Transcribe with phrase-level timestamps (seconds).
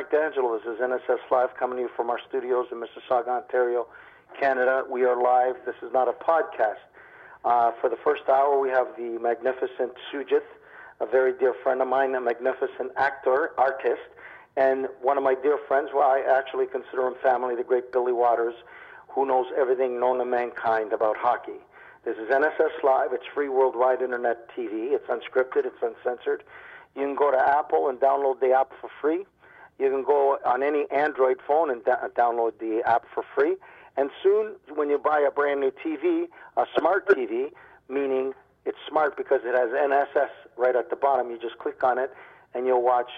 [0.00, 0.56] Frank D'Angelo.
[0.56, 3.86] This is NSS Live coming to you from our studios in Mississauga, Ontario,
[4.40, 4.82] Canada.
[4.88, 5.56] We are live.
[5.66, 6.80] This is not a podcast.
[7.44, 10.48] Uh, for the first hour, we have the magnificent Sugith,
[11.00, 14.00] a very dear friend of mine, a magnificent actor, artist,
[14.56, 18.12] and one of my dear friends, well, I actually consider him family, the great Billy
[18.12, 18.54] Waters,
[19.08, 21.60] who knows everything known to mankind about hockey.
[22.06, 23.12] This is NSS Live.
[23.12, 24.96] It's free worldwide internet TV.
[24.96, 25.66] It's unscripted.
[25.66, 26.42] It's uncensored.
[26.96, 29.26] You can go to Apple and download the app for free.
[29.80, 33.56] You can go on any Android phone and da- download the app for free.
[33.96, 36.26] And soon, when you buy a brand new TV,
[36.58, 37.50] a smart TV,
[37.88, 38.34] meaning
[38.66, 42.12] it's smart because it has NSS right at the bottom, you just click on it
[42.54, 43.10] and you'll watch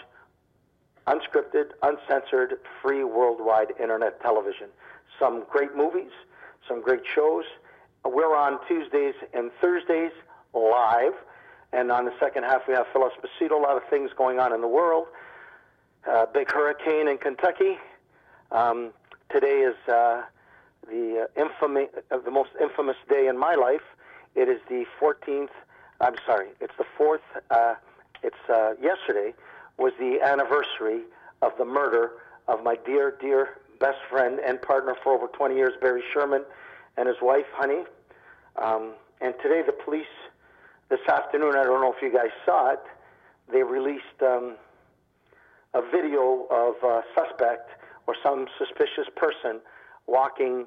[1.08, 4.68] unscripted, uncensored, free worldwide internet television.
[5.18, 6.12] Some great movies,
[6.68, 7.44] some great shows.
[8.04, 10.12] We're on Tuesdays and Thursdays
[10.54, 11.14] live.
[11.72, 13.52] And on the second half, we have Phil Esposito.
[13.52, 15.06] A lot of things going on in the world.
[16.08, 17.78] Uh, big hurricane in Kentucky.
[18.50, 18.90] Um,
[19.30, 20.22] today is uh,
[20.88, 23.82] the uh, infamy, uh, the most infamous day in my life.
[24.34, 25.50] It is the 14th.
[26.00, 26.48] I'm sorry.
[26.60, 27.20] It's the fourth.
[27.50, 27.74] Uh,
[28.24, 29.32] it's uh, yesterday
[29.78, 31.02] was the anniversary
[31.40, 32.10] of the murder
[32.48, 36.42] of my dear, dear best friend and partner for over 20 years, Barry Sherman,
[36.96, 37.84] and his wife, Honey.
[38.56, 40.06] Um, and today, the police,
[40.88, 42.82] this afternoon, I don't know if you guys saw it,
[43.52, 44.56] they released um,
[45.74, 47.70] a video of a suspect
[48.06, 49.60] or some suspicious person
[50.06, 50.66] walking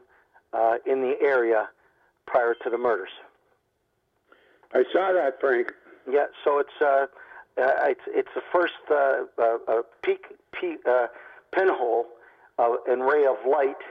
[0.53, 1.69] uh, in the area
[2.25, 3.09] prior to the murders.
[4.73, 5.73] I saw that, Frank.
[6.09, 7.07] Yeah, so it's uh,
[7.57, 11.07] uh, it's it's the first uh, uh, uh, peak, peak uh,
[11.51, 12.05] pinhole
[12.59, 13.81] uh, and ray of light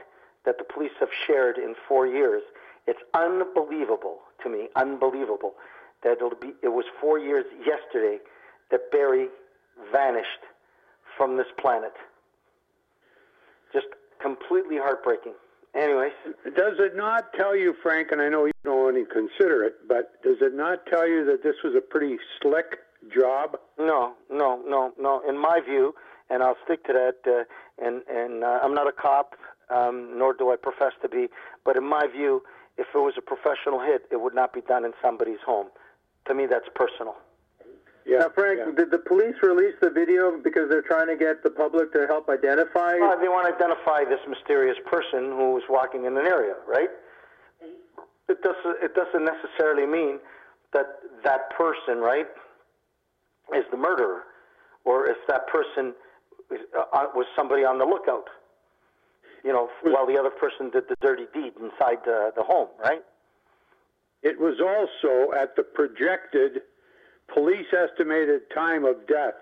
[0.45, 2.43] that the police have shared in four years.
[2.87, 5.55] It's unbelievable to me, unbelievable
[6.03, 6.53] that it'll be.
[6.61, 8.19] It was four years yesterday
[8.71, 9.27] that Barry
[9.91, 10.43] vanished
[11.17, 11.93] from this planet.
[13.73, 13.87] Just
[14.21, 15.33] completely heartbreaking.
[15.75, 16.13] Anyways,
[16.55, 20.21] Does it not tell you, Frank, and I know you don't only consider it, but
[20.23, 22.77] does it not tell you that this was a pretty slick
[23.13, 23.57] job?
[23.77, 25.21] No, no, no, no.
[25.27, 25.93] In my view,
[26.29, 27.17] and I'll stick to that.
[27.29, 27.43] Uh,
[27.85, 29.35] and and uh, I'm not a cop,
[29.69, 31.27] um, nor do I profess to be.
[31.65, 32.41] But in my view,
[32.77, 35.67] if it was a professional hit, it would not be done in somebody's home.
[36.27, 37.15] To me, that's personal.
[38.05, 38.71] Yeah, Now, Frank, yeah.
[38.75, 42.29] did the police release the video because they're trying to get the public to help
[42.29, 42.99] identify?
[43.01, 46.89] Uh, they want to identify this mysterious person who was walking in an area, right?
[48.29, 48.77] It doesn't.
[48.83, 50.19] It doesn't necessarily mean
[50.73, 50.85] that
[51.23, 52.27] that person, right,
[53.55, 54.23] is the murderer,
[54.83, 55.93] or if that person
[56.51, 58.29] is, uh, was somebody on the lookout.
[59.43, 63.03] You know, while the other person did the dirty deed inside the, the home, right?
[64.23, 66.61] It was also at the projected
[67.33, 69.35] police estimated time of death.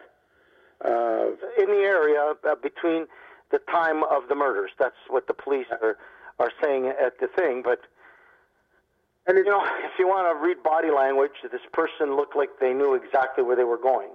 [0.84, 1.28] Uh,
[1.58, 3.06] in the area uh, between
[3.52, 4.72] the time of the murders.
[4.78, 5.98] That's what the police are
[6.40, 7.62] are saying at the thing.
[7.64, 7.80] But
[9.28, 12.74] And you know, if you want to read body language, this person looked like they
[12.74, 14.10] knew exactly where they were going.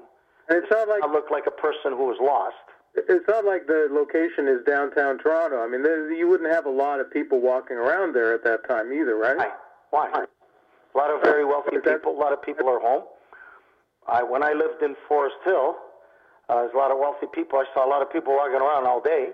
[0.49, 2.57] And it's not like It looked like a person who was lost.
[2.95, 5.63] it's not like the location is downtown Toronto.
[5.63, 8.69] I mean, there, you wouldn't have a lot of people walking around there at that
[8.69, 9.37] time either, right?
[9.91, 10.11] Why?
[10.11, 10.25] Why?
[10.95, 12.13] A lot of very wealthy people.
[12.13, 13.05] A lot of people are home.
[14.09, 15.77] I when I lived in Forest Hill,
[16.49, 17.59] uh, there's a lot of wealthy people.
[17.59, 19.31] I saw a lot of people walking around all day.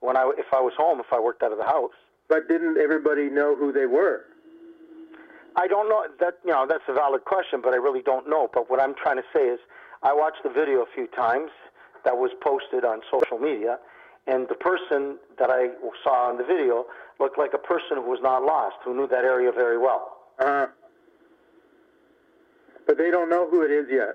[0.00, 1.96] When I if I was home, if I worked out of the house.
[2.28, 4.24] But didn't everybody know who they were?
[5.56, 8.48] I don't know that you know that's a valid question, but I really don't know.
[8.52, 9.60] But what I'm trying to say is,
[10.02, 11.50] I watched the video a few times
[12.04, 13.78] that was posted on social media,
[14.26, 15.68] and the person that I
[16.02, 16.86] saw in the video
[17.20, 20.16] looked like a person who was not lost, who knew that area very well.
[20.38, 20.66] Uh,
[22.86, 24.14] but they don't know who it is yet.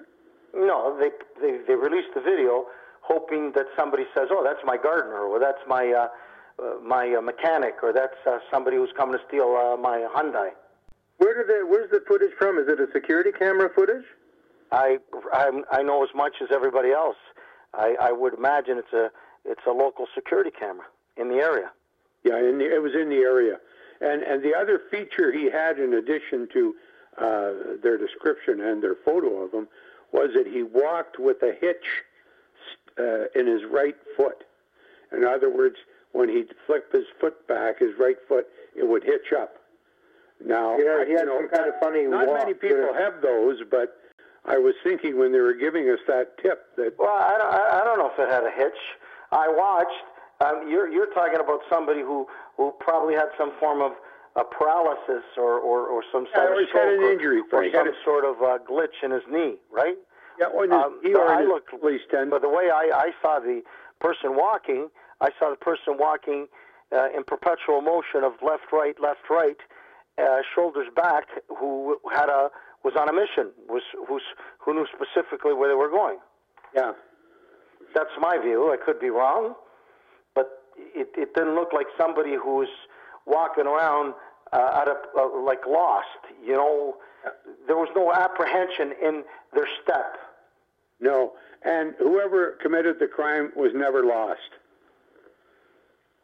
[0.54, 1.10] No, they
[1.42, 2.66] they, they released the video
[3.02, 6.08] hoping that somebody says, "Oh, that's my gardener," or "That's my uh,
[6.62, 10.52] uh, my uh, mechanic," or "That's uh, somebody who's coming to steal uh, my Hyundai."
[11.18, 12.58] Where did they, where's the footage from?
[12.58, 14.06] Is it a security camera footage?
[14.72, 15.00] I,
[15.34, 17.18] I I know as much as everybody else.
[17.74, 19.12] I, I would imagine it's a
[19.46, 20.86] it's a local security camera
[21.18, 21.72] in the area.
[22.24, 23.58] yeah, in the, it was in the area.
[24.02, 26.76] And and the other feature he had, in addition to
[27.18, 27.52] uh,
[27.82, 29.68] their description and their photo of him,
[30.12, 31.86] was that he walked with a hitch
[32.98, 34.44] uh, in his right foot.
[35.12, 35.76] In other words,
[36.12, 39.56] when he'd flip his foot back, his right foot, it would hitch up.
[40.44, 42.38] Now, Yeah, he you had know, some kind of funny Not walk.
[42.40, 43.98] many people have those, but
[44.46, 47.82] I was thinking when they were giving us that tip that Well, I don't, I
[47.82, 48.80] I don't know if it had a hitch.
[49.32, 49.92] I watched.
[50.42, 52.26] Um, you're you're talking about somebody who
[52.56, 53.92] who probably had some form of
[54.36, 57.72] uh, paralysis or, or, or some Yeah, sort or of stroke an or- injury, or.
[57.72, 59.98] Some a- sort of uh, glitch in his knee, right?
[60.40, 62.30] yeah, or in his, Um, he so or in I his look, police tent.
[62.30, 63.62] but the way I, I saw the
[64.00, 64.90] person walking.
[65.22, 66.48] I saw the person walking
[66.96, 69.58] uh, in perpetual motion of left, right, left, right,
[70.18, 71.26] uh, shoulders back,
[71.60, 72.50] who had a
[72.84, 74.24] was on a mission, was who's
[74.60, 76.18] who knew specifically where they were going.
[76.74, 76.94] Yeah.
[77.94, 78.72] That's my view.
[78.72, 79.56] I could be wrong,
[80.36, 82.70] but it, it didn't look like somebody who was
[83.30, 84.14] walking around
[84.52, 86.08] uh, out of uh, like lost.
[86.44, 86.96] You know,
[87.68, 89.24] there was no apprehension in
[89.54, 90.18] their step.
[91.00, 91.34] No,
[91.64, 94.40] and whoever committed the crime was never lost.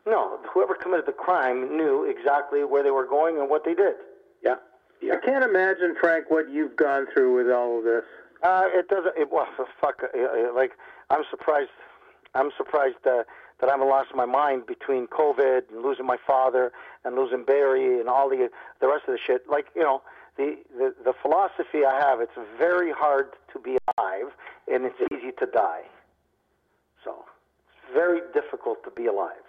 [0.05, 3.95] No, whoever committed the crime knew exactly where they were going and what they did.
[4.43, 4.55] Yeah.
[5.01, 5.13] Yeah.
[5.15, 8.03] I can't imagine, Frank, what you've gone through with all of this.
[8.43, 9.17] Uh, it doesn't.
[9.17, 10.01] It, was well, fuck.
[10.03, 10.71] Uh, uh, like,
[11.09, 11.69] I'm surprised.
[12.35, 13.23] I'm surprised uh,
[13.59, 16.71] that I haven't lost my mind between COVID and losing my father
[17.03, 18.49] and losing Barry and all the
[18.81, 19.49] the rest of the shit.
[19.49, 20.01] Like, you know,
[20.37, 22.19] the the, the philosophy I have.
[22.21, 24.31] It's very hard to be alive,
[24.71, 25.83] and it's easy to die.
[27.03, 27.23] So,
[27.67, 29.45] it's very difficult to be alive,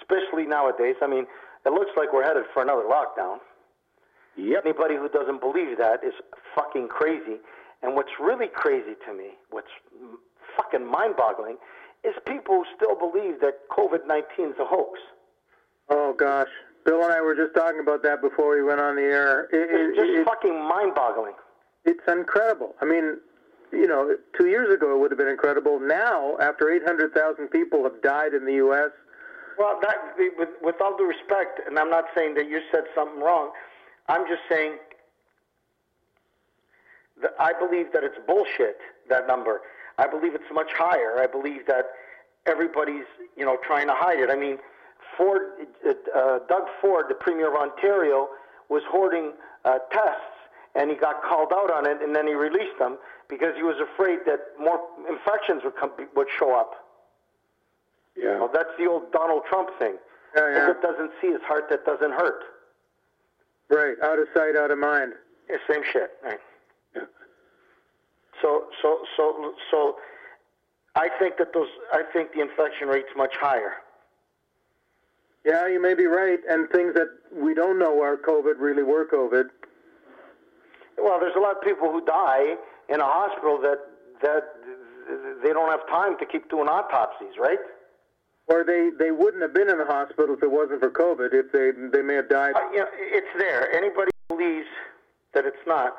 [0.00, 0.96] especially nowadays.
[1.02, 1.26] I mean,
[1.64, 3.38] it looks like we're headed for another lockdown.
[4.36, 4.64] Yep.
[4.66, 6.14] Anybody who doesn't believe that is
[6.54, 7.38] fucking crazy.
[7.82, 9.68] And what's really crazy to me, what's
[10.56, 11.56] fucking mind boggling,
[12.04, 14.98] is people still believe that COVID 19 is a hoax.
[15.88, 16.48] Oh, gosh.
[16.84, 19.44] Bill and I were just talking about that before we went on the air.
[19.52, 21.34] It, It's just it- fucking mind boggling.
[21.84, 22.74] it's incredible.
[22.80, 23.18] I mean,
[23.72, 25.80] you know, two years ago it would have been incredible.
[25.80, 28.90] Now, after 800,000 people have died in the U.S.,
[29.58, 29.96] Well, that,
[30.38, 33.50] with, with all due respect, and I'm not saying that you said something wrong,
[34.08, 34.76] I'm just saying
[37.22, 38.78] that I believe that it's bullshit,
[39.08, 39.60] that number.
[39.98, 41.18] I believe it's much higher.
[41.20, 41.86] I believe that
[42.46, 43.04] everybody's,
[43.36, 44.30] you know, trying to hide it.
[44.30, 44.58] I mean,
[45.16, 45.42] Ford,
[45.86, 48.28] uh, uh, Doug Ford, the Premier of Ontario,
[48.68, 49.32] was hoarding
[49.64, 50.20] uh, tests,
[50.74, 52.98] and he got called out on it, and then he released them
[53.28, 56.72] because he was afraid that more infections would come, would show up.
[58.16, 58.38] Yeah.
[58.38, 59.96] Well, that's the old Donald Trump thing.
[60.36, 60.70] Yeah, yeah.
[60.72, 62.42] It doesn't see his heart, that doesn't hurt.
[63.70, 65.12] right, out of sight, out of mind.
[65.48, 66.10] Yeah, same shit.
[66.24, 66.40] Right.
[68.44, 69.96] So, so, so, so,
[70.94, 71.68] I think that those.
[71.92, 73.72] I think the infection rate's much higher.
[75.46, 76.38] Yeah, you may be right.
[76.48, 79.44] And things that we don't know are COVID really were COVID.
[80.98, 82.56] Well, there's a lot of people who die
[82.90, 83.78] in a hospital that
[84.22, 84.44] that
[85.42, 87.58] they don't have time to keep doing autopsies, right?
[88.46, 91.32] Or they, they wouldn't have been in the hospital if it wasn't for COVID.
[91.32, 92.52] If they they may have died.
[92.54, 93.74] Uh, you know, it's there.
[93.74, 94.68] Anybody believes
[95.32, 95.96] that it's not.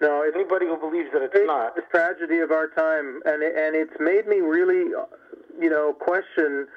[0.00, 1.74] No, Anybody who believes that it's it's not.
[1.74, 4.90] the tragedy of our time, and it- and it's made me really,
[5.58, 6.68] you know, question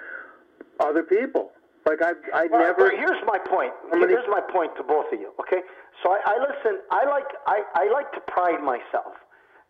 [0.79, 1.51] other people.
[1.85, 2.89] Like I I Well, never.
[2.89, 3.73] but here's my point.
[3.93, 5.33] many- Here's my point to both of you.
[5.39, 5.63] Okay,
[6.03, 6.79] so I, I listen.
[6.91, 7.27] I like.
[7.47, 9.13] I, I like to pride myself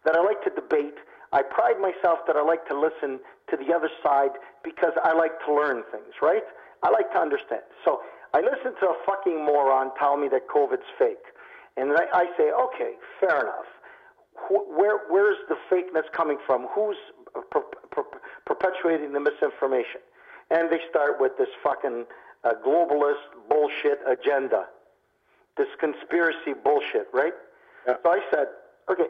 [0.04, 0.98] that I like to debate.
[1.34, 3.20] I pride myself that I like to listen
[3.50, 4.32] to the other side
[4.64, 6.14] because I like to learn things.
[6.22, 6.44] Right?
[6.84, 7.64] I like to understand.
[7.86, 8.02] So
[8.34, 11.24] I listen to a fucking moron tell me that COVID's fake,
[11.78, 13.70] and I, I say, okay, fair enough.
[14.50, 16.68] Wh- Where where's the fakeness coming from?
[16.76, 16.98] Who's
[17.52, 18.04] per, per,
[18.46, 20.02] perpetuating the misinformation?
[20.50, 22.06] And they start with this fucking
[22.44, 24.66] uh, globalist bullshit agenda,
[25.58, 27.34] this conspiracy bullshit, right?
[27.88, 27.96] Yeah.
[28.04, 28.48] So I said,
[28.90, 29.06] okay,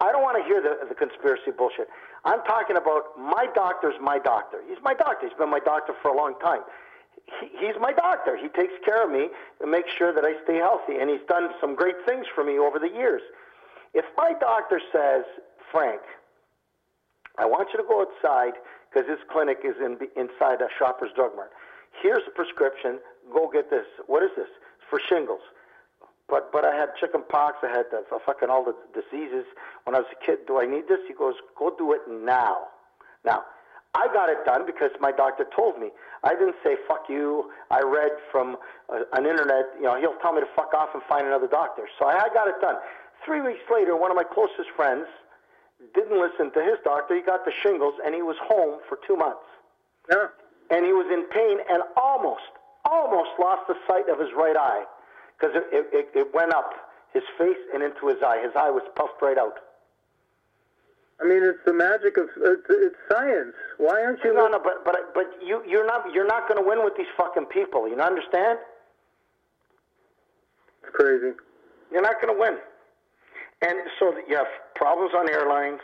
[0.00, 1.88] I don't want to hear the, the conspiracy bullshit.
[2.24, 4.58] I'm talking about my doctor's my doctor.
[4.68, 5.28] He's my doctor.
[5.28, 6.62] He's been my doctor for a long time.
[7.38, 8.36] He, he's my doctor.
[8.36, 9.28] He takes care of me
[9.60, 10.96] and makes sure that I stay healthy.
[11.00, 13.22] And he's done some great things for me over the years.
[13.94, 15.24] If my doctor says,
[15.70, 16.00] Frank,
[17.38, 18.54] I want you to go outside
[18.90, 21.50] because this clinic is in, inside a Shoppers Drug Mart.
[22.02, 22.98] Here's a prescription.
[23.32, 23.86] Go get this.
[24.06, 24.48] What is this?
[24.48, 25.40] It's for shingles.
[26.28, 27.58] But but I had chicken pox.
[27.62, 29.44] I had the, fucking all the diseases
[29.84, 30.46] when I was a kid.
[30.46, 31.00] Do I need this?
[31.08, 32.68] He goes, go do it now.
[33.24, 33.42] Now,
[33.94, 35.90] I got it done because my doctor told me.
[36.22, 37.50] I didn't say fuck you.
[37.70, 38.56] I read from
[38.88, 39.66] uh, an internet.
[39.76, 41.88] You know, he'll tell me to fuck off and find another doctor.
[41.98, 42.76] So I, I got it done.
[43.24, 45.06] Three weeks later, one of my closest friends
[45.94, 47.16] didn't listen to his doctor.
[47.16, 49.44] He got the shingles and he was home for two months
[50.10, 50.26] yeah.
[50.70, 52.52] and he was in pain and almost,
[52.84, 54.84] almost lost the sight of his right eye
[55.38, 56.72] because it, it, it, it went up
[57.12, 58.40] his face and into his eye.
[58.42, 59.58] His eye was puffed right out.
[61.22, 63.52] I mean, it's the magic of it's, it's science.
[63.76, 64.32] Why aren't you?
[64.32, 67.10] No, no, but but but you you're not you're not going to win with these
[67.16, 67.86] fucking people.
[67.88, 68.58] You understand?
[70.82, 71.32] It's crazy.
[71.92, 72.56] You're not going to win.
[73.62, 75.80] And so you have problems on airlines.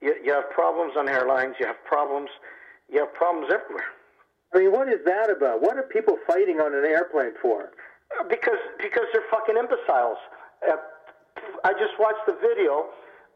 [0.00, 1.56] You, you have problems on airlines.
[1.58, 2.28] You have problems.
[2.88, 3.90] You have problems everywhere.
[4.54, 5.62] I mean, what is that about?
[5.62, 7.70] What are people fighting on an airplane for?
[8.28, 10.18] Because because they're fucking imbeciles.
[10.68, 10.76] Uh,
[11.64, 12.86] I just watched the video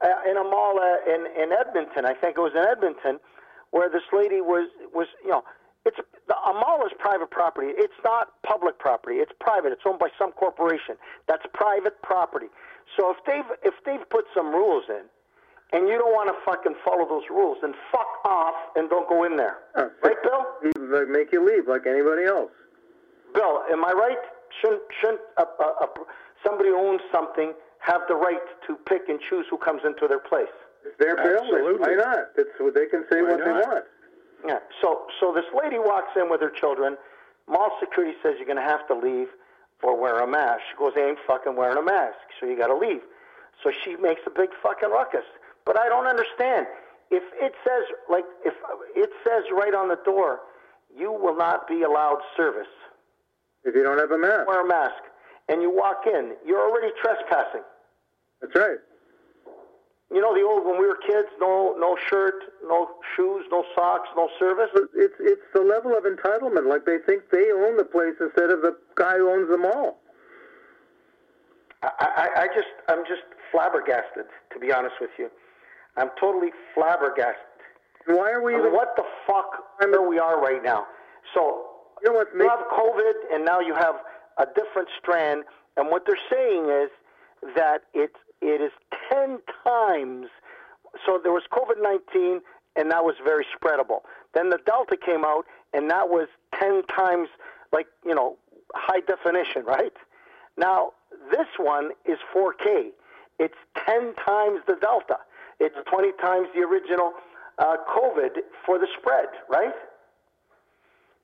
[0.02, 2.04] uh, in a mall uh, in in Edmonton.
[2.04, 3.18] I think it was in Edmonton,
[3.70, 5.44] where this lady was was you know.
[5.86, 7.68] It's a mall is private property.
[7.70, 9.18] It's not public property.
[9.18, 9.70] It's private.
[9.70, 10.96] It's owned by some corporation.
[11.28, 12.46] That's private property.
[12.96, 15.06] So if they've if they've put some rules in,
[15.72, 19.22] and you don't want to fucking follow those rules, then fuck off and don't go
[19.22, 19.58] in there.
[19.76, 20.46] Uh, right, Bill?
[20.90, 22.50] Like, Make you leave like anybody else.
[23.32, 24.18] Bill, am I right?
[24.60, 25.86] Shouldn't shouldn't uh, uh,
[26.44, 27.52] somebody owns something
[27.86, 30.50] have the right to pick and choose who comes into their place?
[30.84, 31.54] It's their building.
[31.54, 31.78] Absolutely.
[31.78, 32.18] Why not?
[32.36, 33.84] It's what they can say Why what they want.
[34.46, 34.58] Yeah.
[34.82, 36.96] So so this lady walks in with her children.
[37.48, 39.28] Mall security says you're going to have to leave
[39.82, 40.60] or wear a mask.
[40.70, 43.02] She goes, I ain't fucking wearing a mask, so you got to leave.
[43.62, 45.24] So she makes a big fucking ruckus.
[45.64, 46.66] But I don't understand.
[47.10, 48.54] If it says like if
[48.96, 50.40] it says right on the door,
[50.96, 52.72] you will not be allowed service.
[53.62, 55.02] If you don't have a mask, Wear a mask,
[55.48, 57.62] and you walk in, you're already trespassing.
[58.40, 58.78] That's right.
[60.12, 64.08] You know the old when we were kids, no no shirt, no shoes, no socks,
[64.16, 64.70] no service.
[64.94, 66.68] It's it's the level of entitlement.
[66.68, 69.98] Like they think they own the place instead of the guy who owns the mall.
[71.82, 75.28] I, I, I just I'm just flabbergasted, to be honest with you.
[75.96, 77.42] I'm totally flabbergasted.
[78.06, 78.66] Why are we I even?
[78.70, 80.86] mean, what the fuck where we are right now?
[81.34, 81.64] So
[82.04, 83.96] You know you have COVID, and now you have
[84.38, 85.42] a different strand,
[85.76, 86.90] and what they're saying is
[87.56, 88.72] that it it is
[89.10, 90.28] ten times.
[91.04, 92.40] So there was COVID nineteen,
[92.76, 94.00] and that was very spreadable.
[94.34, 97.28] Then the Delta came out, and that was ten times,
[97.72, 98.36] like you know,
[98.74, 99.92] high definition, right?
[100.56, 100.92] Now
[101.30, 102.90] this one is 4K.
[103.38, 103.54] It's
[103.86, 105.18] ten times the Delta.
[105.60, 107.12] It's twenty times the original
[107.58, 109.72] uh, COVID for the spread, right?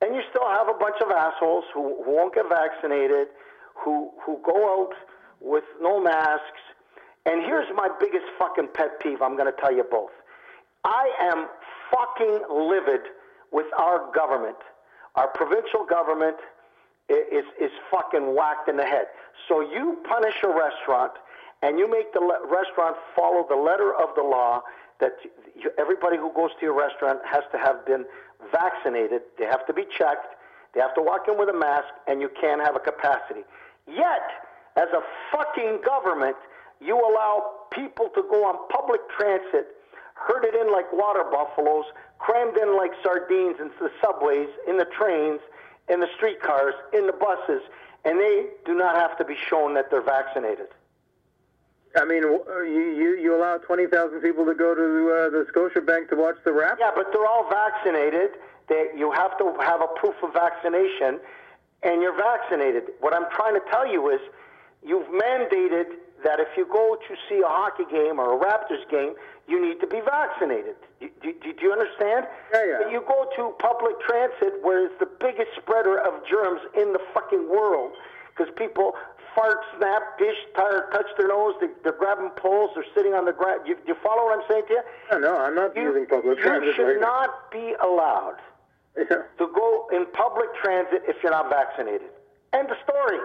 [0.01, 3.29] And you still have a bunch of assholes who, who won't get vaccinated,
[3.75, 4.95] who who go out
[5.41, 6.61] with no masks.
[7.27, 9.23] And here's my biggest fucking pet peeve.
[9.23, 10.11] I'm going to tell you both.
[10.85, 11.47] I am
[11.91, 13.03] fucking livid
[13.53, 14.57] with our government.
[15.15, 16.37] Our provincial government
[17.09, 19.07] is is fucking whacked in the head.
[19.49, 21.13] So you punish a restaurant
[21.63, 24.63] and you make the le- restaurant follow the letter of the law
[25.01, 25.13] that
[25.55, 28.05] you, everybody who goes to your restaurant has to have been
[28.51, 29.23] vaccinated.
[29.39, 30.35] They have to be checked.
[30.75, 33.43] They have to walk in with a mask, and you can't have a capacity.
[33.87, 34.25] Yet,
[34.77, 36.37] as a fucking government,
[36.85, 39.77] you allow people to go on public transit,
[40.15, 41.85] herded in like water buffaloes,
[42.19, 45.41] crammed in like sardines into the subways, in the trains,
[45.89, 47.63] in the streetcars, in the buses,
[48.05, 50.69] and they do not have to be shown that they're vaccinated.
[51.95, 55.47] I mean, uh, you you, you allow twenty thousand people to go to uh, the
[55.53, 56.79] Scotiabank to watch the rap.
[56.81, 58.31] Yeah, but they're all vaccinated.
[58.69, 61.21] They, you have to have a proof of vaccination,
[61.83, 62.85] and you're vaccinated.
[63.01, 64.21] What I'm trying to tell you is,
[64.83, 65.87] you've mandated
[66.25, 69.15] that if you go to see a hockey game or a Raptors game,
[69.49, 70.77] you need to be vaccinated.
[71.01, 72.27] Do, do, do you understand?
[72.55, 72.91] Yeah, yeah.
[72.91, 77.49] You go to public transit, where it's the biggest spreader of germs in the fucking
[77.49, 77.93] world,
[78.31, 78.95] because people
[79.35, 83.33] fart, snap, dish, tire, touch their nose, they, they're grabbing poles, they're sitting on the
[83.33, 83.63] ground.
[83.67, 84.83] You, you follow what I'm saying to you?
[85.13, 86.69] No, no, I'm not You, using public you transit.
[86.69, 88.37] You should right not be allowed
[88.97, 89.25] Yeah.
[89.39, 92.09] to go in public transit if you're not vaccinated.
[92.53, 93.19] End of story.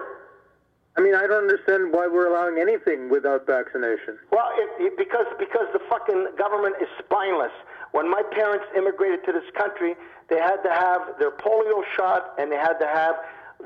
[0.98, 4.18] I mean, I don't understand why we're allowing anything without vaccination.
[4.32, 7.52] Well, it, it, because because the fucking government is spineless.
[7.92, 9.94] When my parents immigrated to this country,
[10.28, 13.14] they had to have their polio shot and they had to have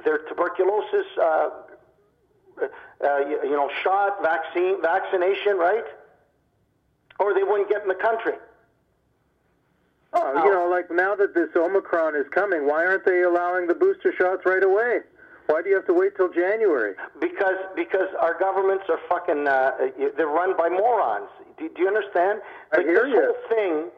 [0.05, 1.49] their tuberculosis, uh,
[2.61, 5.85] uh, you, you know, shot, vaccine, vaccination, right?
[7.19, 8.35] Or they wouldn't get in the country.
[10.13, 13.75] Oh, you know, like now that this Omicron is coming, why aren't they allowing the
[13.75, 15.01] booster shots right away?
[15.53, 16.95] Why do you have to wait till January?
[17.21, 19.73] Because because our governments are fucking uh,
[20.17, 21.29] they're run by morons.
[21.59, 22.41] Do, do you understand?
[22.73, 23.21] I Like, hear this you.
[23.21, 23.91] whole thing,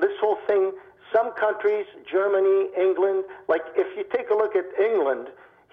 [0.00, 0.72] this whole thing.
[1.12, 3.24] Some countries, Germany, England.
[3.48, 5.26] Like if you take a look at England,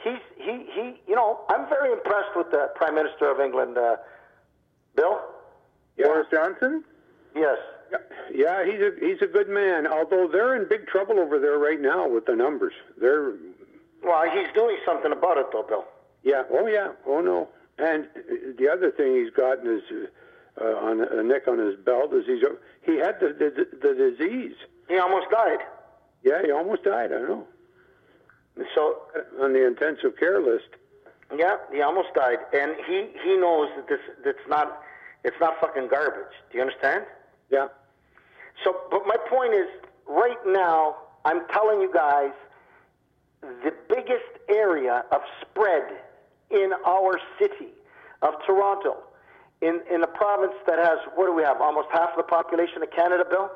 [0.03, 0.99] he's he he.
[1.07, 3.97] You know, I'm very impressed with the Prime Minister of England, uh,
[4.95, 5.19] Bill.
[5.97, 6.83] Boris Johnson?
[7.35, 7.57] Yes.
[8.33, 9.85] Yeah, he's a he's a good man.
[9.87, 12.73] Although they're in big trouble over there right now with the numbers.
[12.99, 13.33] They're
[14.03, 15.85] Well, he's doing something about it, though, Bill.
[16.23, 16.43] yeah.
[16.51, 16.89] Oh yeah.
[17.05, 17.49] Oh no.
[17.77, 19.81] And uh, the other thing he's got in his
[20.59, 22.43] uh, on a neck on his belt is he's
[22.85, 24.55] he had the the, the disease.
[24.87, 25.59] He almost died.
[26.23, 27.11] Yeah, he almost died.
[27.11, 27.47] I know.
[28.73, 29.01] So
[29.41, 30.69] On the intensive care list.
[31.35, 34.81] Yeah, he almost died, and he he knows that this that's not
[35.23, 36.33] it's not fucking garbage.
[36.51, 37.03] Do you understand?
[37.51, 37.67] Yeah.
[38.63, 39.67] So, but my point is,
[40.07, 42.31] right now, I'm telling you guys,
[43.41, 45.83] the biggest area of spread
[46.49, 47.69] in our city
[48.21, 48.97] of Toronto
[49.61, 51.61] in in a province that has what do we have?
[51.61, 53.49] Almost half of the population of Canada, Bill.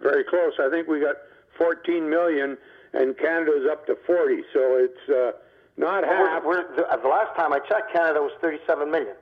[0.00, 0.52] Very close.
[0.60, 1.16] I think we got
[1.58, 2.58] 14 million,
[2.92, 4.42] and Canada's up to 40.
[4.52, 5.32] So it's uh,
[5.76, 6.42] not half.
[6.44, 9.14] We're, we're, the, the last time I checked, Canada was 37 million.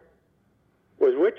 [0.98, 1.38] Was which?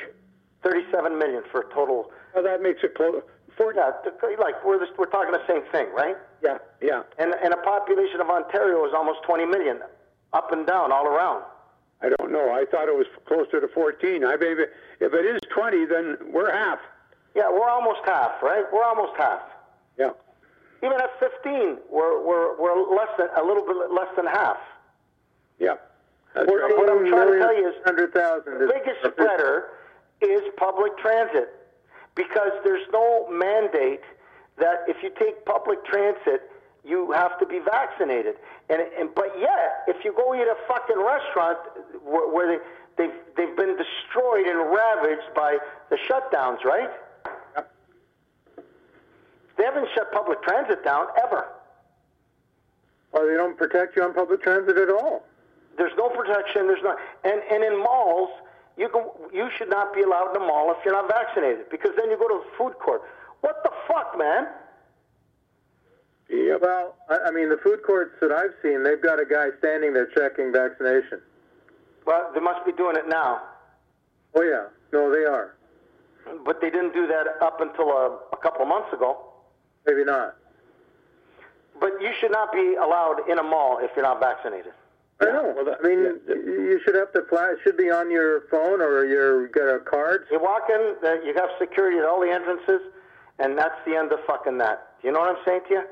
[0.63, 2.11] 37 million for a total.
[2.35, 3.21] Oh, that makes it close.
[3.57, 3.77] 40.
[3.77, 3.91] Yeah,
[4.39, 6.15] like we're we're talking the same thing, right?
[6.43, 7.03] Yeah, yeah.
[7.17, 9.79] And and a population of Ontario is almost 20 million,
[10.33, 11.43] up and down, all around.
[12.01, 12.51] I don't know.
[12.51, 14.25] I thought it was closer to 14.
[14.25, 14.63] I maybe
[14.99, 16.79] if it is 20, then we're half.
[17.35, 18.65] Yeah, we're almost half, right?
[18.73, 19.41] We're almost half.
[19.97, 20.09] Yeah.
[20.83, 24.57] Even at 15, we're we're we're less than a little bit less than half.
[25.59, 25.75] Yeah.
[26.35, 28.59] That's What what I'm trying to tell you is hundred thousand.
[28.59, 29.69] the biggest spreader
[30.21, 31.62] is public transit
[32.15, 34.01] because there's no mandate
[34.57, 36.49] that if you take public transit
[36.85, 38.35] you have to be vaccinated
[38.69, 41.57] and, and but yet if you go eat a fucking restaurant
[42.03, 42.63] where, where they
[42.97, 45.57] they've they've been destroyed and ravaged by
[45.89, 46.91] the shutdowns right
[49.57, 51.47] they haven't shut public transit down ever
[53.11, 55.23] Or they don't protect you on public transit at all.
[55.77, 56.67] There's no protection.
[56.67, 58.29] There's not, and and in malls,
[58.77, 61.91] you can you should not be allowed in a mall if you're not vaccinated because
[61.97, 63.01] then you go to the food court.
[63.41, 64.47] What the fuck, man?
[66.29, 69.49] Yeah, Well, I, I mean, the food courts that I've seen, they've got a guy
[69.59, 71.19] standing there checking vaccination.
[72.07, 73.41] Well, they must be doing it now,
[74.35, 75.55] Oh yeah, no, they are.
[76.45, 79.17] but they didn't do that up until a, a couple of months ago.
[79.85, 80.35] Maybe not.
[81.79, 84.71] But you should not be allowed in a mall if you're not vaccinated.
[85.21, 85.53] I know.
[85.55, 87.53] well, that- I mean, yeah, you should have to flash.
[87.53, 90.25] It should be on your phone or your got a card.
[90.31, 92.81] You walk in, uh, you have security at all the entrances,
[93.39, 94.93] and that's the end of fucking that.
[95.03, 95.83] You know what I'm saying to you?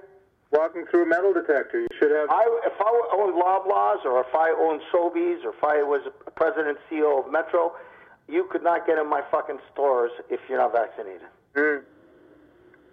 [0.51, 2.30] Walking through a metal detector, you should have.
[2.30, 6.31] I, if I owned Loblaws or if I owned Sobeys or if I was a
[6.31, 7.74] president CEO of Metro,
[8.27, 11.22] you could not get in my fucking stores if you're not vaccinated.
[11.55, 11.84] Mm.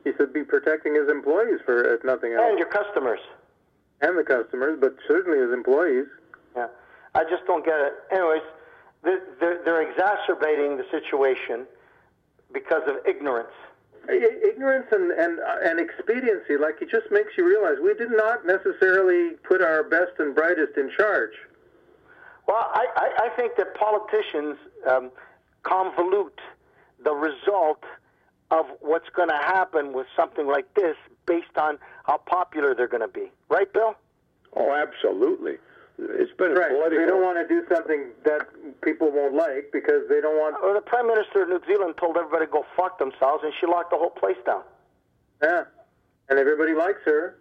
[0.05, 3.21] He should be protecting his employees for if nothing else, And your customers.
[4.01, 6.07] and the customers, but certainly his employees.
[6.59, 6.66] Yeah.
[7.14, 7.92] I just don't get it.
[8.11, 8.42] Anyways,
[9.05, 11.66] they're, they're, they're exacerbating the situation
[12.53, 13.55] because of ignorance.
[14.09, 18.47] Ignorance and, and uh, and expediency, like it just makes you realize we did not
[18.47, 21.33] necessarily put our best and brightest in charge.
[22.47, 24.57] Well, I, I, I think that politicians
[24.88, 25.11] um,
[25.62, 26.40] convolute
[27.05, 27.85] the result
[28.51, 33.03] of what's going to happen with something like this based on how popular they're going
[33.03, 33.31] to be.
[33.51, 33.94] Right, Bill?
[34.57, 35.59] Oh, absolutely.
[35.99, 36.71] It's been Right.
[36.71, 36.99] a political.
[36.99, 38.47] They don't want to do something that
[38.83, 40.63] people won't like because they don't want.
[40.63, 43.67] Well, the Prime Minister of New Zealand told everybody to go fuck themselves, and she
[43.67, 44.63] locked the whole place down.
[45.43, 45.65] Yeah,
[46.29, 47.39] and everybody likes her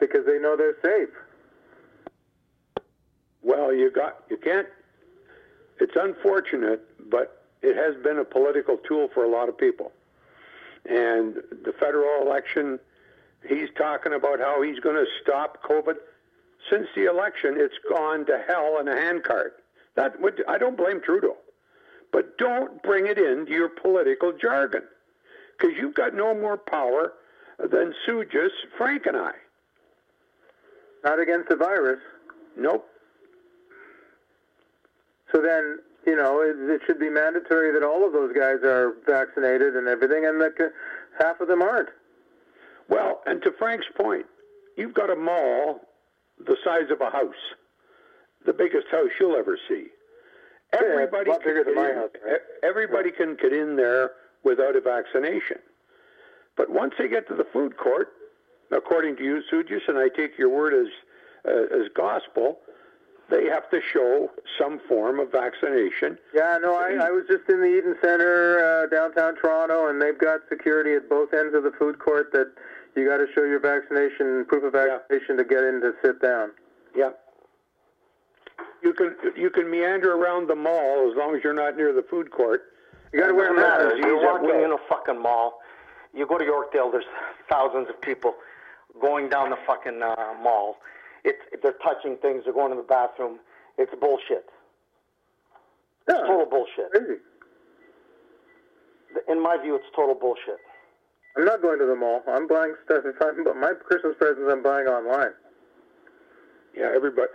[0.00, 1.10] because they know they're safe.
[3.42, 4.66] Well, you got you can't.
[5.80, 9.92] It's unfortunate, but it has been a political tool for a lot of people.
[10.86, 12.80] And the federal election,
[13.46, 15.96] he's talking about how he's going to stop COVID.
[16.70, 19.62] Since the election, it's gone to hell in a handcart.
[19.94, 21.36] That would I don't blame Trudeau,
[22.12, 24.82] but don't bring it into your political jargon,
[25.56, 27.14] because you've got no more power
[27.58, 29.32] than Sujus, Frank, and I.
[31.04, 32.00] Not against the virus.
[32.56, 32.88] Nope.
[35.32, 38.94] So then, you know, it, it should be mandatory that all of those guys are
[39.06, 40.68] vaccinated and everything, and that uh,
[41.18, 41.90] half of them aren't.
[42.88, 44.26] Well, and to Frank's point,
[44.76, 45.80] you've got a mall
[46.44, 47.34] the size of a house,
[48.46, 49.86] the biggest house you'll ever see.
[50.72, 52.40] Everybody bigger can than get my in- house, right?
[52.62, 54.12] Everybody can get in there
[54.44, 55.58] without a vaccination.
[56.56, 58.08] But once they get to the food court,
[58.70, 60.88] according to you, Sujus, and I take your word as
[61.46, 62.58] uh, as gospel,
[63.30, 66.18] they have to show some form of vaccination.
[66.34, 70.18] Yeah, no, I, I was just in the Eaton Centre uh, downtown Toronto, and they've
[70.18, 72.52] got security at both ends of the food court that
[72.96, 76.50] you got to show your vaccination, proof of vaccination to get in to sit down.
[76.96, 77.10] Yeah.
[78.82, 82.04] You can you can meander around the mall as long as you're not near the
[82.08, 82.62] food court.
[83.12, 83.96] You got to wear a mask.
[84.04, 85.58] You're walking in a fucking mall.
[86.14, 86.90] You go to Yorkdale.
[86.92, 87.04] There's
[87.50, 88.34] thousands of people
[89.00, 90.76] going down the fucking uh, mall.
[91.24, 92.42] It's they're touching things.
[92.44, 93.38] They're going to the bathroom.
[93.78, 94.46] It's bullshit.
[96.08, 96.90] Yeah, Total bullshit.
[96.92, 97.20] crazy.
[99.28, 100.58] In my view, it's total bullshit.
[101.38, 102.22] I'm not going to the mall.
[102.26, 103.04] I'm buying stuff.
[103.06, 105.30] If I'm my Christmas presents, I'm buying online.
[106.76, 107.28] Yeah, everybody.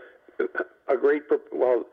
[0.90, 1.86] A great well,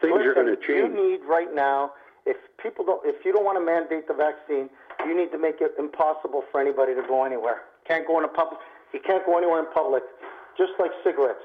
[0.00, 0.80] things are going to change.
[0.80, 1.92] You need right now.
[2.24, 4.70] If people don't, if you don't want to mandate the vaccine,
[5.04, 7.68] you need to make it impossible for anybody to go anywhere.
[7.86, 8.60] Can't go in a public.
[8.94, 10.02] You can't go anywhere in public.
[10.56, 11.44] Just like cigarettes.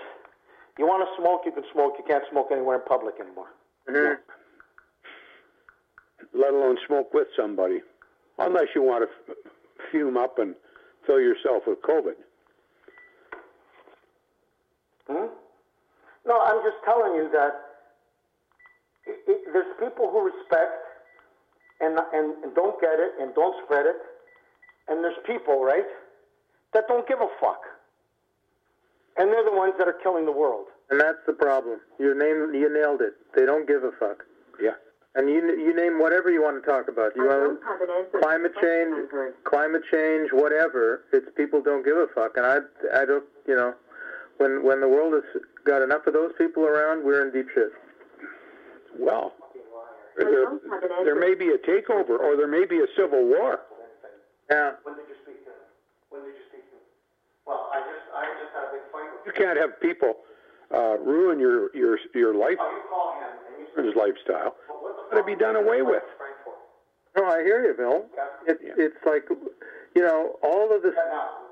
[0.80, 1.96] You want to smoke, you can smoke.
[2.00, 3.52] You can't smoke anywhere in public anymore.
[3.88, 4.16] hmm
[6.34, 7.82] let alone smoke with somebody,
[8.40, 9.38] unless you want to f-
[9.92, 10.56] fume up and
[11.06, 12.16] fill yourself with COVID.
[15.08, 15.28] Hmm?
[16.26, 17.52] No, I'm just telling you that
[19.06, 20.72] it, it, there's people who respect
[21.82, 23.98] and, and, and don't get it and don't spread it,
[24.88, 25.86] and there's people, right,
[26.74, 27.62] that don't give a fuck.
[29.18, 30.66] And they're the ones that are killing the world.
[30.90, 31.80] And that's the problem.
[32.00, 33.14] You name you nailed it.
[33.36, 34.24] They don't give a fuck.
[34.62, 34.72] Yeah.
[35.16, 37.16] And you you name whatever you want to talk about.
[37.16, 37.60] You want
[38.22, 38.96] climate change,
[39.44, 41.04] climate change, whatever.
[41.14, 42.36] It's people don't give a fuck.
[42.36, 42.58] And I
[42.94, 43.76] I don't you know,
[44.38, 45.24] when when the world has
[45.66, 47.72] got enough of those people around, we're in deep shit.
[48.98, 49.34] Well,
[50.18, 50.46] there,
[51.04, 53.62] there may be a takeover, or there may be a civil war.
[54.50, 54.74] Yeah.
[54.84, 55.58] When did you speak to him?
[56.10, 56.86] When did you speak to him?
[57.46, 60.18] Well, I just I just had a big fight with You can't have people
[60.74, 63.30] uh, ruin your your your life, Oh, you call him
[63.78, 64.56] and you his lifestyle.
[65.14, 66.04] What the Let it be done away with.
[66.18, 67.22] Frank for?
[67.22, 68.06] No, I hear you, Bill.
[68.48, 68.74] It's Yeah.
[68.78, 70.96] it's like, you know, all of this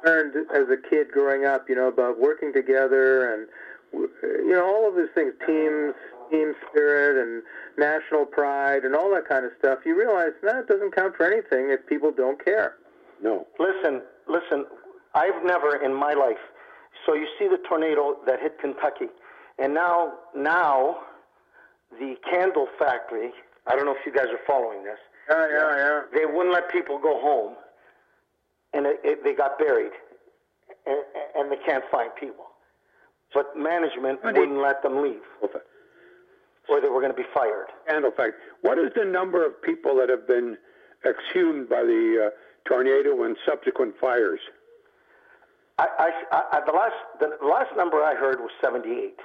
[0.04, 3.48] learned as a kid growing up, you know, about working together and,
[3.94, 5.94] you know, all of these things, teams,
[6.32, 7.44] team spirit, and
[7.78, 9.80] national pride, and all that kind of stuff.
[9.86, 12.76] You realize that doesn't count for anything if people don't care.
[13.22, 13.48] No.
[13.60, 14.66] Listen, listen.
[15.14, 16.40] I've never in my life.
[17.06, 19.08] So you see the tornado that hit Kentucky,
[19.60, 20.98] and now now
[21.92, 23.32] the candle factory.
[23.68, 24.98] I don't know if you guys are following this.
[25.30, 26.02] Yeah, yeah, yeah.
[26.14, 27.56] They wouldn't let people go home,
[28.74, 29.92] and it, it, they got buried,
[30.86, 30.98] and,
[31.36, 32.46] and they can't find people.
[33.34, 37.68] But management But wouldn't let them leave, or they were going to be fired.
[37.88, 38.34] Candle fact.
[38.62, 40.58] What is the number of people that have been
[41.06, 44.40] exhumed by the uh, tornado and subsequent fires?
[45.78, 49.18] I, I, I, the last the last number I heard was 78.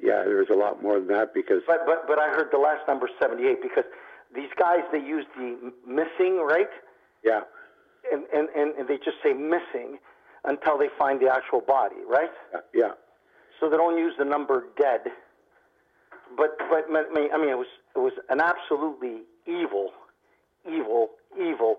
[0.00, 2.86] Yeah, there's a lot more than that because But but but I heard the last
[2.86, 3.84] number 78 because
[4.34, 6.68] these guys they use the missing right,
[7.24, 7.40] yeah,
[8.12, 9.98] and, and and and they just say missing
[10.44, 12.30] until they find the actual body, right?
[12.74, 12.92] yeah.
[13.58, 15.00] So they don't use the number dead.
[16.36, 19.92] But but I mean I mean it was it was an absolutely evil,
[20.68, 21.78] evil, evil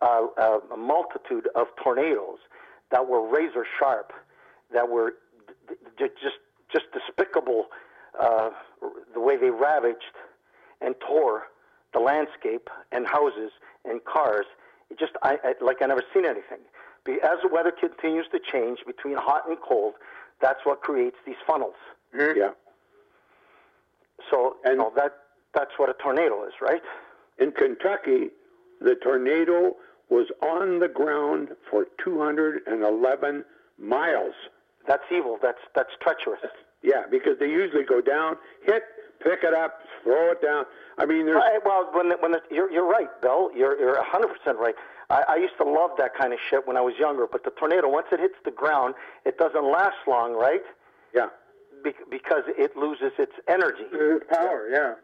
[0.00, 2.38] uh, uh, multitude of tornadoes
[2.90, 4.12] that were razor sharp,
[4.72, 5.14] that were
[5.68, 6.36] d- d- just
[6.76, 7.66] just despicable
[8.20, 8.50] uh,
[9.14, 10.14] the way they ravaged
[10.80, 11.44] and tore
[11.94, 13.50] the landscape and houses
[13.84, 14.44] and cars.
[14.90, 16.58] It just I, I like I never seen anything.
[17.04, 19.94] Be- As the weather continues to change between hot and cold,
[20.40, 21.74] that's what creates these funnels.
[22.14, 22.50] yeah.
[24.30, 25.12] So And- you know, that
[25.54, 26.82] that's what a tornado is, right?
[27.38, 28.30] In Kentucky,
[28.80, 29.76] the tornado
[30.10, 33.44] was on the ground for 211
[33.78, 34.34] miles.
[34.86, 35.38] That's evil.
[35.42, 36.40] That's that's treacherous.
[36.82, 38.82] Yeah, because they usually go down, hit,
[39.22, 40.64] pick it up, throw it down.
[40.98, 43.50] I mean, there's Right, well, when the, when the, you're you're right, Bill.
[43.54, 44.74] You're you're 100 percent right.
[45.10, 47.26] I, I used to love that kind of shit when I was younger.
[47.30, 50.62] But the tornado, once it hits the ground, it doesn't last long, right?
[51.14, 51.28] yeah,
[51.82, 53.84] Be- because it loses its energy.
[53.92, 54.94] It's power, yeah.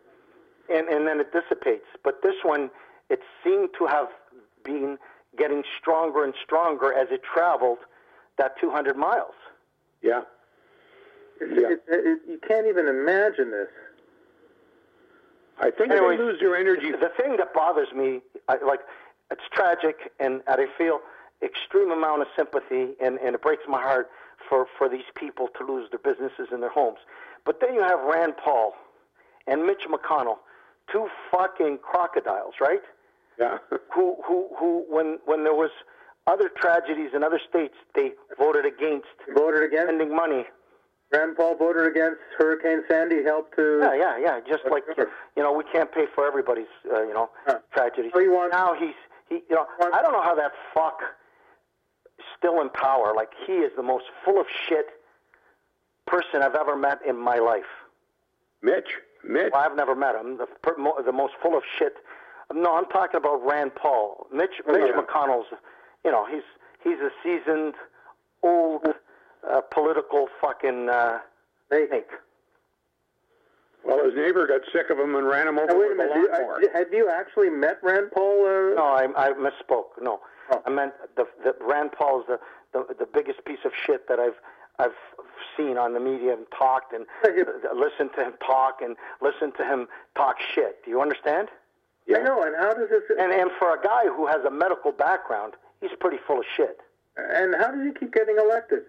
[0.76, 1.86] and and then it dissipates.
[2.04, 2.70] But this one,
[3.10, 4.08] it seemed to have
[4.64, 4.98] been
[5.38, 7.78] getting stronger and stronger as it traveled
[8.38, 9.34] that 200 miles.
[10.02, 10.22] yeah,
[11.50, 11.68] It's, Yeah.
[11.68, 13.68] It, it, you can't even imagine this.
[15.60, 16.90] I think Anyways, they lose your energy.
[16.92, 18.80] The thing that bothers me, I, like,
[19.30, 21.00] it's tragic, and, and I feel
[21.42, 24.10] extreme amount of sympathy, and, and it breaks my heart
[24.48, 26.98] for, for these people to lose their businesses and their homes.
[27.44, 28.74] But then you have Rand Paul
[29.46, 30.36] and Mitch McConnell,
[30.90, 32.82] two fucking crocodiles, right?
[33.38, 33.58] Yeah,
[33.94, 35.70] who who who when when there was
[36.26, 39.84] other tragedies in other states, they voted against Voted against.
[39.88, 40.44] spending money.
[41.12, 43.22] Rand Paul voted against Hurricane Sandy.
[43.22, 43.80] Helped to.
[43.82, 44.40] Yeah, yeah, yeah.
[44.48, 47.58] Just like you know, we can't pay for everybody's uh, you know Huh.
[47.72, 48.12] tragedies.
[48.14, 48.94] Oh, you want- now he's
[49.28, 51.00] he you know I don't know how that fuck
[52.18, 53.12] is still in power.
[53.14, 54.86] Like he is the most full of shit
[56.06, 57.70] person I've ever met in my life.
[58.62, 58.88] Mitch,
[59.24, 59.50] Mitch.
[59.52, 60.38] Well, I've never met him.
[60.38, 61.96] The per, mo, the most full of shit.
[62.54, 64.26] No, I'm talking about Rand Paul.
[64.32, 65.00] Mitch Oh, Mitch yeah.
[65.00, 65.46] McConnell's.
[66.04, 66.42] You know, he's
[66.84, 67.74] he's a seasoned,
[68.42, 68.86] old,
[69.48, 71.18] uh, political fucking uh,
[71.68, 72.08] snake.
[73.84, 75.98] Well, his neighbor got sick of him and ran him over now, wait a with
[75.98, 76.14] a minute.
[76.14, 76.54] Did, lawnmower.
[76.62, 78.44] uh, have you actually met Rand Paul?
[78.46, 80.00] Uh, No, I, I misspoke.
[80.00, 80.62] No, Oh.
[80.66, 82.38] I meant the, the Rand Paul is the,
[82.72, 84.34] the the biggest piece of shit that I've
[84.78, 84.94] I've
[85.56, 89.54] seen on the media and talked and Hey, you- listened to him talk and listened
[89.58, 90.84] to him talk shit.
[90.84, 91.48] Do you understand?
[92.06, 92.18] Yeah.
[92.18, 92.42] I know.
[92.42, 93.02] And how does this?
[93.18, 96.78] And and for a guy who has a medical background, he's pretty full of shit.
[97.16, 98.82] And how does he keep getting elected?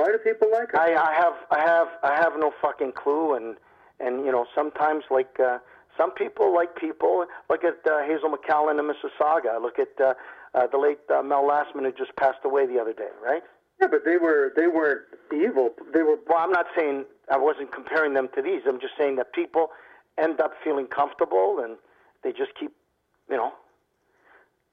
[0.00, 0.80] Why do people like him?
[0.80, 3.56] I, I have I have I have no fucking clue and
[3.98, 5.58] and you know sometimes like uh,
[5.98, 7.26] some people like people.
[7.50, 9.60] Look at uh, Hazel McCallion in Mississauga.
[9.60, 10.14] Look at uh,
[10.54, 13.42] uh, the late uh, Mel Lastman who just passed away the other day, right?
[13.80, 15.02] Yeah, but they were they weren't
[15.34, 15.70] evil.
[15.92, 16.16] They were.
[16.26, 18.62] Well, I'm not saying I wasn't comparing them to these.
[18.66, 19.68] I'm just saying that people
[20.18, 21.76] end up feeling comfortable and
[22.22, 22.72] they just keep,
[23.30, 23.52] you know,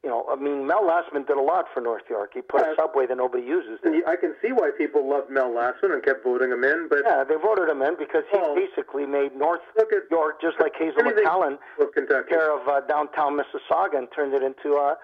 [0.03, 0.25] you know.
[0.29, 2.31] I mean, Mel Lastman did a lot for North York.
[2.33, 3.79] He put a subway that nobody uses.
[3.83, 6.87] And I can see why people loved Mel Lastman and kept voting him in.
[6.89, 10.41] But Yeah, they voted him in because he Well, basically made North look at York
[10.41, 12.29] just like Hazel anything McCallion of Kentucky.
[12.29, 14.97] care of uh, downtown Mississauga and turned it into a,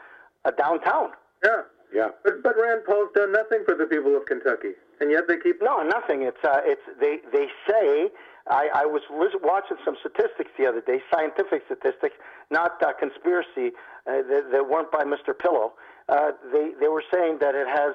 [0.46, 1.12] a downtown.
[1.44, 1.62] Yeah,
[1.94, 2.10] Yeah.
[2.24, 5.62] but but Rand Paul's done nothing for the people of Kentucky, and yet they keep.
[5.62, 6.22] No, nothing.
[6.24, 8.10] It's uh, it's they they say.
[8.46, 12.16] I, I was lis- watching some statistics the other day, scientific statistics,
[12.52, 13.72] not uh, conspiracy
[14.08, 15.38] uh, that, that weren't by Mr.
[15.38, 15.74] Pillow.
[16.10, 17.94] Uh, they they were saying that it has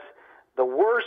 [0.57, 1.07] the worst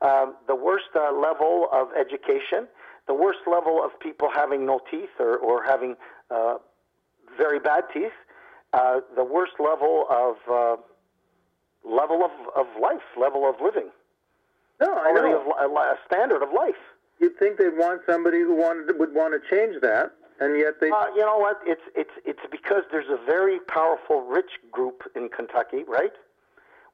[0.00, 2.68] um, the worst uh, level of education,
[3.06, 5.96] the worst level of people having no teeth or or having
[6.30, 6.56] uh,
[7.36, 8.12] very bad teeth,
[8.72, 10.76] uh, the worst level of uh,
[11.84, 13.88] level of, of life, level of living
[14.80, 15.40] No, I know.
[15.40, 16.76] of li- a standard of life.
[17.18, 20.90] You'd think they'd want somebody who wanted would want to change that, and yet they.
[20.90, 21.60] Uh, you know what?
[21.66, 26.12] It's it's it's because there's a very powerful rich group in Kentucky, right?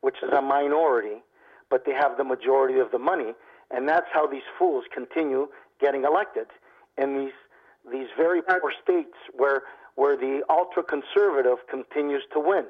[0.00, 1.22] Which is a minority,
[1.70, 3.33] but they have the majority of the money,
[3.70, 5.48] and that's how these fools continue
[5.80, 6.46] getting elected
[6.98, 7.33] in these
[7.90, 9.62] these very poor states where
[9.96, 12.64] where the ultra conservative continues to win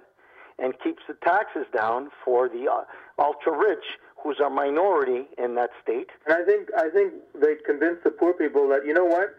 [0.59, 2.85] and keeps the taxes down for the uh,
[3.23, 3.85] ultra rich
[4.23, 8.33] who's a minority in that state and I think I think they convince the poor
[8.33, 9.37] people that you know what,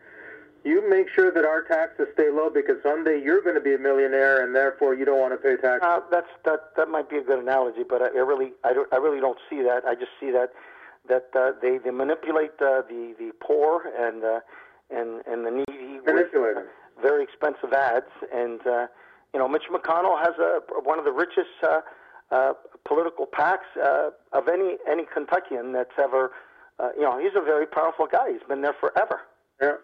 [0.65, 3.77] you make sure that our taxes stay low because someday you're going to be a
[3.77, 5.87] millionaire, and therefore you don't want to pay taxes.
[5.87, 6.75] Uh, that's that.
[6.75, 9.37] That might be a good analogy, but I, I really, I, don't, I really don't
[9.49, 9.85] see that.
[9.85, 10.51] I just see that
[11.07, 14.39] that uh, they they manipulate uh, the the poor and uh,
[14.89, 16.63] and and the needy with Manipulate 'em.
[17.01, 18.09] very expensive ads.
[18.33, 18.87] And uh,
[19.33, 21.81] you know, Mitch McConnell has a one of the richest uh,
[22.31, 22.53] uh,
[22.85, 26.31] political PACs uh, of any any Kentuckian that's ever.
[26.79, 28.31] Uh, you know, he's a very powerful guy.
[28.31, 29.21] He's been there forever.
[29.61, 29.75] yeah.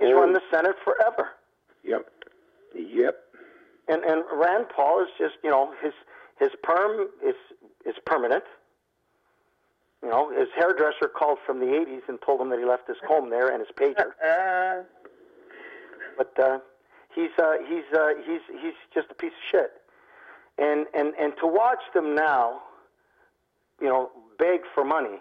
[0.00, 1.30] He's run the Senate forever.
[1.84, 2.06] Yep.
[2.74, 3.16] Yep.
[3.88, 5.92] And and Rand Paul is just you know his
[6.38, 7.34] his perm is
[7.84, 8.44] is permanent.
[10.02, 12.96] You know, his hairdresser called from the '80s and told him that he left his
[13.06, 14.12] comb there and his pager.
[14.24, 14.82] Uh,
[16.16, 16.58] But uh,
[17.14, 19.72] he's uh, he's uh, he's he's just a piece of shit.
[20.58, 22.62] And and and to watch them now,
[23.80, 25.18] you know, beg for money,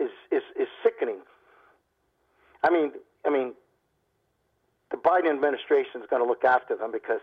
[0.00, 1.20] is is is sickening.
[2.64, 2.92] I mean,
[3.24, 3.52] I mean,
[5.02, 7.20] the Biden administration is going to look after them because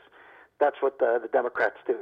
[0.59, 1.97] that's what the the Democrats do.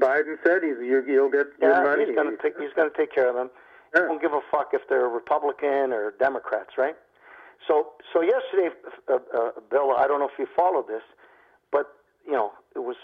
[0.00, 2.06] Biden said he's you, you'll get your Yeah, money.
[2.06, 3.50] he's going to take he's going to take care of them.
[3.94, 4.06] He Yeah.
[4.06, 6.96] don't give a fuck if they're Republican or Democrats, right?
[7.66, 8.70] So so yesterday,
[9.08, 11.02] uh, uh, Bill, I don't know if you followed this,
[11.72, 11.86] but
[12.26, 12.96] you know it was,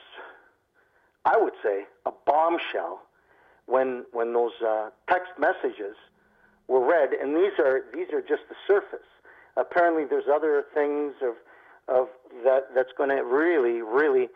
[1.24, 3.00] I would say, a bombshell
[3.66, 5.96] when when those uh, text messages
[6.68, 9.06] were read, and these are these are just the surface.
[9.56, 11.34] Apparently, there's other things of
[11.88, 12.08] of
[12.44, 14.28] that that's going to really really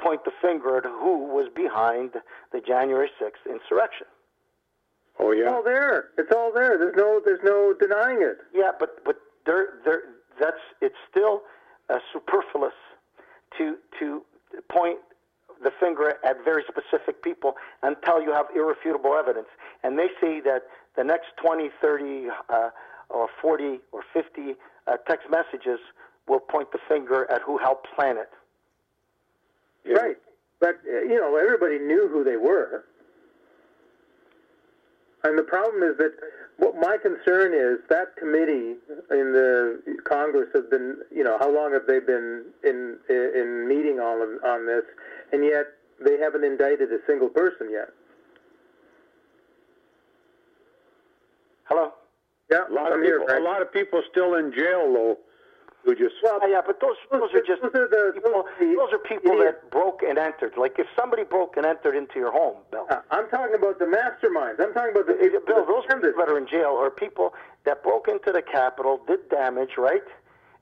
[0.00, 2.12] point the finger at who was behind
[2.52, 4.06] the January 6th insurrection.
[5.18, 6.08] Oh yeah, It's all there.
[6.18, 6.78] It's all there.
[6.78, 8.38] There's no there's no denying it.
[8.54, 10.02] Yeah, but but there there
[10.40, 11.42] that's it's still
[11.90, 12.74] uh, superfluous
[13.58, 14.22] to to
[14.70, 14.98] point
[15.62, 19.46] the finger at very specific people until you have irrefutable evidence.
[19.84, 20.62] And they say that
[20.96, 22.70] the next 20, 30, uh,
[23.08, 24.54] or 40 or 50
[24.86, 25.78] uh, text messages
[26.28, 28.30] will point the finger at who helped plan it.
[29.84, 29.94] Yeah.
[29.96, 30.16] Right.
[30.60, 32.84] But uh, you know, everybody knew who they were.
[35.24, 36.12] And the problem is that
[36.56, 38.74] what my concern is that committee
[39.10, 43.98] in the Congress has been, you know, how long have they been in in meeting
[44.00, 44.82] on on this,
[45.32, 45.66] and yet
[46.04, 47.90] they haven't indicted a single person yet.
[51.64, 51.92] Hello?
[52.50, 53.18] Yeah, A lot I'm here.
[53.20, 53.26] people.
[53.28, 53.40] Frank.
[53.40, 55.18] A lot of people still in jail though,
[55.84, 56.14] who just.
[56.22, 58.44] Well, Yeah, but those those are just those are the- people.
[58.60, 59.58] those- are people idiots.
[59.62, 60.56] that broke and entered.
[60.56, 62.86] Like if somebody broke and entered into your home, Bill.
[62.90, 64.60] Uh, I'm talking about the masterminds.
[64.60, 67.82] I'm talking about the people Bill, those people that are in jail are people that
[67.82, 70.02] broke into the Capitol, did damage, right?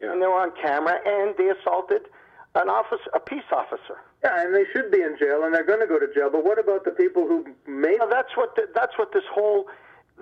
[0.00, 0.12] Yeah.
[0.12, 2.08] And they were on camera, and they assaulted
[2.54, 3.98] an office, a peace officer.
[4.24, 6.30] Yeah, and they should be in jail, and they're going to go to jail.
[6.30, 7.98] But what about the people who made?
[7.98, 9.66] Now, that's what the, that's what this whole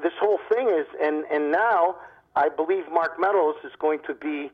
[0.03, 1.97] this whole thing is, and and now
[2.37, 4.51] I believe Mark Meadows is going to be.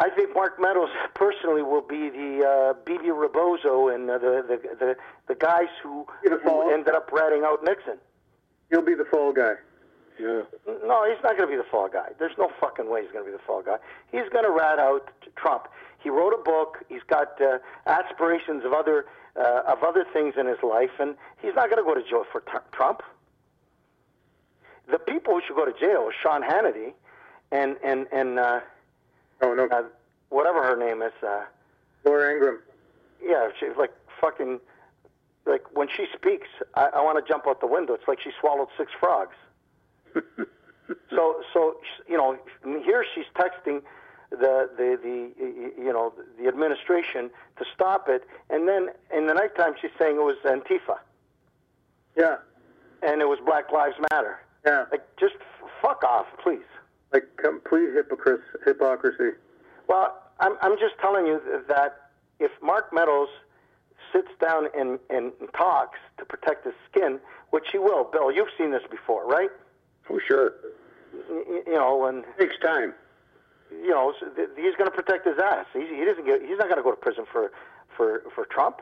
[0.00, 4.76] I think Mark Meadows personally will be the uh, Bebe Rebozo and uh, the, the
[4.78, 7.98] the the guys who, the who ended up ratting out Nixon.
[8.70, 9.54] He'll be the fall guy.
[10.20, 10.42] Yeah.
[10.84, 12.10] No, he's not going to be the fall guy.
[12.18, 13.76] There's no fucking way he's going to be the fall guy.
[14.10, 15.68] He's going to rat out Trump.
[16.00, 16.78] He wrote a book.
[16.88, 19.06] He's got uh, aspirations of other
[19.36, 22.24] uh, of other things in his life, and he's not going to go to jail
[22.30, 23.02] for t- Trump.
[24.90, 26.92] The people who should go to jail are Sean Hannity,
[27.52, 28.60] and and and uh,
[29.42, 29.82] Oh no, uh,
[30.30, 31.12] whatever her name is.
[31.22, 31.44] Uh,
[32.04, 32.60] Laura Ingraham.
[33.22, 34.60] yeah, she's like fucking.
[35.46, 37.94] Like when she speaks, I, I want to jump out the window.
[37.94, 39.36] It's like she swallowed six frogs.
[41.10, 41.76] So, so
[42.08, 42.38] you know,
[42.82, 43.82] here she's texting
[44.30, 45.30] the the the
[45.82, 50.22] you know the administration to stop it, and then in the nighttime she's saying it
[50.22, 50.96] was Antifa
[52.16, 52.36] Yeah,
[53.02, 54.38] and it was Black Lives Matter.
[54.64, 56.64] yeah, Like, just f- fuck off, please.
[57.12, 58.42] Like complete hypocrisy.
[58.64, 59.30] Hypocrisy.
[59.88, 63.28] Well, I'm I'm just telling you that if Mark Meadows
[64.12, 67.18] sits down and and talks to protect his skin,
[67.50, 69.50] which he will, Bill, you've seen this before, right?
[70.10, 70.54] Oh, sure.
[71.28, 72.94] You, you know, and it Takes time.
[73.70, 75.66] you know, so th- he's going to protect his ass.
[75.72, 76.40] He, he doesn't get.
[76.42, 77.50] He's not going to go to prison for
[77.96, 78.80] for for Trump.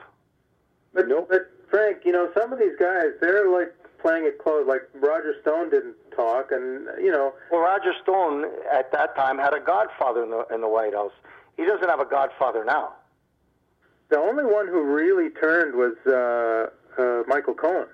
[0.92, 1.28] But, Nope.
[1.30, 4.66] but Frank, you know, some of these guys, they're like playing it close.
[4.66, 9.54] Like Roger Stone didn't talk, and you know, Well, Roger Stone at that time had
[9.54, 11.12] a godfather in the in the White House.
[11.56, 12.92] He doesn't have a godfather now.
[14.10, 17.86] the only one who really turned was uh, uh, Michael Cohen.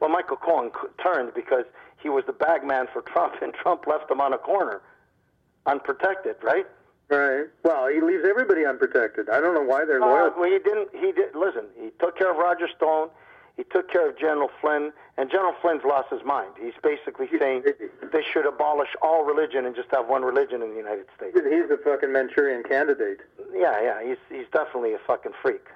[0.00, 1.64] Well, Michael Cohen c- turned because
[2.02, 4.80] he was the bag man for Trump, and Trump left him on a corner,
[5.66, 6.66] unprotected, right?
[7.10, 7.46] Right.
[7.64, 9.28] Well, he leaves everybody unprotected.
[9.28, 10.32] I don't know why they're Uh, loyal.
[10.38, 10.88] well, he didn't.
[10.94, 11.34] He did.
[11.34, 13.10] Listen, he took care of Roger Stone.
[13.60, 16.48] He took care of General Flynn, and General Flynn's lost his mind.
[16.58, 17.62] He's basically saying
[18.10, 21.36] they should abolish all religion and just have one religion in the United States.
[21.36, 23.18] He's a fucking Manchurian candidate.
[23.54, 25.66] Yeah, yeah, he's he's definitely a fucking freak.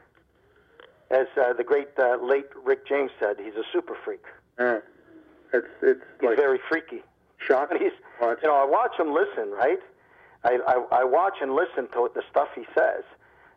[1.10, 4.24] As uh, the great uh, late Rick James said, he's a super freak.
[4.58, 4.78] Yeah.
[5.52, 7.02] It's it's He's like very freaky.
[7.36, 7.78] shocking.
[7.82, 7.92] He's,
[8.22, 8.38] Watch.
[8.42, 9.78] you know, I watch him listen, right?
[10.42, 13.04] I, I, I watch and listen to the stuff he says.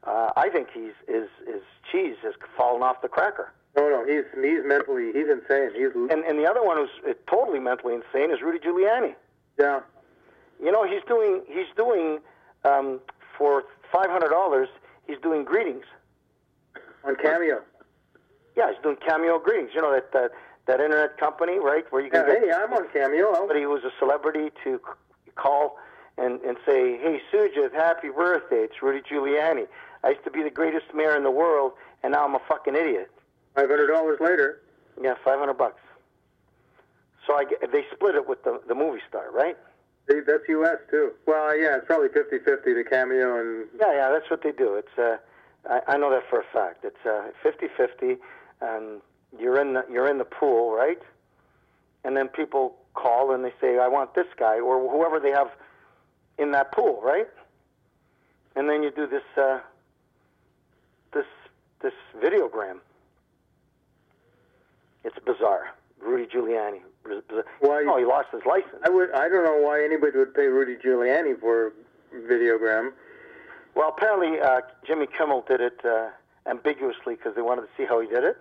[0.04, 3.54] Uh, I think he's his his cheese has fallen off the cracker.
[3.78, 5.70] No, no, he's he's mentally he's insane.
[5.76, 9.14] He's And and the other one who's uh, totally mentally insane is Rudy Giuliani.
[9.60, 9.82] yeah.
[10.64, 12.20] You know, he's doing he's doing
[12.66, 13.00] um,
[13.38, 14.68] for five hundred dollars.
[15.06, 15.86] He's doing greetings.
[17.04, 17.62] On Cameo.
[18.56, 19.70] Yeah, he's doing cameo greetings.
[19.76, 20.32] You know that that,
[20.66, 23.32] that internet company, right, where you Yeah, can get hey, I'm on Cameo.
[23.36, 24.82] Somebody who's a celebrity to
[25.36, 25.78] call
[26.18, 28.64] and, and say, hey, Sugith, happy birthday.
[28.66, 29.68] It's Rudy Giuliani.
[30.04, 32.76] I used to be the greatest mayor in the world, and now I'm a fucking
[32.76, 33.12] idiot.
[33.58, 34.62] Five hundred dollars later.
[35.02, 35.82] Yeah, 500 bucks.
[37.26, 39.58] So I get, they split it with the, the movie star, right?
[40.08, 40.78] They, that's U.S.
[40.90, 41.12] too.
[41.26, 44.76] Well, yeah, it's probably 50-50 to Cameo and Yeah, yeah, that's what they do.
[44.76, 45.18] It's uh,
[45.70, 46.86] I, I know that for a fact.
[46.86, 48.18] It's uh, 50-50,
[48.62, 49.02] and
[49.40, 51.02] you're in the you're in the pool, right?
[52.04, 55.50] And then people call and they say, I want this guy or whoever they have
[56.38, 57.28] in that pool, right?
[58.56, 59.60] And then you do this uh,
[61.12, 61.26] this
[61.82, 61.94] this
[62.24, 62.78] videogram.
[65.08, 65.70] It's bizarre.
[66.02, 66.82] Rudy Giuliani.
[67.06, 68.82] Biz- biz- Why- Oh, he lost his license.
[68.86, 71.72] I would I don't know why anybody would pay Rudy Giuliani for
[72.14, 72.92] videogram.
[73.74, 76.10] Well, apparently uh, Jimmy Kimmel did it uh,
[76.46, 78.38] ambiguously because they wanted to see how he did it,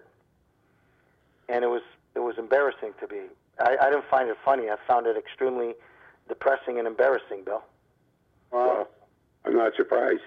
[1.48, 1.82] and it was
[2.16, 3.20] it was embarrassing to be.
[3.60, 4.68] I, I didn't find it funny.
[4.68, 5.74] I found it extremely
[6.28, 7.62] depressing and embarrassing, Bill.
[8.50, 8.88] Wow.
[9.44, 10.22] I'm not surprised.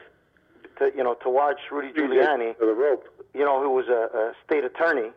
[0.78, 3.04] To you know to watch Rudy Giuliani, the rope.
[3.34, 5.10] you know, who was a, a state attorney,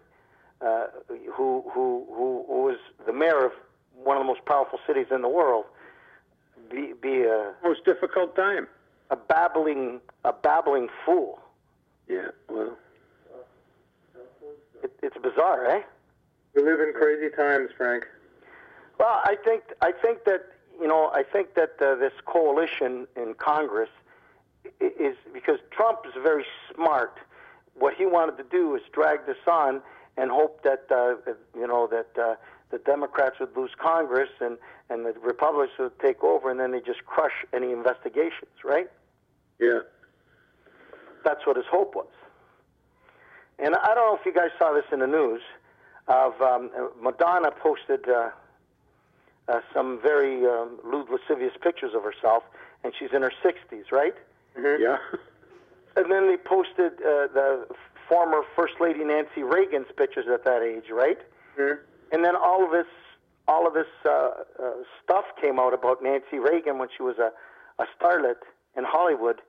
[0.65, 3.53] uh, who, who who was the mayor of
[4.03, 5.65] one of the most powerful cities in the world,
[6.71, 8.67] be be a, Most difficult time.
[9.11, 11.41] a babbling a babbling fool.
[12.09, 12.77] Yeah, well.
[14.83, 15.83] It, it's bizarre, eh?
[16.55, 18.07] We live in crazy times, Frank.
[18.99, 20.43] Well, I think I think that
[20.81, 23.91] you know I think that uh, this coalition in Congress
[24.81, 27.19] is because Trump is very smart.
[27.75, 29.81] What he wanted to do is drag this on
[30.17, 31.15] and hope that uh,
[31.55, 32.35] you know that uh,
[32.71, 34.59] the Democrats would lose Congress and
[34.91, 38.91] and the Republicans would take over, and then they just crush any investigations, right?
[39.59, 39.81] Yeah.
[41.25, 42.07] That's what his hope was.
[43.59, 45.41] And I don't know if you guys saw this in the news.
[46.09, 48.31] Of um, Madonna posted uh,
[49.47, 52.43] uh, some very um, lewd, lascivious pictures of herself,
[52.83, 54.15] and she's in her 60s, right?
[54.57, 54.99] Yeah.
[55.95, 57.67] And then they posted uh, the
[58.13, 61.17] former First Lady Nancy Reagan's pictures at that age, right?
[61.57, 61.79] Mhm.
[62.13, 62.87] And then all of this,
[63.49, 67.33] all of this uh, uh, stuff came out about Nancy Reagan when she was a,
[67.83, 68.37] a starlet
[68.77, 69.41] in Hollywood,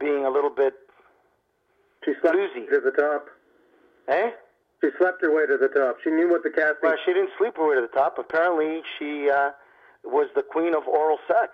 [0.00, 0.74] being a little bit,
[2.04, 2.66] She slept Lucy.
[2.74, 3.28] at the top.
[4.08, 4.30] eh?
[4.82, 5.98] She slept her way to the top.
[6.02, 6.76] She knew what the casting.
[6.82, 8.18] Well, she didn't sleep her way to the top.
[8.18, 9.52] Apparently, she uh,
[10.04, 11.52] was the queen of oral sex.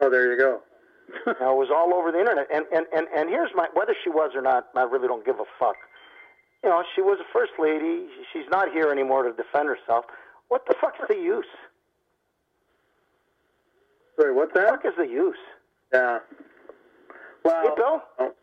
[0.00, 0.60] Oh, there you go.
[1.40, 2.46] Now, it was all over the internet.
[2.52, 5.40] And, and, and, and here's my whether she was or not, I really don't give
[5.40, 5.76] a fuck.
[6.62, 8.06] You know, she was a first lady.
[8.32, 10.04] She's not here anymore to defend herself.
[10.48, 11.46] What the fuck's the use?
[14.20, 14.82] Sorry, what's What the that?
[14.82, 15.36] fuck is the use?
[15.92, 16.18] Yeah.
[17.44, 18.02] Well, Hey, Bill?
[18.26, 18.36] it-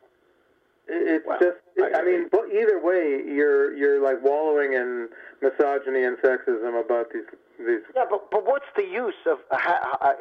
[0.88, 1.57] it's Well, just.
[1.78, 5.09] I- I, mean, but either way, you're you're like wallowing in
[5.41, 7.26] misogyny and sexism about these
[7.59, 7.82] these.
[7.95, 10.13] Yeah, but but what's the use of uh, ha, uh,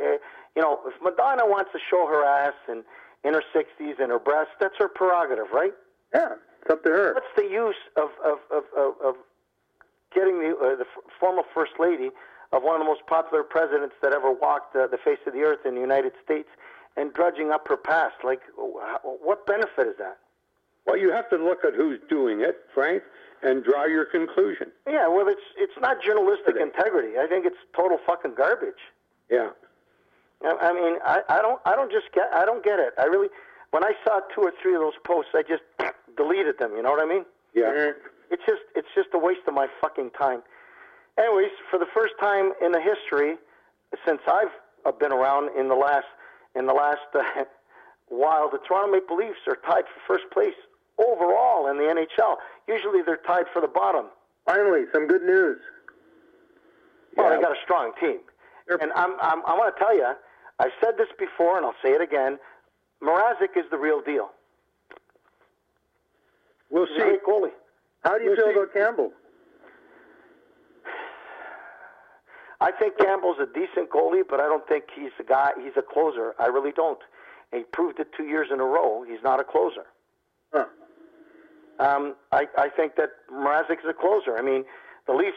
[0.57, 2.84] you know if Madonna wants to show her ass and
[3.24, 5.72] in her 60s and her breasts, that's her prerogative, right?
[6.14, 7.14] Yeah, it's up to her.
[7.14, 9.14] What's the use of of of of, of
[10.14, 12.11] getting the uh, the f- former first lady
[12.52, 15.40] of one of the most popular presidents that ever walked uh, the face of the
[15.40, 16.48] earth in the United States
[16.96, 18.14] and drudging up her past?
[18.22, 20.18] Like, wh- what benefit is that?
[20.86, 23.02] Well, you have to look at who's doing it, Frank,
[23.42, 24.70] and draw your conclusion.
[24.86, 27.18] Yeah, well, it's it's not journalistic integrity.
[27.18, 28.82] I think it's total fucking garbage.
[29.30, 29.50] Yeah.
[30.43, 32.95] I I mean, I, I don't, I don't just get, I don't get it.
[32.99, 33.28] I really,
[33.70, 35.62] when I saw two or three of those posts, I just
[36.16, 36.72] deleted them.
[36.76, 37.24] You know what I mean?
[37.55, 37.70] Yeah.
[37.72, 37.95] Mhm.
[38.30, 40.43] It's just, it's just a waste of my fucking time.
[41.18, 43.37] Anyways, for the first time in the history,
[44.07, 44.51] since I've
[44.85, 46.07] uh, been around in the last,
[46.57, 47.22] in the last uh,
[48.09, 50.55] while, the Toronto Maple Leafs are tied for first place
[50.99, 52.37] overall in the NHL.
[52.66, 54.07] Usually they're tied for the bottom.
[54.47, 55.59] Finally, some good news.
[57.16, 57.37] Well, Yeah.
[57.37, 58.18] they got a strong team.
[58.68, 60.12] And I'm, I'm, I want to tell you,
[60.58, 62.38] I've said this before and I'll say it again.
[63.02, 64.30] Mrazek is the real deal.
[66.70, 67.16] We'll He's see.
[67.28, 67.50] goalie.
[68.04, 68.58] How do you We'll feel see.
[68.58, 69.12] about Campbell?
[72.60, 75.50] I think Campbell's a decent goalie, but I don't think he's a guy.
[75.62, 76.34] He's a closer.
[76.38, 76.98] I really don't.
[77.52, 79.04] And he proved it two years in a row.
[79.06, 79.84] He's not a closer.
[80.52, 80.64] Huh.
[81.78, 84.38] Um, I, I think that Mrazek is a closer.
[84.38, 84.64] I mean,
[85.06, 85.36] the Leafs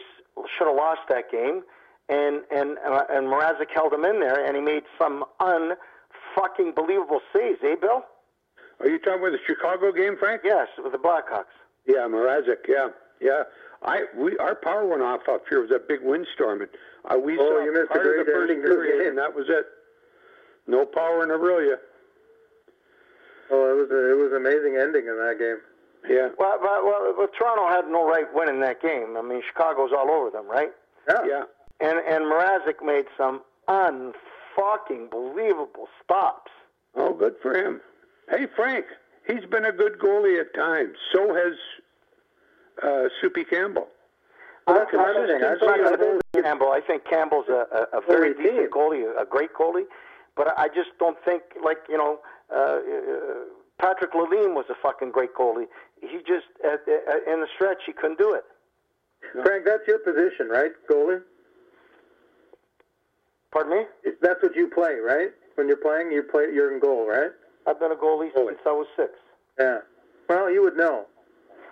[0.56, 1.62] should have lost that game,
[2.08, 7.20] and and uh, and Mrazek held him in there, and he made some unfucking believable
[7.34, 7.58] saves.
[7.62, 8.04] Eh, Bill?
[8.80, 10.42] Are you talking about the Chicago game, Frank?
[10.44, 11.50] Yes, with the Blackhawks.
[11.86, 12.66] Yeah, Mrazek.
[12.68, 12.88] Yeah,
[13.20, 13.42] yeah.
[13.82, 15.58] I we our power went off up here.
[15.58, 16.70] It was a big windstorm, and
[17.10, 18.98] uh, we Oh, saw you missed a part of the great first ending to period,
[19.00, 19.08] game.
[19.10, 19.66] and that was it.
[20.66, 21.76] No power in Orillia.
[23.50, 25.56] Oh, it was a, it was an amazing ending in that game.
[26.08, 29.16] Yeah, Well, well, well, well, Toronto had no right winning that game.
[29.18, 30.70] I mean, Chicago's all over them, right?
[31.08, 31.24] Yeah.
[31.26, 31.42] yeah.
[31.80, 36.50] And and Mrazek made some unfucking believable stops.
[36.96, 37.80] Oh, good for him.
[38.28, 38.86] Hey, Frank,
[39.26, 40.96] he's been a good goalie at times.
[41.12, 41.54] So has
[42.82, 43.88] uh, Soupy Campbell.
[44.66, 45.44] Well, that's I'm another thing.
[45.44, 46.72] I consistent thought you with had Campbell.
[46.72, 48.52] I think Campbell's a, a, a very Goalie team.
[48.52, 49.84] decent goalie, a great goalie,
[50.36, 52.18] but I just don't think like you know.
[52.54, 52.78] Uh, uh,
[53.80, 55.66] Patrick Lalime was a fucking great goalie.
[56.00, 58.42] He just at, at, in the stretch he couldn't do it.
[59.44, 60.72] Frank, that's your position, right?
[60.90, 61.22] Goalie.
[63.52, 64.12] Pardon me?
[64.20, 65.30] That's what you play, right?
[65.54, 66.44] When you're playing, you play.
[66.52, 67.30] You're in goal, right?
[67.66, 68.48] I've been a goalie Goalie.
[68.48, 69.10] since I was six.
[69.58, 69.78] Yeah.
[70.28, 71.06] Well, you would know.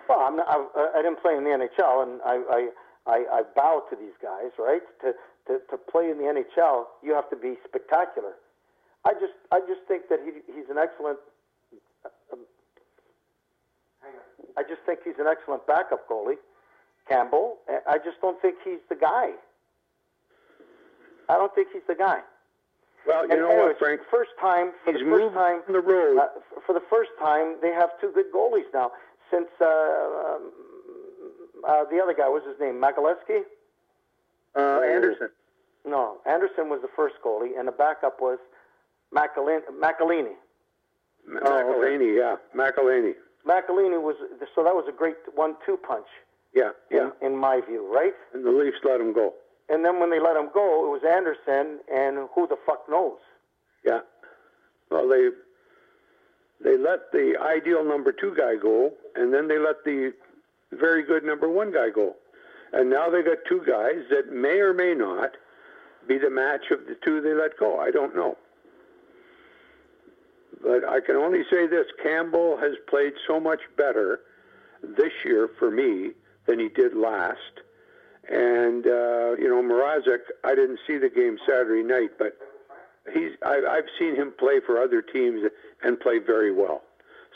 [0.09, 2.69] Well, I'm not, I, I didn't play in the NHL, and I, I,
[3.05, 4.81] I, I bow to these guys, right?
[5.01, 5.13] To,
[5.47, 8.33] to, to play in the NHL, you have to be spectacular.
[9.05, 11.19] I just, I just think that he, he's an excellent.
[12.33, 12.39] Um,
[14.01, 14.47] hang on.
[14.57, 16.39] I just think he's an excellent backup goalie,
[17.07, 17.57] Campbell.
[17.87, 19.31] I just don't think he's the guy.
[21.29, 22.19] I don't think he's the guy.
[23.05, 24.01] Well, you And know anyways, what, Frank?
[24.11, 26.17] First time, for He's the first time on the road.
[26.19, 26.27] uh,
[26.65, 28.91] for the first time, they have two good goalies now.
[29.31, 30.51] Since uh, um,
[31.67, 32.81] uh, the other guy, what was his name?
[32.81, 33.43] Magaleski?
[34.55, 35.29] Uh, Anderson.
[35.85, 38.39] No, Anderson was the first goalie, and the backup was
[39.13, 40.33] Macalin- Macalini.
[41.43, 43.13] Oh, yeah, McElhinney.
[43.45, 44.15] Macalini was
[44.55, 46.07] so that was a great one-two punch
[46.53, 47.09] Yeah, yeah.
[47.21, 48.13] in, in my view, right?
[48.33, 49.33] And the Leafs let him go.
[49.69, 53.19] And then when they let him go, it was Anderson, and who the fuck knows?
[53.85, 53.99] Yeah.
[54.89, 55.29] Well, they
[56.63, 60.13] they let the ideal number two guy go, and then they let the
[60.71, 62.15] very good number one guy go,
[62.73, 65.31] and now they got two guys that may or may not
[66.07, 67.79] be the match of the two they let go.
[67.79, 68.37] I don't know.
[70.63, 74.21] But I can only say this: Campbell has played so much better
[74.81, 76.11] this year for me
[76.45, 77.61] than he did last.
[78.29, 82.37] And uh, you know, Mrazek, I didn't see the game Saturday night, but
[83.13, 85.49] he's I, I've seen him play for other teams
[85.83, 86.81] and play very well.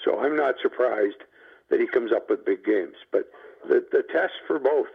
[0.04, 1.24] So I'm not surprised
[1.70, 2.96] that he comes up with big games.
[3.12, 3.30] But
[3.68, 4.88] the the test for both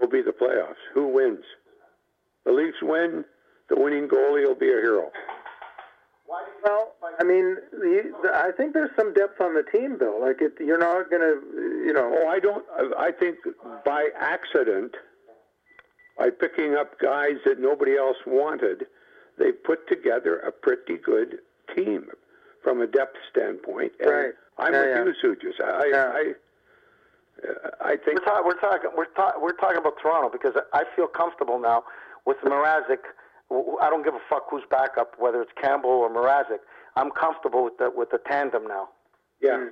[0.00, 0.82] will be the playoffs.
[0.94, 1.44] Who wins?
[2.44, 3.24] The Leafs win.
[3.68, 5.10] The winning goalie will be a hero.
[6.32, 9.98] Why did Well, I mean, the, the, I think there's some depth on the team,
[9.98, 10.18] Bill.
[10.18, 12.10] Like, it, you're not going to, you know.
[12.22, 12.64] Oh, I don't.
[12.98, 13.36] I think
[13.84, 14.92] by accident,
[16.18, 18.86] by picking up guys that nobody else wanted,
[19.38, 21.40] they put together a pretty good
[21.76, 22.06] team
[22.64, 23.92] from a depth standpoint.
[24.00, 24.32] And Right.
[24.56, 25.28] I'm Yeah, with yeah.
[25.28, 25.60] you, Sugith.
[25.62, 26.12] I, Yeah.
[26.14, 26.32] I,
[27.46, 28.20] uh, I think.
[28.20, 28.90] We're, talk, we're talking.
[28.96, 31.84] We're, ta- we're talking about Toronto because I feel comfortable now
[32.24, 33.04] with Mrazek.
[33.52, 36.60] W- I don't give a fuck who's backup, whether it's Campbell or Mrazek.
[36.96, 38.88] I'm comfortable with the with the tandem now.
[39.40, 39.68] Yeah.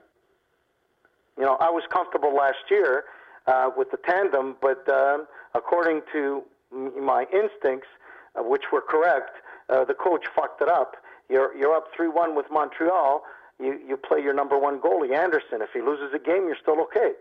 [1.39, 3.05] You know, I was comfortable last year
[3.47, 7.89] uh, with the tandem, but um, according to my instincts,
[8.37, 9.37] uh, which were correct,
[9.71, 10.97] uh, the coach fucked it up.
[11.29, 13.23] You're you're up three one with Montreal.
[13.59, 15.63] You you play your number one goalie Anderson.
[15.63, 17.13] If he loses a game, you're still okay.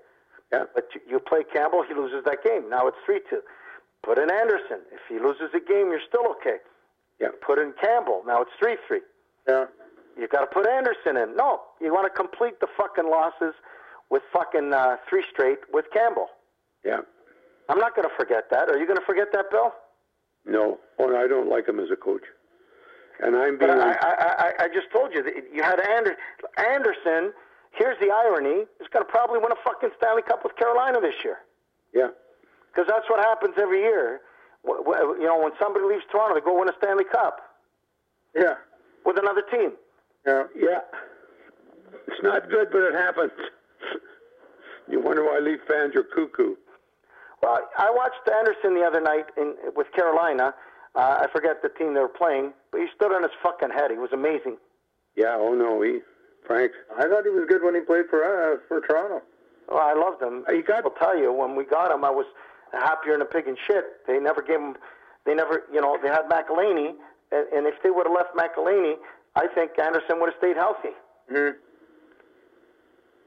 [0.51, 0.63] Yeah.
[0.73, 2.69] But you, you play Campbell, he loses that game.
[2.69, 3.41] Now it's three two.
[4.03, 4.79] Put in Anderson.
[4.91, 6.57] If he loses a game, you're still okay.
[7.19, 7.29] Yeah.
[7.45, 8.23] Put in Campbell.
[8.25, 9.01] Now it's three three.
[9.47, 9.65] Yeah.
[10.17, 11.35] You got to put Anderson in.
[11.35, 13.53] No, you want to complete the fucking losses
[14.09, 16.27] with fucking uh, three straight with Campbell.
[16.83, 17.01] Yeah.
[17.69, 18.69] I'm not going to forget that.
[18.69, 19.71] Are you going to forget that, Bill?
[20.45, 20.79] No.
[20.97, 22.23] Oh, I don't like him as a coach.
[23.21, 23.69] And I'm being.
[23.71, 24.13] I, I,
[24.59, 26.15] I, I just told you that you had Ander-
[26.57, 27.33] Anderson.
[27.71, 31.15] Here's the irony: is going to probably win a fucking Stanley Cup with Carolina this
[31.23, 31.37] year.
[31.93, 32.09] yeah.
[32.71, 34.21] Because that's what happens every year.
[34.65, 37.39] You know, when somebody leaves Toronto, they go win a Stanley Cup
[38.35, 38.55] Yeah.
[39.05, 39.71] with another team.
[40.25, 40.43] Yeah.
[40.55, 40.81] Yeah.
[42.07, 43.31] It's not good, but it happens.
[44.91, 46.55] You wonder why Leaf fans are cuckoo.
[47.43, 50.55] Well, I watched Anderson the other night in with Carolina.
[50.95, 53.91] Uh, I forget the team they were playing, but he stood on his fucking head.
[53.91, 54.57] He was amazing.
[55.15, 55.37] Yeah.
[55.37, 55.99] Oh no, he,
[56.47, 56.71] Frank.
[56.97, 59.21] I thought he was good when he played for uh, for Toronto.
[59.69, 60.43] Well, I loved him.
[60.51, 62.25] He got- I'll tell you, when we got him, I was
[62.73, 64.05] happier than a pig in shit.
[64.07, 64.75] They never gave him.
[65.25, 66.93] They never, you know, they had McElhinney,
[67.31, 68.95] and, and if they would have left McElhinney,
[69.35, 70.95] I think Anderson would have stayed healthy.
[71.29, 71.49] hmm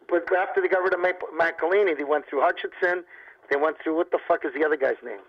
[0.08, 3.04] But after they got rid of McElhinney, they went through Hutchinson.
[3.50, 5.20] They went through what the fuck is the other guy's name?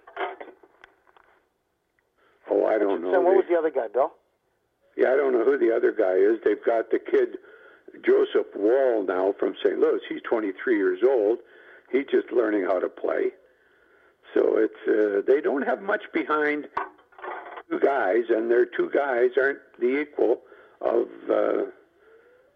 [2.50, 3.12] Oh, I don't know.
[3.22, 4.14] What They- was the other guy, Bill?
[4.96, 6.40] Yeah, I don't know who the other guy is.
[6.44, 7.38] They've got the kid
[8.06, 9.80] Joseph Woll now from St.
[9.80, 10.02] Louis.
[10.08, 11.40] He's 23 years old.
[11.92, 13.32] He's just learning how to play.
[14.34, 16.68] So it's uh, they don't have much behind
[17.70, 20.42] two guys, and their two guys aren't the equal
[20.82, 21.66] of uh,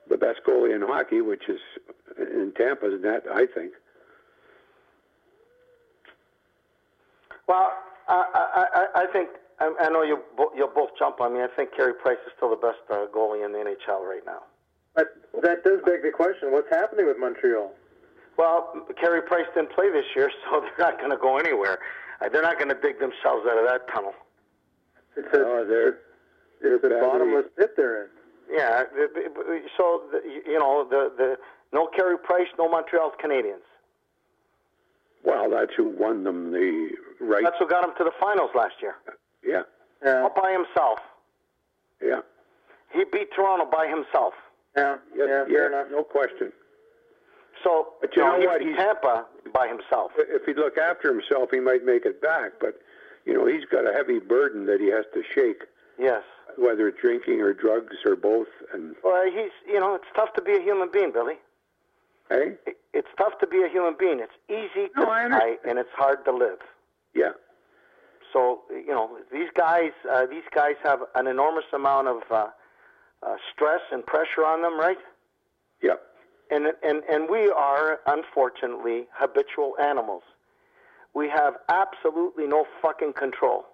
[0.09, 1.59] the best goalie in hockey, which is
[2.17, 3.73] in Tampa's net, I think.
[7.47, 7.71] Well,
[8.07, 11.41] I, I, I, I think I, I know you bo- you'll both jump on me.
[11.41, 14.43] I think Carey Price is still the best uh, goalie in the NHL right now.
[14.95, 17.71] But that does beg the question: What's happening with Montreal?
[18.37, 21.79] Well, Carey Price didn't play this year, so they're not going to go anywhere.
[22.21, 24.13] Uh, they're not going to dig themselves out of that tunnel.
[25.15, 25.97] It's a, Oh, they're
[26.61, 28.09] it's a bottomless pit they're in.
[28.51, 28.83] Yeah.
[28.93, 31.37] the- the- So the, you know the the
[31.73, 33.65] no Carey Price, no Montreal Canadiens.
[35.23, 35.49] well.
[35.49, 37.43] That's who won them the right.
[37.43, 38.95] That's who got him to the finals last year,
[39.43, 39.63] Yeah,
[40.03, 40.21] Yeah.
[40.21, 40.99] all by himself.
[42.01, 42.21] yeah,
[42.93, 44.33] He beat Toronto by himself.
[44.75, 44.97] Yeah.
[45.15, 45.45] yeah, Yeah.
[45.49, 45.57] yeah.
[45.57, 45.87] Fair enough.
[45.91, 46.53] No question.
[47.63, 48.61] So But you know he what?
[48.61, 50.11] He's- Tampa by himself.
[50.17, 52.53] if he'd look after himself, he might make it back.
[52.59, 52.79] But
[53.25, 55.63] you know, he's got a heavy burden that he has to shake,
[55.97, 56.23] Yes.
[56.55, 58.47] whether it's drinking or drugs or both.
[58.73, 61.39] And Well, he's you know it's tough to be a human being, Billy.
[62.29, 64.19] hey, It- It's tough to be a human being.
[64.19, 66.59] It's easy to No, I die and it's hard to live.
[67.13, 67.33] yeah,
[68.33, 72.49] So you know these guys uh, these guys have an enormous amount of uh,
[73.23, 74.99] uh, stress and pressure on them, right?
[75.81, 75.95] yeah,
[76.49, 80.23] And and and we are unfortunately habitual animals.
[81.13, 83.65] We have absolutely no fucking control.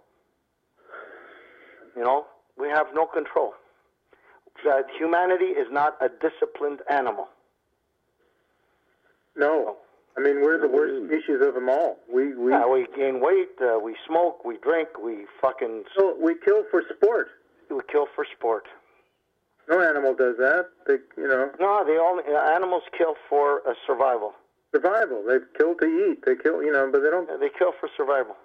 [1.95, 2.25] You know,
[2.57, 3.53] we have no control.
[4.65, 7.27] That humanity is not a disciplined animal.
[9.35, 9.77] No.
[10.15, 11.97] I mean, we're the worst species of them all.
[12.11, 16.35] We we Yeah, we gain weight, uh, we smoke, we drink, we fucking kill, we
[16.45, 17.29] kill for sport.
[17.69, 18.65] we kill for sport.
[19.69, 20.67] No animal does that.
[20.87, 24.33] They, you know, No, the only uh, animals kill for uh, survival.
[24.73, 25.23] survival.
[25.27, 26.25] They kill to eat.
[26.25, 27.27] They kill, you know, but they don't.
[27.39, 28.35] They kill for survival.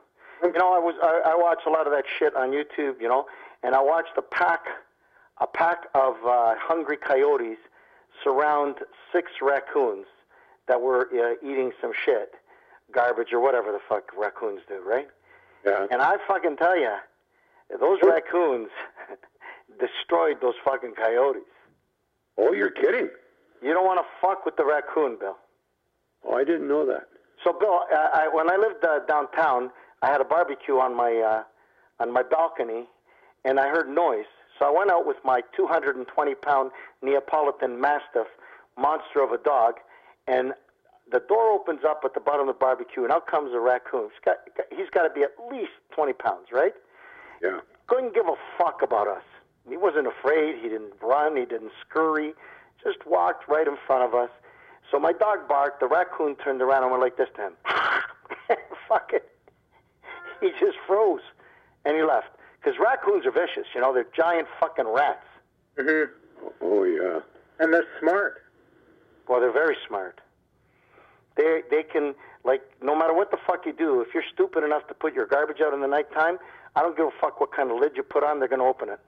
[0.43, 3.01] You know, I was I, I watch a lot of that shit on YouTube.
[3.01, 3.27] You know,
[3.65, 4.67] and I watched a pack,
[5.41, 7.59] a pack of uh, hungry coyotes
[8.23, 8.77] surround
[9.13, 10.07] six raccoons
[10.69, 12.35] that were uh, eating some shit,
[12.93, 15.09] garbage or whatever the fuck raccoons do, right?
[15.65, 15.87] yeah.
[15.91, 16.95] And I fucking tell you,
[17.81, 18.69] those raccoons
[19.79, 21.43] destroyed those fucking coyotes.
[22.37, 23.09] Oh, you're kidding?
[23.63, 25.37] You don't want to fuck with the raccoon, Bill.
[26.25, 27.09] Oh, I didn't know that.
[27.45, 29.71] So, Bill, I, I, when I lived uh, downtown,
[30.03, 31.43] I had a barbecue on my uh,
[32.01, 32.87] on my balcony,
[33.45, 34.27] and I heard noise.
[34.59, 36.71] So I went out with my 220 pound
[37.03, 38.27] Neapolitan Mastiff,
[38.77, 39.75] monster of a dog,
[40.27, 40.53] and
[41.11, 44.11] the door opens up at the bottom of the barbecue, and out comes a raccoon.
[44.11, 44.37] He's got,
[44.71, 46.75] he's got to be at least 20 pounds, right?
[47.43, 47.61] Yeah.
[47.87, 49.23] Couldn't give a fuck about us.
[49.69, 50.57] He wasn't afraid.
[50.63, 51.37] He didn't run.
[51.37, 52.33] He didn't scurry.
[52.83, 54.31] Just walked right in front of us.
[54.91, 55.81] So my dog barked.
[55.81, 57.53] The raccoon turned around and went like this to him.
[58.89, 59.29] fuck it.
[60.41, 61.21] He just froze,
[61.85, 62.29] and he left.
[62.61, 63.67] Because raccoons are vicious.
[63.75, 65.27] You know, they're giant fucking rats.
[65.77, 66.13] Mm-hmm.
[66.63, 67.21] Oh yeah.
[67.61, 68.43] And they're smart.
[69.29, 70.21] Well, they're very smart.
[71.37, 72.15] They they can
[72.45, 75.27] like no matter what the fuck you do, if you're stupid enough to put your
[75.27, 76.39] garbage out in the nighttime,
[76.79, 78.65] I don't give a fuck what kind of lid you put on, they're going to
[78.65, 79.01] open it.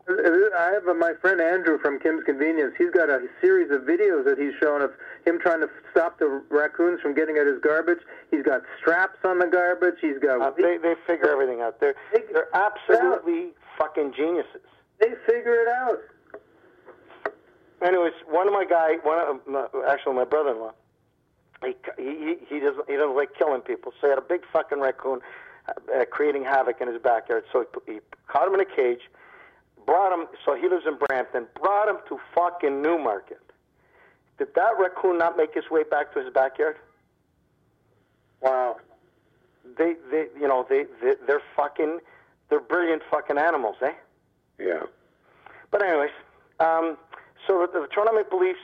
[0.59, 2.75] I have uh, my friend Andrew from Kim's Convenience.
[2.77, 4.91] He's got a series of videos that he's shown of
[5.25, 8.01] him trying to stop the raccoons from getting at his garbage.
[8.33, 9.95] He's got straps on the garbage.
[10.01, 10.43] He's got.
[10.43, 11.79] Uh, they they figure everything out.
[11.79, 14.66] They're they're absolutely fucking geniuses.
[14.99, 16.01] They figure it out.
[17.87, 20.73] Anyways, one of my guy, one of my, actually my brother-in-law,
[21.62, 23.93] he he he doesn't he doesn't like killing people.
[24.01, 25.21] So he had a big fucking raccoon
[25.71, 27.45] uh, creating havoc in his backyard.
[27.53, 29.01] So he, he caught him in a cage,
[29.87, 30.27] brought him.
[30.45, 31.47] So he lives in Brampton.
[31.61, 33.41] Brought him to fucking Newmarket.
[34.39, 36.77] Did that raccoon not make his way back to his backyard?
[38.41, 38.79] Wow.
[39.77, 42.01] They they you know they, they they're fucking
[42.49, 43.93] they're brilliant fucking animals, eh?
[44.59, 44.85] Yeah.
[45.71, 46.11] But anyways,
[46.59, 46.97] um,
[47.47, 48.59] so the, the Toronto Maple Leafs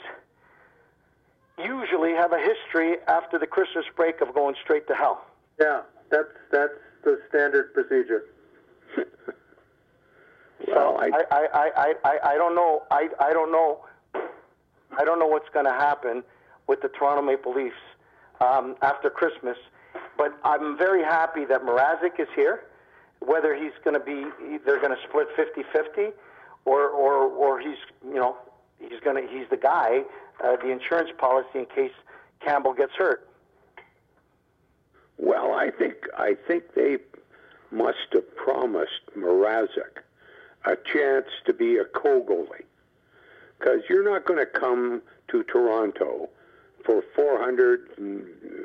[1.58, 5.24] usually have a history after the Christmas break of going straight to hell.
[5.60, 6.72] Yeah, that's that's
[7.06, 8.24] the standard procedure.
[10.68, 12.82] well, I, I, I, I, I, I don't know.
[12.90, 13.84] I, I don't know.
[14.98, 16.24] I don't know what's going to happen
[16.66, 17.76] with the Toronto Maple Leafs
[18.40, 19.56] um, after Christmas,
[20.18, 22.64] but I'm very happy that Mrazek is here.
[23.20, 24.26] Whether he's going to be,
[24.66, 26.12] they're going to split 50-50,
[26.64, 28.36] or, or, or he's, you know,
[28.80, 30.02] he's going to, he's the guy,
[30.44, 31.92] uh, the insurance policy in case
[32.40, 33.25] Campbell gets hurt.
[35.18, 36.98] Well, I think I think they
[37.70, 40.02] must have promised Mrazek
[40.64, 42.64] a chance to be a co-goalie
[43.58, 46.28] because you're not going to come to Toronto
[46.84, 47.88] for 400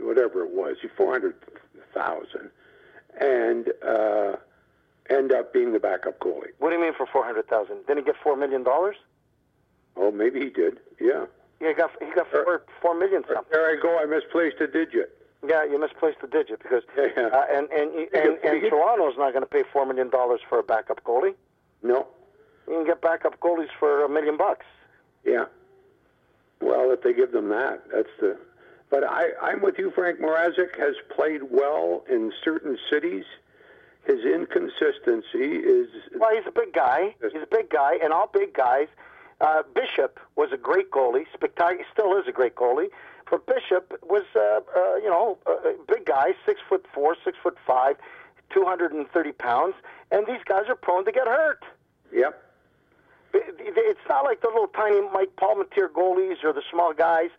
[0.01, 2.51] whatever it was, 400,000
[3.19, 4.35] and uh,
[5.09, 6.51] end up being the backup goalie.
[6.59, 7.85] What do you mean for 400,000?
[7.87, 8.95] Didn't he get 4 million dollars?
[9.97, 10.79] Oh, maybe he did.
[10.99, 11.25] Yeah.
[11.59, 13.43] Yeah, he got he got 4 4 million something.
[13.51, 13.99] There I go.
[13.99, 15.20] I misplaced a digit.
[15.47, 17.23] Yeah, you misplaced the digit because Yeah, yeah.
[17.27, 20.63] Uh, and and and, and, Toronto's not going to pay four million dollars for a
[20.63, 21.33] backup goalie.
[21.81, 22.07] No.
[22.67, 24.65] You can get backup goalies for a million bucks.
[25.25, 25.45] Yeah.
[26.61, 28.37] Well, if they give them that, that's the.
[28.91, 30.19] But I, I'm with you, Frank.
[30.19, 33.25] Mrazek has played well in certain cities.
[34.05, 35.87] His inconsistency is.
[36.15, 37.15] Well, he's a big guy.
[37.21, 38.87] He's a big guy, and all big guys.
[39.39, 41.25] Uh, Bishop was a great goalie.
[41.33, 42.89] Spectacular, still is a great goalie.
[43.31, 47.57] But Bishop was, uh, uh, you know, a big guy, six foot four, six foot
[47.65, 47.95] five,
[48.53, 49.73] 230 pounds,
[50.11, 51.63] and these guys are prone to get hurt.
[52.13, 52.43] Yep.
[53.33, 57.29] It's not like the little tiny Mike Palmateer goalies or the small guys,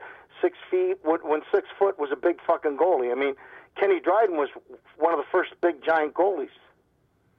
[0.40, 0.96] six feet.
[1.04, 3.12] When six foot was a big fucking goalie.
[3.12, 3.34] I mean,
[3.78, 4.48] Kenny Dryden was
[4.98, 6.48] one of the first big giant goalies.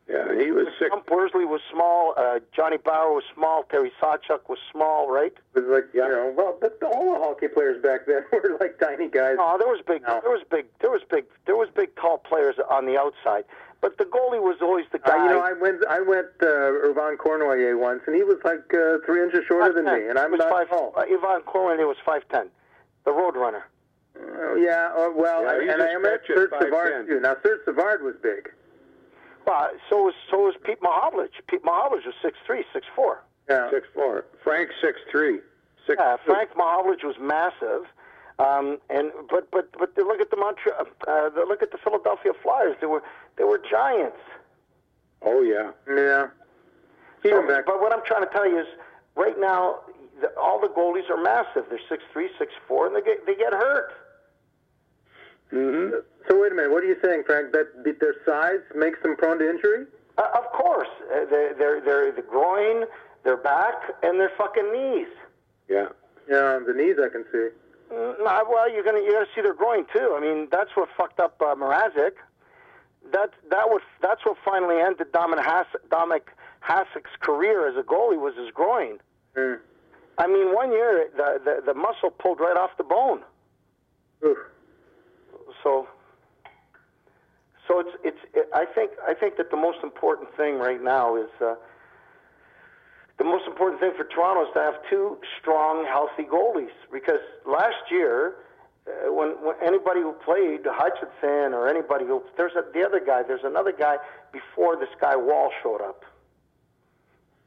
[0.10, 0.89] Yeah, he was six.
[0.89, 2.14] Gump Worsley was small.
[2.18, 3.64] Uh, Johnny Bower was small.
[3.64, 5.32] Terry Sawchuk was small, right?
[5.56, 8.78] It was like you know, well, but all the hockey players back then were like
[8.80, 9.38] tiny guys.
[9.39, 10.20] Oh, there was big, No.
[10.22, 13.45] there was big, there was big, there was big, tall players on the outside.
[13.80, 15.18] But the goalie was always the guy.
[15.20, 18.74] Uh, you know, I went I went uh, Yvan Cournoyer once, and he was like
[18.74, 20.04] uh, three inches shorter than 5'10".
[20.04, 20.93] me, and I'm He was not five, tall.
[20.97, 22.49] Uh, Yvan Cournoyer was five ten,
[23.06, 23.64] the Roadrunner.
[24.20, 27.20] Uh, yeah, uh, well, Yeah, he's and a I met at Serge Savard too.
[27.22, 28.51] Now Serge Savard was big.
[29.46, 31.32] Well, so was so was Pete Mahovlich.
[31.48, 33.24] Pete Mahovlich was six three, six four.
[33.50, 33.70] Yeah.
[33.70, 34.26] Six four.
[34.44, 35.39] Frank six three.
[35.86, 35.98] Six.
[36.00, 37.86] Yeah, Frank Mahovlich was massive.
[38.39, 42.32] Um, and but but but look at the Montreal, uh, the, look at the Philadelphia
[42.41, 42.76] Flyers.
[42.82, 43.04] They were
[43.38, 44.18] they were giants.
[45.22, 45.72] Oh yeah.
[45.88, 46.28] Yeah.
[47.22, 47.66] So, Even back.
[47.66, 48.68] but what I'm trying to tell you is,
[49.16, 49.80] right now,
[50.20, 51.66] the, all the goalies are massive.
[51.70, 53.91] They're six three, six four, and they get they get hurt.
[55.54, 55.89] Hmm
[56.28, 56.72] So wait a minute.
[56.72, 57.51] What are you saying, Frank?
[57.51, 59.86] That th- their size makes them prone to injury?
[60.18, 62.86] Uh, of course, uh, they're, they're they're the groin,
[63.24, 65.08] their back, and their fucking knees.
[65.70, 65.88] Yeah.
[66.30, 67.49] Yeah, the knees I can see.
[67.93, 70.16] Mm, well, you're gonna you're gonna see their groin too.
[70.18, 72.14] I mean, that's what fucked up uh, Mrazek.
[73.12, 76.30] That that was that's what finally ended Dominic Has, Dominik
[76.62, 78.99] Hasek's career as a goalie was his groin.
[79.36, 79.60] Mm.
[80.18, 83.22] I mean, one year the, the the muscle pulled right off the bone.
[84.26, 84.38] Oof.
[85.64, 85.88] So,
[87.68, 88.20] so it's it's.
[88.34, 91.55] It, I think I think that the most important thing right now is uh,
[93.18, 96.76] the most important thing for Toronto is to have two strong, healthy goalies.
[96.91, 98.36] Because last year,
[98.88, 103.24] uh, when, when anybody who played Hutchinson or anybody who there's a, the other guy,
[103.24, 103.97] there's another guy
[104.32, 106.03] before this guy Woll showed up.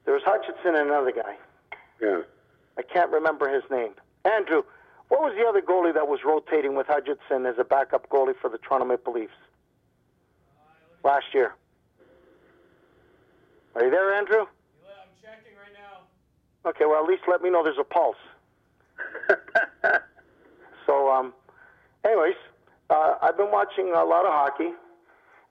[0.04, 1.36] There was Hutchinson and another guy.
[2.00, 2.20] Yeah.
[2.78, 3.92] I can't remember his name.
[4.24, 4.62] Andrew,
[5.08, 8.50] what was the other goalie that was rotating with Hutchinson as a backup goalie for
[8.50, 9.32] the Toronto Maple Leafs
[11.04, 11.54] last year?
[13.74, 14.46] Are you there, Andrew?
[14.82, 16.70] Yeah, I'm checking right now.
[16.70, 18.16] Okay, well, at least let me know there's a pulse.
[20.86, 21.34] so, um,
[22.04, 22.36] anyways,
[22.90, 24.72] uh, I've been watching a lot of hockey,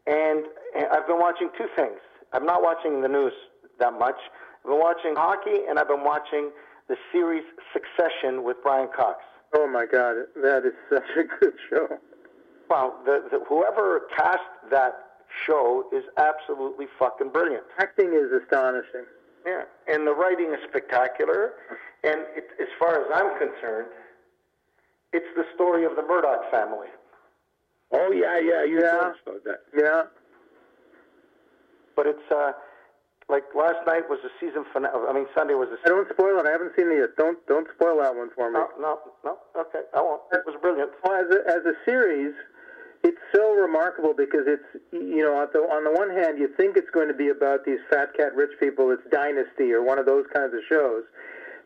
[0.08, 0.46] and,
[0.76, 2.00] and I've been watching two things.
[2.34, 3.34] I'm not watching the news
[3.80, 4.18] that much.
[4.64, 6.52] I've been watching hockey, and I've been watching
[6.88, 7.44] the series
[7.74, 9.20] Succession with Brian Cox.
[9.58, 11.88] Oh my God, that is such a good show.
[12.70, 14.40] Well, the, the, whoever cast
[14.70, 14.94] that
[15.46, 17.64] show is absolutely fucking brilliant.
[17.80, 19.06] Acting is astonishing.
[19.46, 21.52] Yeah, and the writing is spectacular.
[22.04, 23.88] And it, as far as I'm concerned,
[25.14, 26.88] it's the story of the Murdoch family.
[27.92, 28.64] Oh yeah, yeah.
[28.64, 28.92] You Yeah.
[28.92, 29.60] told us about that.
[29.76, 30.04] Yeah.
[31.96, 32.52] But it's uh,
[33.28, 34.94] like last night was the season finale.
[35.10, 35.78] I mean, Sunday was the.
[35.86, 36.46] I don't spoil it.
[36.46, 37.18] I haven't seen it yet.
[37.18, 38.60] Don't don't spoil that one for me.
[38.60, 39.38] No, no, no.
[39.58, 40.22] Okay, I won't.
[40.32, 40.92] It was brilliant.
[41.04, 42.34] Well, as a, as a series,
[43.04, 46.78] it's so remarkable because it's you know on the on the one hand you think
[46.78, 50.06] it's going to be about these fat cat rich people, it's Dynasty or one of
[50.06, 51.04] those kinds of shows,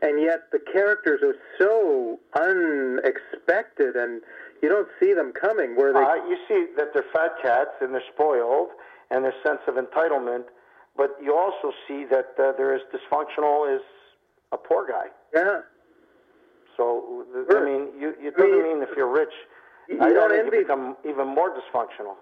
[0.01, 4.21] and yet the characters are so unexpected and
[4.61, 5.75] you don't see them coming.
[5.75, 8.69] Where they Uh, you see that they're fat cats and they're spoiled
[9.11, 10.43] and their sense of entitlement,
[10.99, 13.79] but you also see that uh, they're as dysfunctional as
[14.51, 15.07] a poor guy.
[15.33, 15.61] yeah
[16.75, 19.31] So th- I mean, you, it I mean, doesn't mean if you're rich,
[19.87, 22.15] you, I don't don't think you envy become even more dysfunctional.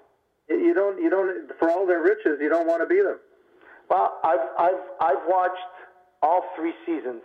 [0.48, 3.18] you don't you don't for all their riches you don't want to be them.
[3.90, 5.74] Well, I've I've I've watched
[6.22, 7.24] all three seasons,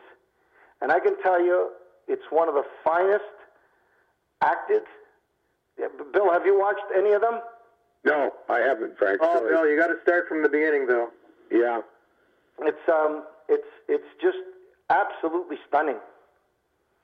[0.81, 1.71] and I can tell you,
[2.09, 3.37] it's one of the finest
[4.43, 4.83] acted.
[6.15, 7.41] Bill, have you watched any of them?
[8.05, 9.21] No, I haven't, Frank.
[9.23, 9.53] Oh sorry.
[9.53, 11.09] no, you got to start from the beginning though.
[11.53, 11.81] Yeah.
[12.61, 14.39] It's um, it's it's just
[14.91, 15.99] absolutely stunning.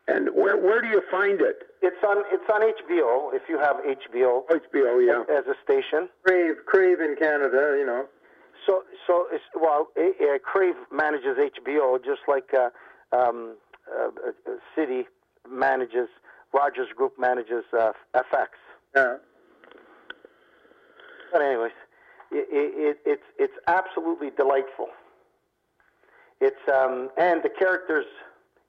[0.07, 1.65] And where where do you find it?
[1.83, 5.37] It's on it's on HBO if you have HBO HBO, yeah.
[5.37, 6.09] as a station.
[6.25, 8.07] Crave Crave in Canada, you know.
[8.67, 12.71] So so it's, well, a Crave manages HBO just like uh,
[13.15, 13.57] um,
[13.91, 15.07] uh, uh, City
[15.49, 16.09] manages
[16.55, 18.49] Rogers Group manages uh, FX.
[18.97, 19.17] Yeah.
[21.33, 21.73] But anyways,
[22.31, 24.89] it, it, it's it's absolutely delightful.
[26.41, 28.07] It's um, and the characters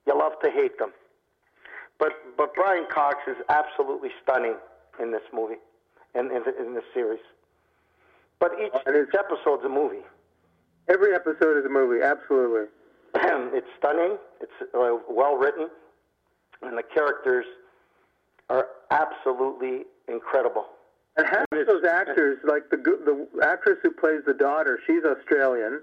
[0.07, 0.91] you love to hate them,
[1.97, 4.55] but but Brian Cox is absolutely stunning
[5.01, 5.60] in this movie,
[6.16, 7.22] and in, in, this series.
[8.39, 10.03] But each, each episode's a movie.
[10.88, 12.68] Every episode is a movie, absolutely.
[13.16, 14.18] it's stunning.
[14.41, 15.70] It's uh, well written,
[16.62, 17.45] and the characters
[18.49, 20.66] are absolutely incredible.
[21.26, 21.45] Uh-huh.
[21.51, 25.82] And half of those actors, like the the actress who plays the daughter, she's Australian.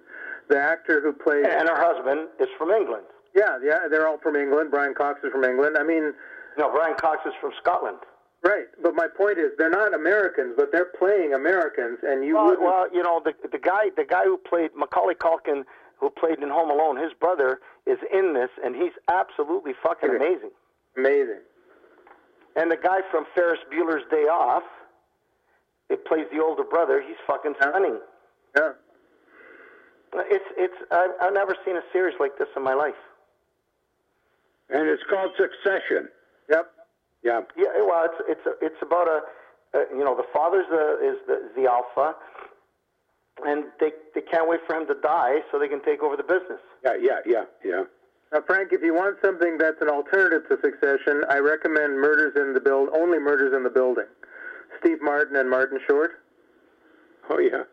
[0.49, 3.03] The actor who plays, And her husband is from England.
[3.35, 4.71] yeah, yeah, they're all from England.
[4.71, 5.77] Brian Cox is from England.
[5.79, 6.15] I mean,
[6.57, 7.99] No, Brian Cox is from Scotland.
[8.43, 8.67] right.
[8.81, 12.63] But my point is, they're not Americans, but they're playing Americans, and you Well, wouldn't.
[12.63, 15.65] well, you know, the the guy the guy who played Macaulay Culkin,
[15.99, 20.53] who played in Home Alone, his brother is in this, and he's absolutely fucking amazing.
[20.97, 21.41] Amazing.
[22.55, 24.63] And the guy from Ferris Bueller's Day Off,
[25.91, 27.03] it plays the older brother.
[27.07, 27.99] He's fucking stunning.
[28.57, 28.73] Yeah.
[30.15, 32.95] It's it's I've, I've never seen a series like this in my life.
[34.71, 36.09] And it's called Succession.
[36.51, 36.71] Yep.
[37.23, 37.41] Yeah.
[37.57, 39.21] Yeah, well, it's it's a, it's about a,
[39.75, 42.17] uh you know the father's the, is the is the alpha,
[43.45, 46.23] and they they can't wait for him to die so they can take over the
[46.25, 46.61] business.
[46.85, 47.85] Yeah, yeah, yeah, yeah.
[48.33, 52.55] Now, Frank, if you want something that's an alternative to Succession, I recommend Murders in
[52.55, 52.89] the Build.
[52.93, 54.07] Only Murders in the Building.
[54.81, 56.13] Steve Martin and Martin Short.
[57.31, 57.65] Oh yeah.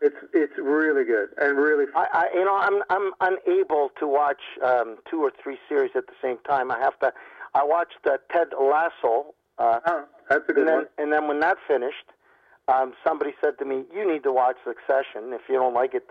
[0.00, 1.86] It's it's really good and really.
[1.94, 6.06] I, I you know I'm I'm unable to watch um, two or three series at
[6.06, 6.70] the same time.
[6.72, 7.12] I have to.
[7.54, 10.86] I watched uh, Ted Lasso, uh, Oh, that's a good and then one.
[10.98, 12.06] and then when that finished,
[12.66, 15.32] um, somebody said to me, "You need to watch Succession.
[15.32, 16.08] If you don't like it."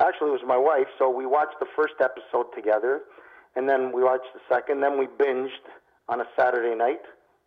[0.00, 0.88] Actually, it was my wife.
[0.98, 3.00] So we watched the first episode together,
[3.56, 4.80] and then we watched the second.
[4.82, 5.64] Then we binged
[6.08, 7.00] on a Saturday night,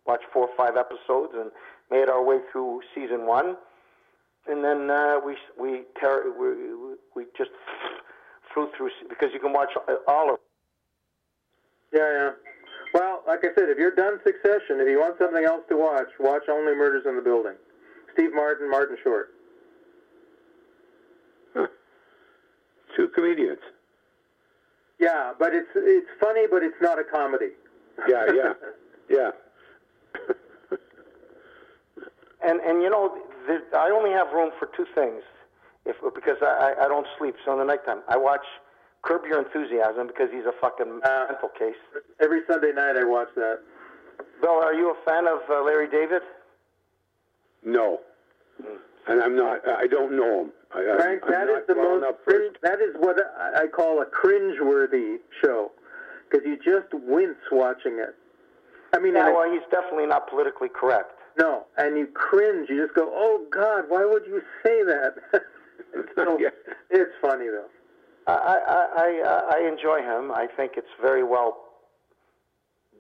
[0.08, 1.52] watched four or five episodes, and
[1.92, 3.56] made our way through season one.
[4.48, 7.50] And then uh, we we, ter- we we just
[8.54, 9.70] flew through because you can watch
[10.08, 10.40] all of.
[11.92, 12.30] Yeah, yeah.
[12.94, 16.08] Well, like I said, if you're done Succession, if you want something else to watch,
[16.20, 17.56] watch Only Murders in the Building.
[18.14, 19.30] Steve Martin, Martin Short.
[22.96, 23.60] Two comedians.
[25.00, 27.50] Yeah, but it's it's funny, but it's not a comedy.
[28.08, 28.54] Yeah, yeah,
[29.10, 29.30] yeah.
[32.46, 33.18] And and you know,
[33.48, 35.22] the, I only have room for two things,
[35.86, 37.36] if because I I don't sleep.
[37.46, 38.46] So in the nighttime, I watch
[39.02, 41.76] Curb Your Enthusiasm because he's a fucking Uh, mental case.
[42.22, 43.60] Every Sunday night I watch that.
[44.42, 46.22] Bill, are you a fan of uh, Larry David?
[47.64, 48.00] No,
[49.08, 49.68] and I'm not.
[49.68, 50.52] I don't know him.
[50.74, 53.64] I, I- Frank, I'm that not is the well most cringe, that is what I
[53.64, 55.72] I call a cringe-worthy show
[56.30, 58.14] because you just wince watching it.
[58.94, 61.12] I mean, Yeah, I- well, he's definitely not politically correct.
[61.38, 62.70] No, and you cringe.
[62.70, 65.16] You just go, "Oh God, why would you say that?"
[66.16, 66.50] so, Yeah.
[66.90, 67.68] it's funny though.
[68.28, 70.32] I I I, uh, I enjoy him.
[70.32, 71.58] I think it's very well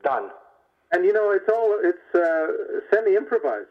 [0.03, 0.29] done.
[0.91, 3.67] And you know, it's all it's uh, semi-improvised.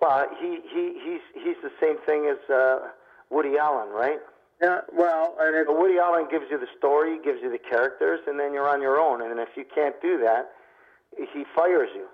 [0.00, 2.88] Well, he he he's he's the same thing as uh,
[3.30, 4.18] Woody Allen, right?
[4.62, 8.20] Yeah, well, and it's But Woody Allen gives you the story, gives you the characters,
[8.28, 9.22] and then you're on your own.
[9.22, 10.52] And if you can't do that,
[11.16, 12.06] he fires you.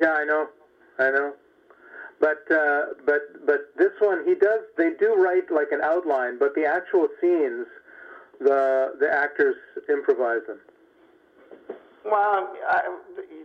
[0.00, 0.48] Yeah, I know,
[0.98, 1.32] I know.
[2.20, 4.60] But uh, but but this one, he does.
[4.78, 7.66] They do write like an outline, but the actual scenes,
[8.40, 9.56] the the actors
[9.88, 10.58] improvise them.
[12.04, 12.80] Well, I,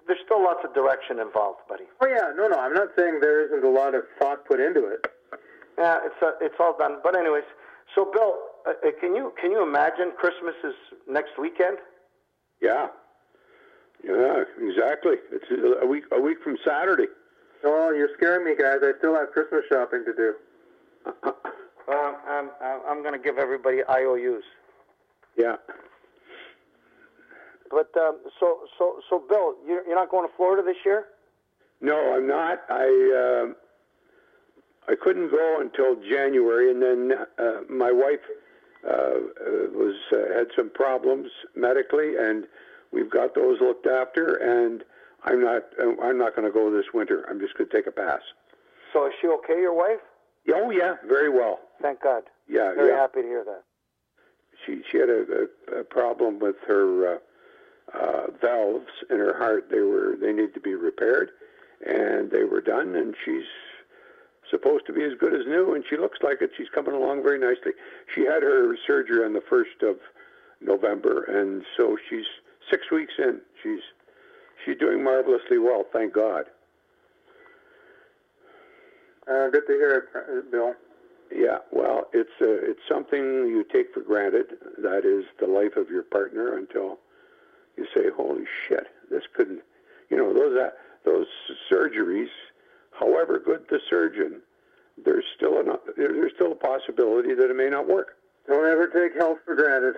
[0.05, 1.85] there's still lots of direction involved, buddy.
[2.01, 2.59] Oh yeah, no, no.
[2.59, 5.05] I'm not saying there isn't a lot of thought put into it.
[5.77, 6.97] Yeah, it's uh, it's all done.
[7.03, 7.45] But anyways,
[7.95, 8.35] so Bill,
[8.67, 10.75] uh, uh, can you can you imagine Christmas is
[11.07, 11.77] next weekend?
[12.61, 12.87] Yeah,
[14.03, 15.15] yeah, exactly.
[15.31, 17.07] It's a week a week from Saturday.
[17.63, 18.77] Oh, you're scaring me, guys.
[18.81, 20.33] I still have Christmas shopping to do.
[21.89, 24.43] Um, I'm I'm I'm going to give everybody IOUs.
[25.35, 25.55] Yeah.
[27.71, 31.05] But um, so so so Bill, you're you're not going to Florida this year?
[31.81, 32.59] No, I'm not.
[32.69, 33.53] I uh,
[34.91, 38.19] I couldn't go until January, and then uh, my wife
[38.85, 39.17] uh, uh,
[39.73, 42.45] was uh, had some problems medically, and
[42.91, 44.35] we've got those looked after.
[44.35, 44.83] And
[45.23, 45.63] I'm not
[46.01, 47.25] I'm not going to go this winter.
[47.29, 48.21] I'm just going to take a pass.
[48.93, 49.99] So is she okay, your wife?
[50.53, 51.59] Oh yeah, very well.
[51.81, 52.23] Thank God.
[52.47, 52.97] Yeah, Very yeah.
[52.99, 53.63] happy to hear that.
[54.65, 59.69] She she had a, a, a problem with her uh, uh, valves in her heart.
[59.69, 61.31] They were they need to be repaired,
[61.85, 62.95] and they were done.
[62.95, 63.45] And she's
[64.49, 66.51] supposed to be as good as new, and she looks like it.
[66.57, 67.73] She's coming along very nicely.
[68.15, 69.97] She had her surgery on the first of
[70.61, 72.25] November, and so she's
[72.69, 73.41] six weeks in.
[73.63, 73.81] She's
[74.65, 76.45] she's doing marvelously well, thank God.
[79.27, 80.73] Uh, good to hear it, uh, Bill.
[81.31, 84.57] Yeah, well, it's uh, it's something you take for granted.
[84.79, 86.97] That is the life of your partner until
[87.77, 89.61] you say, "Holy shit, this couldn't."
[90.09, 90.69] You know, those uh,
[91.05, 91.27] those
[91.71, 92.29] surgeries,
[92.91, 94.41] however good the surgeon,
[95.05, 95.63] there's still
[95.95, 98.15] there- there's still a possibility that it may not work.
[98.47, 99.95] Don't ever take health for granted.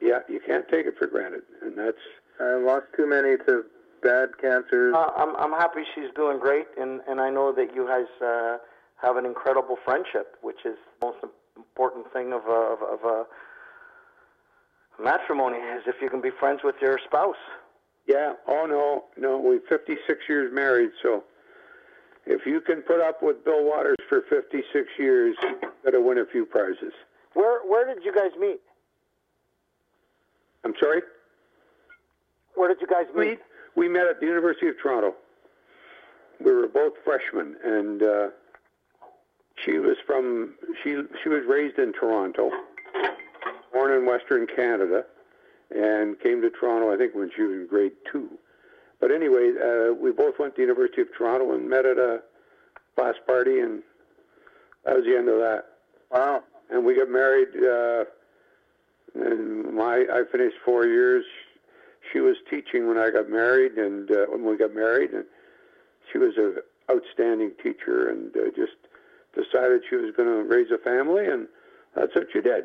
[0.00, 1.96] Yeah, you can't take it for granted, and that's
[2.40, 3.64] I lost too many to
[4.02, 4.94] bad cancers.
[4.94, 8.58] Uh, I'm I'm happy she's doing great, and and I know that you guys uh,
[9.02, 11.18] have an incredible friendship, which is the most
[11.56, 13.24] important thing of a, of, of a
[15.02, 17.36] matrimony is if you can be friends with your spouse.
[18.06, 18.34] yeah.
[18.46, 21.24] Oh no, no, we're 56 years married, so
[22.26, 26.26] if you can put up with Bill Watters for 56 years, you gotta win a
[26.26, 26.92] few prizes.
[27.34, 28.60] Where where did you guys meet?
[30.66, 31.00] I'm sorry.
[32.56, 33.38] Where did you guys We meet?
[33.76, 35.14] we met at the University of Toronto.
[36.44, 38.28] We were both freshmen, and uh,
[39.64, 42.50] she was from she she was raised in Toronto,
[43.72, 45.04] born in Western Canada,
[45.70, 48.28] and came to Toronto I think when she was in grade two.
[49.00, 52.22] But anyway, uh, we both went to the University of Toronto and met at a
[52.96, 53.84] class party, and
[54.84, 55.66] that was the end of that.
[56.10, 56.42] Wow.
[56.70, 57.50] And we got married.
[57.54, 58.06] Uh,
[59.20, 61.24] and my I finished four years
[62.12, 65.24] she was teaching when I got married, and uh, when we got married, and
[66.10, 66.56] she was an
[66.90, 68.76] outstanding teacher, and uh, just
[69.34, 71.48] decided she was going to raise a family, and
[71.94, 72.64] that's what she did.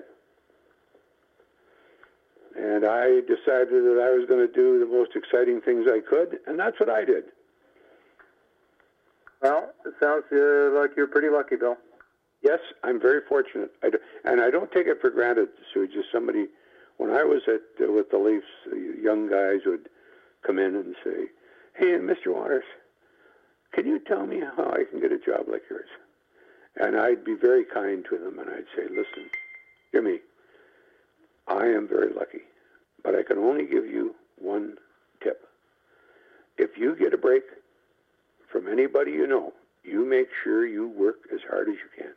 [2.56, 6.40] And I decided that I was going to do the most exciting things I could,
[6.48, 7.26] and that's what I did.
[9.42, 11.78] Well, it sounds uh, like you're pretty lucky, Bill.
[12.42, 15.50] Yes, I'm very fortunate, I do, and I don't take it for granted.
[15.74, 16.48] So just somebody,
[16.98, 18.48] when I was at uh, with the Leafs,
[19.02, 19.90] young guys would
[20.46, 21.28] come in and say,
[21.76, 22.34] "Hey, Mr.
[22.34, 22.64] Watters,
[23.74, 25.90] can you tell me how I can get a job like yours?"
[26.78, 29.30] And I'd be very kind to them, and I'd say, "Listen,
[29.92, 30.22] Jimmy,
[31.48, 32.42] I am very lucky,
[33.04, 34.78] but I can only give you one
[35.22, 35.48] tip.
[36.58, 37.44] If you get a break
[38.52, 42.14] from anybody you know, you make sure you work as hard as you can."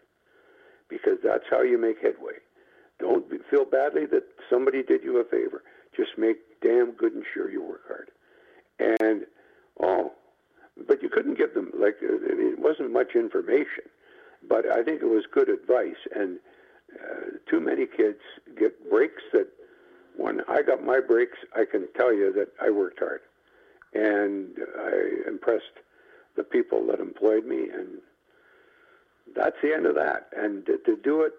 [0.89, 2.35] Because that's how you make headway.
[2.99, 5.63] don't feel badly that somebody did you a favor.
[5.97, 8.11] Just make damn good and sure you work hard.
[8.79, 9.27] And
[9.81, 10.13] oh,
[10.87, 13.85] but you couldn't give them like mean, it wasn't much information,
[14.49, 16.01] but I think it was good advice.
[16.15, 16.39] And
[16.95, 18.19] uh, too many kids
[18.59, 19.49] get breaks that
[20.17, 23.21] when I got my breaks, I can tell you that I worked hard,
[23.93, 25.83] and I impressed
[26.37, 27.99] the people that employed me, and
[29.35, 30.29] that's the end of that.
[30.37, 31.33] And to, do it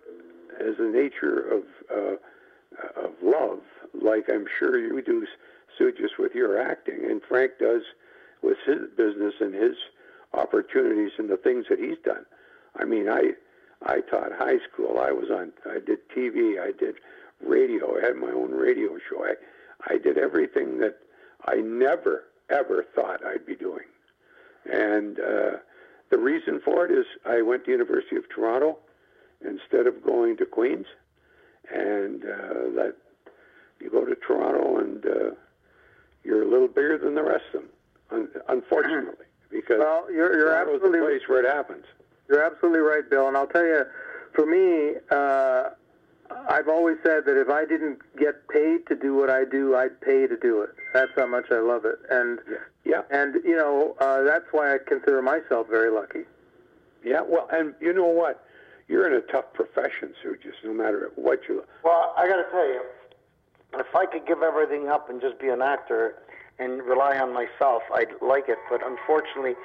[0.59, 2.15] as a nature of uh,
[2.99, 3.59] of love,
[3.93, 5.25] like I'm sure you do,
[5.77, 7.83] Sue, just with your acting, and Frank does
[8.41, 9.75] with his business and his
[10.33, 12.25] opportunities and the things that he's done.
[12.77, 13.31] I mean, I
[13.83, 14.99] I taught high school.
[14.99, 15.53] I was on.
[15.69, 16.59] I did TV.
[16.59, 16.95] I did
[17.45, 17.97] radio.
[17.97, 19.23] I had my own radio show.
[19.23, 19.35] I
[19.89, 20.97] I did everything that
[21.45, 23.85] I never ever thought I'd be doing,
[24.71, 25.57] and uh,
[26.09, 28.77] the reason for it is I went to University of Toronto
[29.45, 30.87] instead of going to Queens,
[31.73, 32.95] and uh, that
[33.79, 35.31] you go to Toronto and uh,
[36.23, 37.69] you're a little bigger than the rest of them,
[38.11, 41.85] un- unfortunately, because well, you're, you're Toronto's absolutely the place where it happens.
[42.29, 43.27] You're absolutely right, Bill.
[43.27, 43.85] And I'll tell you,
[44.33, 45.69] for me, uh,
[46.49, 49.99] I've always said that if I didn't get paid to do what I do, I'd
[50.01, 50.69] pay to do it.
[50.93, 51.99] That's how much I love it.
[52.09, 52.39] And
[52.83, 53.01] Yeah.
[53.09, 56.25] and you know uh, that's why I consider myself very lucky.
[57.03, 58.43] Yeah, well, and you know what?
[58.87, 61.63] You're in a tough profession, Sue, just no matter what you.
[61.83, 62.81] Well, I got to tell you,
[63.75, 66.15] if I could give everything up and just be an actor
[66.59, 68.57] and rely on myself, I'd like it.
[68.69, 69.55] But unfortunately,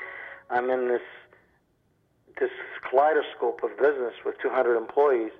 [0.51, 1.03] I'm in this
[2.39, 2.51] this
[2.89, 5.33] kaleidoscope of business with 200 employees,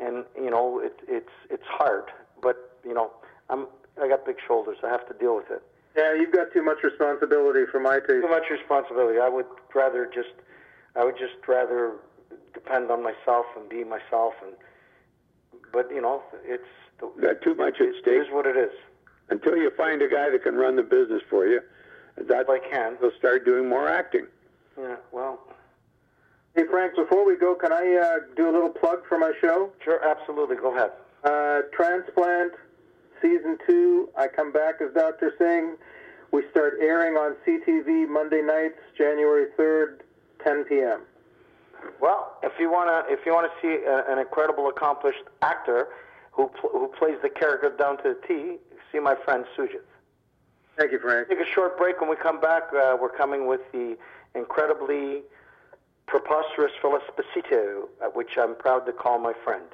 [0.00, 2.04] and you know it, it's it's hard.
[2.42, 3.10] But you know,
[3.48, 3.66] I'm
[4.02, 4.78] I got big shoulders.
[4.82, 5.62] I have to deal with it.
[5.96, 8.22] Yeah, you've got too much responsibility for my taste.
[8.22, 9.18] Too much responsibility.
[9.18, 10.34] I would rather just
[10.96, 11.92] I would just rather
[12.54, 14.34] depend on myself and be myself.
[14.44, 14.54] And
[15.72, 16.62] but you know, it's
[17.00, 18.70] the, Got too much it, at stake is what it is.
[19.30, 21.60] until you find a guy that can run the business for you.
[22.16, 22.96] That's If I can.
[23.00, 24.26] you'll start doing more acting.
[24.78, 24.96] Yeah.
[25.12, 25.40] Well,
[26.54, 29.70] Hey Frank, before we go, can I uh, do a little plug for my show?
[29.84, 30.56] sure, absolutely.
[30.56, 30.90] Go ahead.
[31.22, 32.52] Uh, Transplant
[33.22, 34.08] season two.
[34.18, 35.32] I come back as Dr.
[35.38, 35.76] Singh.
[36.32, 40.00] We start airing on CTV Monday nights, January 3rd,
[40.42, 41.02] 10 p.m.
[42.00, 45.88] Well, if you wanna if you wanna see a, an incredible, accomplished actor
[46.32, 48.56] who pl- who plays the character down to the T,
[48.92, 49.86] see my friend Sugith.
[50.76, 51.28] Thank you, Frank.
[51.28, 52.00] Take a short break.
[52.00, 53.96] When we come back, uh, we're coming with the
[54.34, 55.22] incredibly
[56.10, 59.64] preposterous Phyllis Esposito, uh, which I'm proud to call my friend.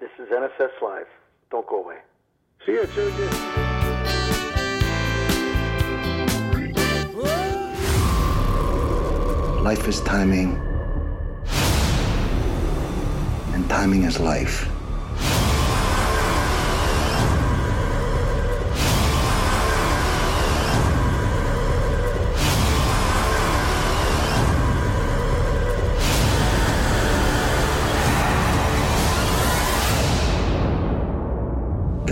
[0.00, 1.06] This is NSS Live.
[1.52, 1.98] Don't go away.
[2.66, 3.10] See you, Sue.
[9.62, 10.60] Life is timing,
[13.54, 14.71] and timing is life.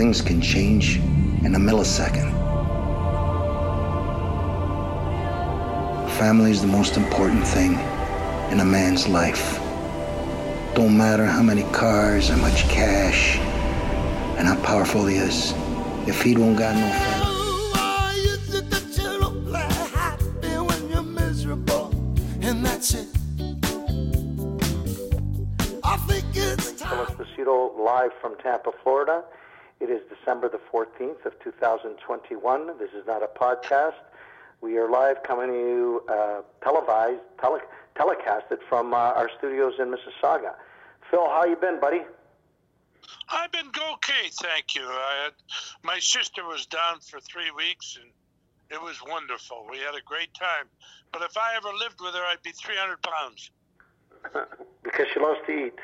[0.00, 0.96] Things can change
[1.44, 2.32] in a millisecond.
[6.12, 7.72] Family is the most important thing
[8.50, 9.60] in a man's life.
[10.74, 13.36] Don't matter how many cars, how much cash,
[14.38, 15.52] and how powerful he is.
[16.08, 17.26] If he don't got no family.
[26.88, 29.24] Phyllis Esposito live from Tampa, Florida.
[29.80, 32.78] It is December the 14th of 2021.
[32.78, 33.94] This is not a podcast.
[34.60, 37.60] We are live coming to you uh, televised, tele-
[37.96, 40.52] telecasted from uh, our studios in Mississauga.
[41.10, 42.02] Phil, how you been, buddy?
[43.30, 44.82] I've been okay, thank you.
[44.82, 45.32] I had,
[45.82, 48.10] my sister was down for three weeks, and
[48.70, 49.66] it was wonderful.
[49.70, 50.66] We had a great time.
[51.12, 53.50] But if I ever lived with her, I'd be 300 pounds.
[54.82, 55.74] Because she loves to eat.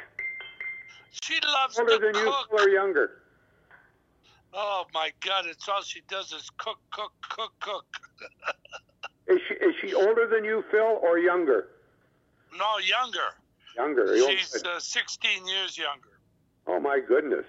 [1.22, 2.48] She loves Older to than you cook.
[2.60, 3.22] or younger?
[4.58, 5.44] Oh my God!
[5.46, 7.84] It's all she does is cook, cook, cook, cook.
[9.28, 11.66] Is she is she older than you, Phil, or younger?
[12.56, 13.34] No, younger.
[13.76, 14.16] Younger.
[14.30, 16.20] She's uh, 16 years younger.
[16.68, 17.44] oh my goodness.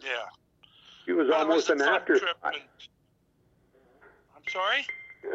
[0.00, 0.10] Yeah.
[1.04, 2.20] She was Well, almost was a an fun afterthought.
[2.20, 2.62] trip, and-
[4.36, 4.86] I'm sorry.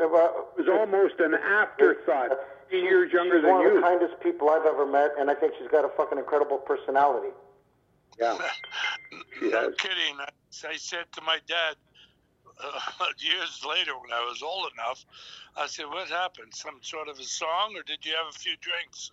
[0.09, 2.29] Well, It was almost an afterthought.
[2.69, 5.35] Fifteen years younger she's than one of the kindest people I've ever met, and I
[5.35, 7.33] think she's got a fucking incredible personality.
[8.17, 8.37] Yeah.
[9.39, 10.15] She no kidding.
[10.63, 11.75] I, said to my dad
[12.63, 15.05] uh, years later when I was old enough,
[15.57, 16.53] I said, "What happened?
[16.53, 19.11] Some sort of a song, or did you have a few drinks?"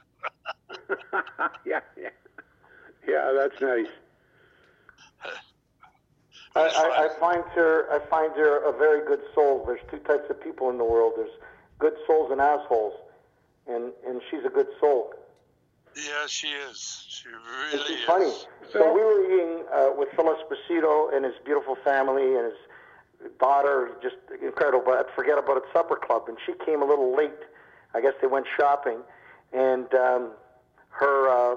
[1.67, 2.11] yeah, yeah.
[3.07, 3.87] Yeah, that's nice.
[6.55, 9.65] I, I, I find her I find her a very good soul.
[9.67, 11.15] There's two types of people in the world.
[11.17, 11.31] There's
[11.79, 12.95] good souls and assholes,
[13.67, 15.15] and and she's a good soul.
[15.97, 17.05] Yeah, she is.
[17.09, 18.05] She really is.
[18.07, 18.33] funny.
[18.73, 23.91] So we were eating uh, with Phil Esposito and his beautiful family and his daughter,
[24.03, 24.83] just incredible.
[24.85, 27.31] But forget about it supper club, and she came a little late.
[27.95, 28.99] I guess they went shopping,
[29.53, 30.31] and um,
[30.89, 31.57] her uh,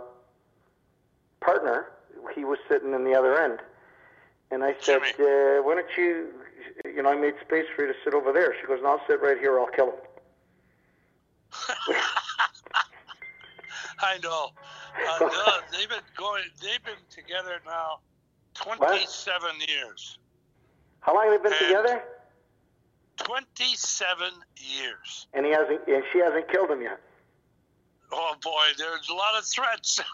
[1.39, 1.87] partner,
[2.35, 3.59] he was sitting in the other end,
[4.51, 5.29] and I said, Jimmy.
[5.29, 6.27] uh, "Why don't you?"
[6.83, 8.53] You know, I made space for you to sit over there.
[8.59, 9.59] She goes, "No, I'll sit right here.
[9.59, 9.95] I'll kill him."
[13.99, 14.49] I know.
[15.07, 15.29] Uh,
[15.71, 16.43] they've been going.
[16.61, 17.99] They've been together now,
[18.53, 20.17] twenty-seven years.
[21.01, 22.03] How long have they been And- together?
[23.17, 25.27] Twenty-seven years.
[25.33, 26.99] And he hasn't, and she hasn't killed him yet.
[28.11, 30.01] Oh boy, there's a lot of threats.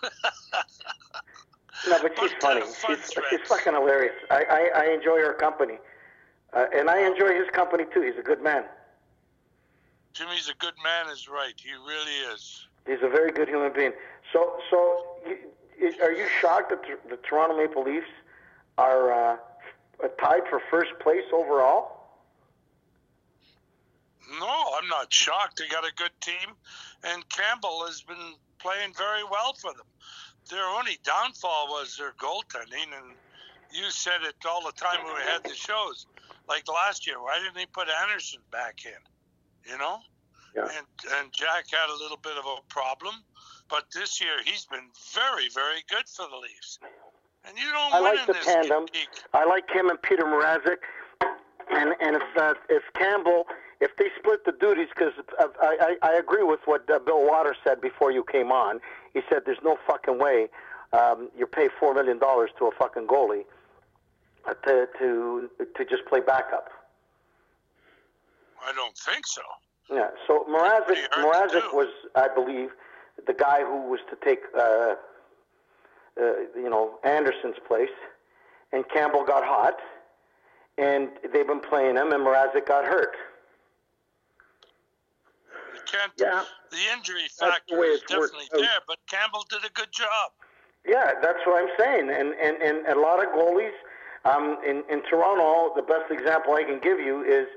[1.88, 2.60] No, but she's What funny.
[2.60, 3.28] kind of fun She's, threats?
[3.32, 4.14] she's fucking hilarious.
[4.30, 4.44] I,
[4.76, 5.80] I, I enjoy her company.
[6.54, 8.02] Uh, and I enjoy his company too.
[8.04, 8.66] He's a good man.
[10.14, 11.54] Jimmy's a good man, is right.
[11.56, 12.68] He really is.
[12.88, 13.94] He's a very good human being.
[14.34, 15.04] So, so
[16.02, 18.08] are you shocked that the, Toronto Maple Leafs
[18.78, 19.38] are uh,
[20.20, 21.98] tied for first place overall?
[24.40, 25.58] No, I'm not shocked.
[25.58, 26.56] They got a good team,
[27.04, 29.86] and Campbell has been playing very well for them.
[30.50, 33.16] Their only downfall was their goaltending, and
[33.74, 36.06] you said it all the time when we had the shows.
[36.48, 39.72] Like last year, why didn't they put Andersen back in?
[39.72, 40.00] You know?
[40.56, 40.64] Yeah.
[40.64, 40.88] And
[41.20, 43.16] and Jack had a little bit of a problem,
[43.70, 46.80] but this year he's been very, very good for the Leafs.
[47.46, 48.86] And you don't I win like in the this tandem.
[48.94, 49.10] league.
[49.34, 50.78] I like him and Peter Mrazek.
[51.72, 53.46] And and if uh, if Campbell,
[53.80, 57.58] if they split the duties, because I, I I agree with what uh, Bill Watters
[57.64, 58.82] said before you came on.
[59.14, 60.50] He said there's no fucking way
[60.94, 63.46] um, you pay four million dollars to a fucking goalie
[64.48, 66.70] uh, to to to just play backup.
[68.66, 69.42] I don't think so.
[69.92, 70.08] Yeah.
[70.28, 72.70] So Mrazek Pretty hard to Mrazek was, I believe,
[73.28, 74.96] the guy who was to take uh, uh,
[76.56, 77.90] you know Andersen's place,
[78.72, 79.76] and Campbell got hot,
[80.78, 83.16] and they've been playing him, and Mrazek got hurt.
[85.76, 86.12] You can't.
[86.18, 86.44] Yeah.
[86.72, 90.32] The injury factor way is it's worked definitely there, but Campbell did a good job.
[90.88, 92.10] Yeah, that's what I'm saying.
[92.10, 93.76] And and, and a lot of goalies
[94.24, 97.48] um, in in Toronto, the best example I can give you is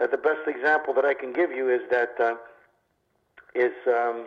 [0.00, 2.34] uh, the best example that I can give you is that uh,
[3.54, 4.26] is um,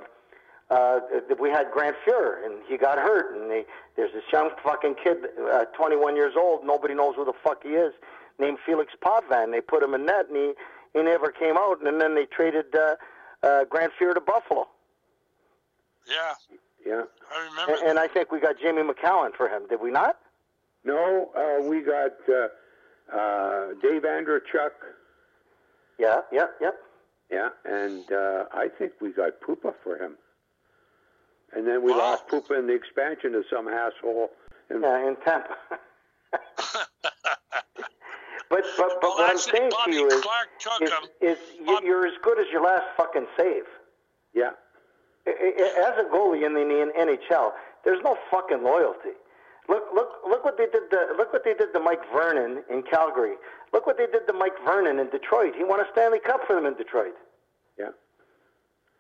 [0.69, 0.99] uh,
[1.29, 4.95] that we had Grant Fuhr and he got hurt and they, there's this young fucking
[5.03, 5.17] kid,
[5.51, 7.93] uh, 21 years old, nobody knows who the fuck he is,
[8.39, 9.51] named Felix Potvin.
[9.51, 10.53] They put him in net and he
[10.93, 12.95] he never came out and then they traded uh,
[13.43, 14.67] uh, Grant Fuhr to Buffalo.
[16.07, 16.33] Yeah,
[16.85, 17.01] Yeah.
[17.35, 17.73] I remember.
[17.73, 19.67] And, and I think we got Jamie Macoun for him.
[19.67, 20.17] Did we not?
[20.83, 24.71] No, uh, we got uh, uh, Dave Andreychuk.
[25.99, 26.75] Yeah, yeah, yep.
[27.31, 30.15] Yeah, and uh, I think we got Puppa for him.
[31.53, 31.97] And then we Wow.
[31.99, 34.29] lost Puppa in the expansion to some asshole.
[34.69, 35.55] And Yeah, in Tampa.
[36.31, 36.83] but
[38.49, 40.47] but but well, what I'm saying Bobby to you is, Clark
[40.81, 40.91] is,
[41.21, 43.63] is Bob- you're as good as your last fucking save.
[44.33, 44.51] yeah,
[45.27, 49.13] I- I- As a goalie in the, in the NHL, there's no fucking loyalty.
[49.67, 52.83] Look look look what they did to look what they did to Mike Vernon in
[52.83, 53.35] Calgary.
[53.75, 55.53] Look what they did to Mike Vernon in Detroit.
[55.57, 57.13] He won a Stanley Cup for them in Detroit.
[57.77, 57.89] yeah.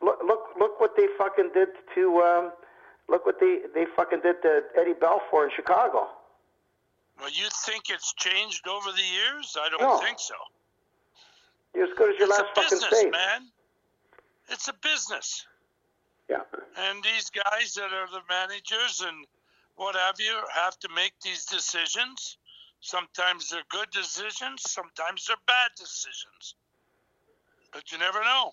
[0.01, 2.51] Look look look what they fucking did to um,
[3.07, 6.09] look what they they fucking did to Eddie Belfour in Chicago.
[7.21, 9.55] Well, you think it's changed over the years?
[9.57, 9.97] I don't No.
[9.99, 10.35] think so.
[11.73, 13.11] You're as good as your it's last a fucking business, save.
[13.13, 13.41] man.
[14.49, 15.47] It's a business.
[16.29, 16.41] Yeah.
[16.77, 19.25] And these guys that are the managers and
[19.77, 22.37] what have you have to make these decisions.
[22.85, 26.53] Sometimes they're good decisions, sometimes they're bad decisions.
[27.73, 28.51] But you never know.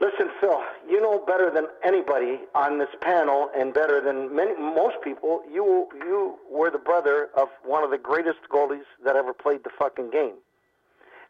[0.00, 4.94] Listen, Phil, you know better than anybody on this panel, and better than many, most
[5.02, 5.42] people.
[5.52, 9.70] You you were the brother of one of the greatest goalies that ever played the
[9.76, 10.36] fucking game,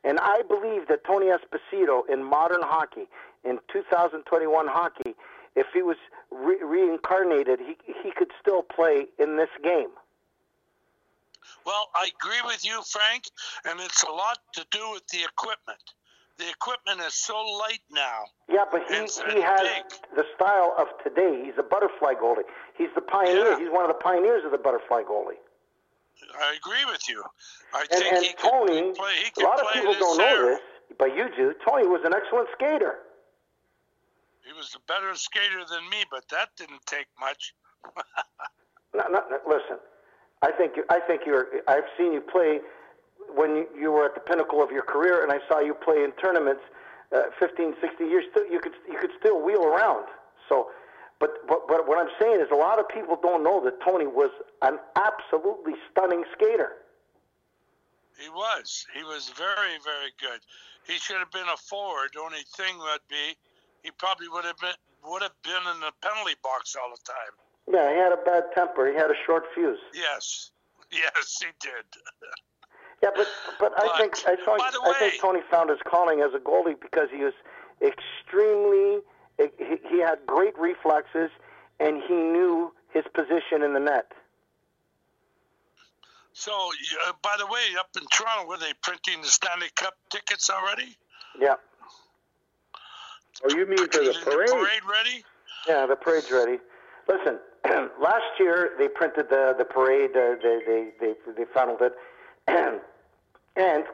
[0.05, 3.09] and I believe that Tony Esposito in modern hockey,
[3.43, 5.15] in 2021 hockey,
[5.55, 5.97] if he was
[6.31, 9.93] re- reincarnated, he he could still play in this game.
[11.65, 13.25] Well, I agree with you, Frank,
[13.65, 15.83] and it's a lot to do with the equipment.
[16.39, 18.25] The equipment is so light now.
[18.49, 20.17] Yeah, but he, It's- he it's has big.
[20.17, 21.45] the style of today.
[21.45, 22.45] He's a butterfly goalie.
[22.77, 23.53] He's the pioneer.
[23.53, 23.59] Yeah.
[23.59, 25.41] He's one of the pioneers of the butterfly goalie.
[26.39, 27.23] I agree with you.
[27.73, 29.15] I And, think and he could Tony, play.
[29.35, 30.61] He a lot of people don't know this,
[30.99, 31.55] but you do.
[31.67, 32.99] Tony was an excellent skater.
[34.45, 37.55] He was a better skater than me, but that didn't take much.
[38.95, 39.79] No, no, no, listen,
[40.43, 41.47] I think I think you're.
[41.67, 42.61] I've seen you play
[43.35, 46.05] when you, you were at the pinnacle of your career, and I saw you play
[46.05, 46.63] in tournaments,
[47.15, 48.25] uh, 15, 16 years.
[48.31, 50.07] Still, you could you could still wheel around.
[50.49, 50.69] So,
[51.19, 54.07] but but but what I'm saying is, a lot of people don't know that Tony
[54.07, 54.31] was
[54.63, 56.85] an absolutely stunning skater.
[58.19, 58.87] He was.
[58.97, 60.41] He was very, very good.
[60.87, 62.11] He should have been a forward.
[62.15, 63.37] The only thing would be,
[63.83, 67.46] he probably would have been would have been in the penalty box all the time.
[67.71, 68.89] Yeah, he had a bad temper.
[68.89, 69.79] He had a short fuse.
[69.95, 70.51] Yes,
[70.91, 71.85] yes, he did.
[73.03, 73.27] Yeah, but
[73.59, 76.39] but I think I, thought, by the I think Tony found his calling as a
[76.39, 77.35] goalie because he was
[77.83, 79.01] extremely.
[79.39, 81.31] He, he had great reflexes,
[81.79, 84.13] and he knew his position in the net.
[86.33, 86.53] So,
[87.07, 90.97] uh, by the way, up in Toronto, were they printing the Stanley Cup tickets already?
[91.39, 91.55] Yeah,
[93.45, 94.49] Oh, you mean for the Is parade?
[94.49, 95.25] parade ready?
[95.69, 96.59] yeah, the parade's ready.
[97.09, 97.39] Listen,
[98.01, 100.11] last year they printed the the parade.
[100.17, 101.93] Uh, they they they they funneled it,
[103.57, 103.85] and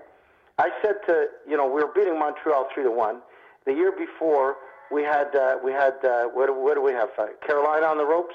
[0.59, 3.21] I said to you know we were beating Montreal three to one.
[3.67, 4.57] The year before
[4.91, 7.09] we had uh, we had uh, what do- what do we have?
[7.19, 8.35] Uh, Carolina on the ropes.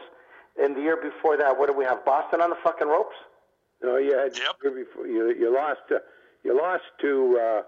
[0.60, 2.04] And the year before that, what do we have?
[2.04, 3.14] Boston on the fucking ropes.
[3.84, 4.56] No, you had Yep.
[4.64, 6.02] year before, you you lost to
[6.44, 7.62] you lost to uh,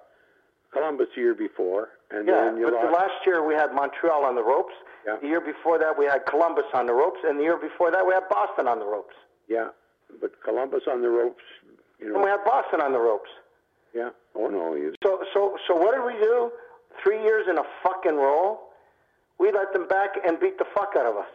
[0.74, 2.86] Columbus the year before, and Yeah, then you but lost.
[2.88, 4.74] the last year we had Montreal on the ropes.
[5.06, 5.18] Yeah.
[5.22, 8.06] The year before that we had Columbus on the ropes, and the year before that
[8.06, 9.16] we had Boston on the ropes,
[9.48, 9.70] yeah,
[10.22, 11.44] but Columbus on the ropes.
[12.00, 12.16] You know.
[12.16, 13.30] and we had Boston on the ropes.
[13.94, 14.10] Yeah.
[14.36, 14.94] Oh no, you.
[15.04, 16.52] So, so, so what did we do?
[17.04, 18.60] Three years in a fucking row,
[19.40, 21.28] we let them back and beat the fuck out of us.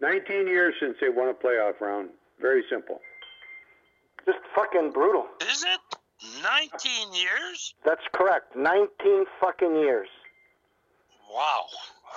[0.00, 2.10] 19 years since they won a playoff round.
[2.40, 3.00] Very simple.
[4.26, 5.26] Just fucking brutal.
[5.40, 5.80] Is it
[6.42, 7.74] 19 years?
[7.84, 8.56] That's correct.
[8.56, 10.08] Nineteen fucking years.
[11.32, 11.66] Wow,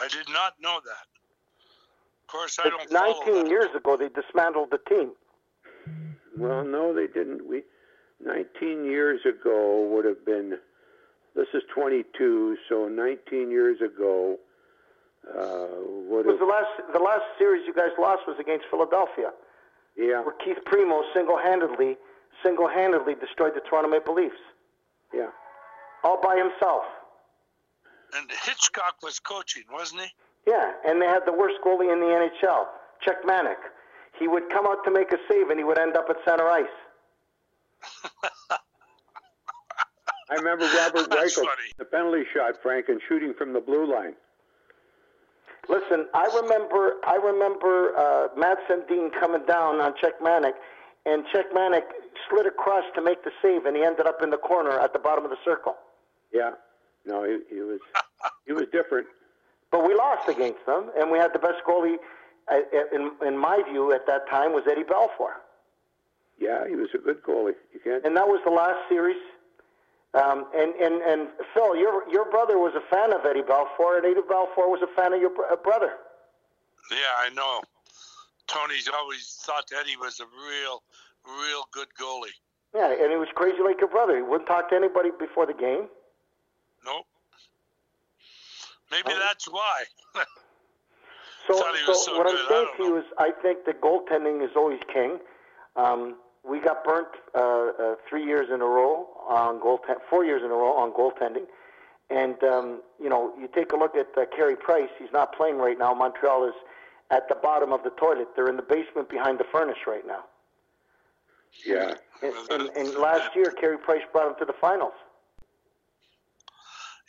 [0.02, 1.08] I did not know that.
[2.24, 3.50] Of course, I don't It's Nineteen that.
[3.50, 5.12] years ago they dismantled the team.
[6.38, 7.48] Well, no, they didn't.
[7.48, 7.64] We
[8.24, 10.58] 19 years ago would have been.
[11.36, 14.38] This is 22, so 19 years ago
[15.28, 15.68] uh,
[16.10, 16.40] would It was have.
[16.40, 19.32] the last the last series you guys lost was against Philadelphia,
[19.98, 21.98] Yeah, where Keith Primeau single-handedly
[22.44, 24.36] single-handedly destroyed the Toronto Maple Leafs
[25.14, 25.28] yeah.
[26.04, 26.84] all by himself.
[28.16, 30.08] And Hitchcock was coaching, wasn't he?
[30.48, 32.66] Yeah, and they had the worst goalie in the NHL,
[33.06, 33.58] Cechmanek.
[34.18, 36.48] He would come out to make a save, and he would end up at center
[36.48, 36.66] ice.
[40.30, 41.46] I remember Robert That's Reichel,
[41.78, 44.14] the penalty shot, Frank, and shooting from the blue line.
[45.68, 50.54] Listen, I remember, I remember uh, Matt Sundin coming down on Cechmanek,
[51.06, 51.84] and Chuck Manick
[52.30, 55.00] slid across to make the save, and he ended up in the corner at the
[55.00, 55.76] bottom of the circle.
[56.34, 56.52] Yeah.
[57.06, 57.80] No, he, he was
[58.46, 59.08] he was different.
[59.72, 61.98] But we lost against them, and we had the best goalie,
[62.52, 62.58] uh,
[62.92, 65.34] in, in my view, at that time was Eddie Belfour.
[66.40, 67.54] Yeah, he was a good goalie.
[67.74, 68.04] You can't.
[68.06, 69.18] and that was the last series.
[70.16, 74.06] Um, and, and, and Phil, your, your brother was a fan of Eddie Belfour, and
[74.06, 75.94] Eddie Belfour was a fan of your br- uh, brother.
[76.90, 77.62] Yeah, I know.
[78.48, 80.82] Tony's always thought Eddie was a real,
[81.28, 82.34] real good goalie.
[82.74, 84.16] Yeah, and he was crazy like your brother.
[84.16, 85.90] He wouldn't talk to anybody before the game.
[86.86, 87.06] Nope.
[88.92, 89.20] Maybe Oh.
[89.20, 89.84] that's why.
[91.48, 93.32] So, Thought he was so so what good, I'm saying don't to you is, I
[93.42, 95.18] think the goaltending is always king.
[95.76, 100.44] Um, we got burnt uh, uh, three years in a row on goaltend, four years
[100.44, 101.48] in a row on goaltending.
[102.12, 104.90] And um, you know, you take a look at uh, Carey Price.
[105.00, 105.92] He's not playing right now.
[105.96, 106.54] Montreal is
[107.10, 108.28] at the bottom of the toilet.
[108.36, 110.26] They're in the basement behind the furnace right now.
[111.66, 111.96] Yeah.
[112.22, 114.94] And, and, and last year, Carey Price brought them to the finals.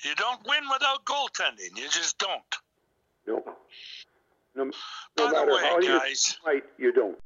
[0.02, 1.76] You don't win without goaltending.
[1.76, 2.42] You just don't.
[3.26, 3.42] No.
[4.54, 4.70] No, no
[5.16, 6.38] By the matter way, how you guys.
[6.44, 7.18] fight, you don't.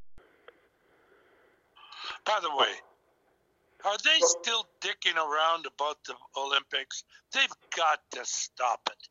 [2.25, 2.71] By the way,
[3.85, 7.03] are they still dicking around about the Olympics?
[7.33, 9.07] They've got to stop it.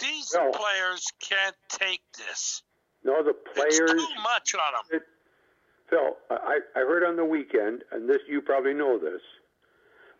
[0.00, 0.50] These No.
[0.50, 2.62] players can't take this.
[3.04, 3.78] No, the players.
[3.80, 5.00] It's too much on them.
[5.00, 5.02] It,
[5.90, 9.20] Phil, I, I heard on the weekend, and this you probably know this.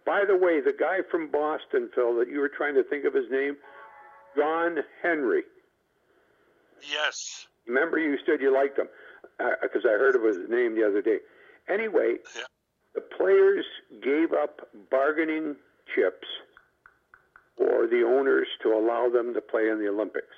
[0.05, 3.15] By the way, the guy from Boston, Phil, that you were trying to think of
[3.15, 3.57] his name,
[4.37, 5.43] John Henry.
[6.81, 7.47] Yes.
[7.67, 8.89] Remember, you said you liked him
[9.39, 11.19] uh, because I heard of his name the other day.
[11.69, 12.43] Anyway, Yeah.
[12.95, 13.65] the players
[14.03, 15.55] gave up bargaining
[15.95, 16.27] chips
[17.57, 20.35] for the owners to allow them to play in the Olympics.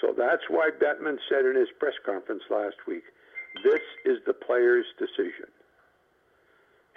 [0.00, 3.02] So that's why Bettman said in his press conference last week,
[3.64, 5.48] this is the players' decision.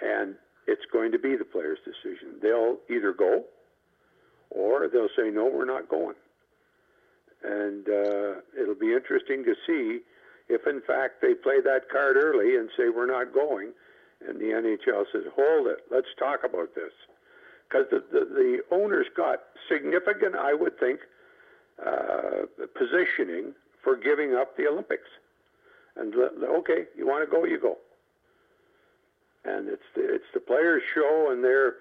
[0.02, 0.36] And
[0.70, 2.38] it's going to be the players' decision.
[2.40, 3.44] They'll either go
[4.50, 6.14] or they'll say, no, we're not going.
[7.42, 10.00] And uh, it'll be interesting to see
[10.48, 13.72] if in fact they play that card early and say we're not going,
[14.26, 16.92] and the NHL says, hold it, let's talk about this.
[17.68, 21.00] Because the, the, the owners got significant, I would think,
[21.84, 25.08] uh, positioning for giving up the Olympics.
[25.96, 27.78] And okay, you want to go, you go.
[29.44, 31.76] And it's the, it's the players' show, and they're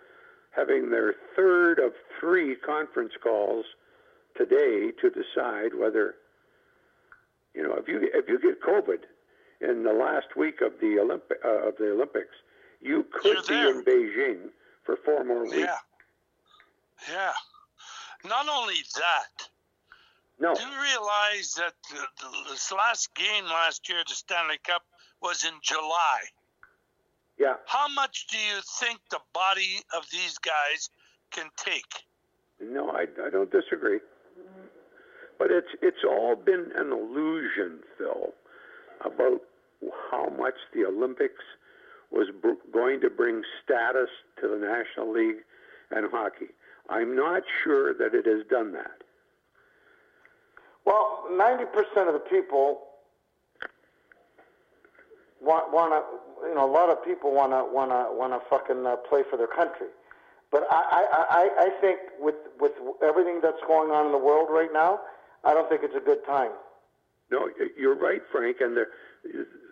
[0.51, 3.65] having their third of three conference calls
[4.35, 6.15] today to decide whether,
[7.53, 8.99] you know, if you if you get COVID
[9.61, 12.35] in the last week of the Olympic uh, of the Olympics,
[12.79, 14.49] you could be in Beijing
[14.85, 15.57] for four more weeks.
[15.57, 15.75] Yeah.
[17.11, 17.31] Yeah.
[18.23, 19.49] Not only that.
[20.39, 20.55] No.
[20.55, 24.83] Do you realize that the, the, this last game last year, the Stanley Cup,
[25.21, 26.21] was in July?
[27.39, 27.53] Yeah.
[27.65, 30.89] How much do you think the body of these guys
[31.31, 32.03] can take?
[32.61, 33.99] No, I, I don't disagree.
[35.37, 38.33] But it's it's all been an illusion, Phil,
[39.05, 39.41] about
[40.11, 41.43] how much the Olympics
[42.11, 44.09] was br- going to bring status
[44.41, 45.43] to the National League
[45.91, 46.47] and hockey.
[46.89, 49.03] I'm not sure that it has done that.
[50.85, 52.81] Well, 90% of the people
[55.41, 58.39] want want to you know a lot of people want to want to want to
[58.49, 59.87] fucking uh, play for their country.
[60.51, 64.49] But I, I I I think with with everything that's going on in the world
[64.49, 64.99] right now
[65.43, 66.51] I don't think it's a good time.
[67.31, 68.83] No you're right Frank and they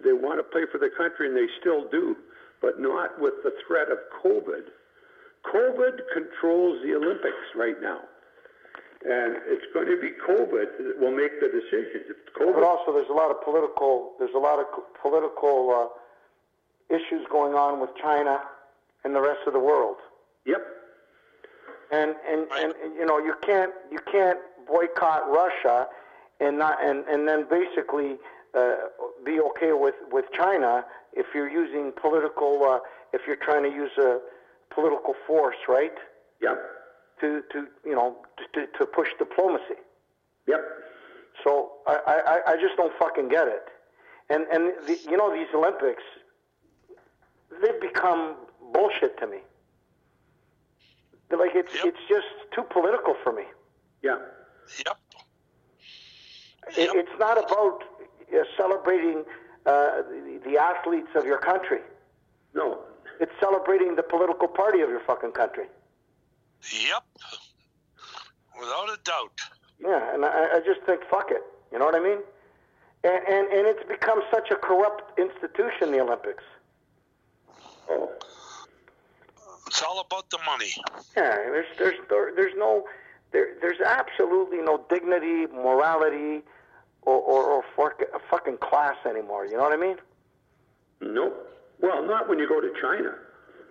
[0.04, 2.16] they want to play for the country and they still do
[2.62, 4.74] but not with the threat of COVID.
[5.54, 8.02] COVID controls the Olympics right now
[9.06, 12.10] and it's going to be COVID that will make the decisions.
[12.10, 14.66] If COVID, but also there's a lot of political there's a lot of
[15.02, 15.88] political uh,
[16.90, 18.40] issues going on with China
[19.04, 19.98] and the rest of the world.
[20.46, 20.66] Yep.
[21.92, 25.88] And and, and, and you know you can't you can't boycott Russia
[26.40, 28.18] and not and, and then basically
[28.58, 28.76] uh,
[29.26, 30.84] be okay with, with China
[31.14, 32.80] if you're using political uh,
[33.14, 34.20] if you're trying to use a
[34.74, 35.94] political force, right?
[36.42, 36.60] Yep
[37.22, 38.18] to, to you know
[38.54, 39.82] to, to push diplomacy.
[40.48, 40.62] Yep.
[41.44, 43.64] So I, I, I just don't fucking get it.
[44.30, 46.04] And and the, you know these Olympics,
[47.62, 48.36] they've become
[48.74, 49.38] bullshit to me.
[51.30, 51.86] They're like it's yep.
[51.86, 53.44] it's just too political for me.
[54.02, 54.18] Yeah.
[54.86, 54.98] Yep.
[56.78, 57.84] It, it's not about
[58.34, 59.24] uh, celebrating
[59.66, 61.80] uh, the, the athletes of your country.
[62.54, 62.80] No.
[63.20, 65.66] It's celebrating the political party of your fucking country.
[66.62, 67.04] Yep.
[68.60, 69.40] Without a doubt.
[69.80, 71.42] Yeah, and I, I just think, fuck it.
[71.72, 72.20] You know what I mean?
[73.04, 76.44] And, and and it's become such a corrupt institution, the Olympics.
[77.90, 78.12] Oh.
[79.68, 80.74] It's all about the money.
[81.16, 82.86] Yeah, there's there's there, there's no
[83.32, 86.42] there there's absolutely no dignity, morality,
[87.02, 89.46] or or, or fuck, fucking class anymore.
[89.46, 89.98] You know what I mean?
[91.02, 91.54] Nope.
[91.82, 93.16] Well, not when you go to China.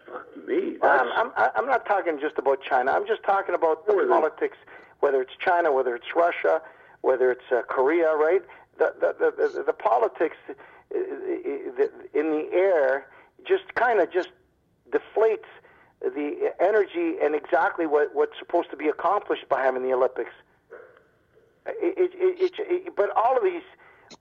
[0.06, 0.78] Fuck me.
[0.82, 2.92] Um, I'm, I'm, I'm not talking just about China.
[2.92, 4.08] I'm just talking about the Who they?
[4.08, 4.58] politics,
[5.00, 6.62] whether it's China, whether it's Russia,
[7.00, 8.42] whether it's uh, Korea, right?
[8.78, 10.52] The, the, the, the, the politics uh,
[12.14, 13.06] in the air
[13.46, 14.30] just kind of just
[14.90, 15.48] deflates
[16.00, 20.32] the energy and exactly what, what's supposed to be accomplished by having the Olympics.
[21.66, 23.62] It, it, it, but all of these,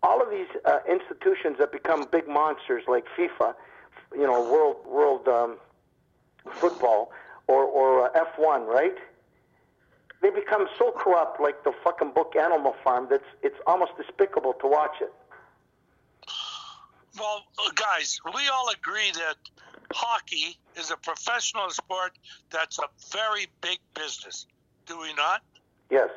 [0.01, 3.53] all of these uh, institutions that become big monsters like FIFA,
[4.13, 5.57] you know, world world um,
[6.53, 7.11] football
[7.47, 8.95] or or uh, F1, right?
[10.21, 14.67] They become so corrupt, like the fucking book Animal Farm, that's it's almost despicable to
[14.67, 15.13] watch it.
[17.19, 19.35] Well, uh, guys, we all agree that
[19.93, 22.11] hockey is a professional sport
[22.49, 24.45] that's a very big business.
[24.85, 25.41] Do we not?
[25.89, 26.09] Yes.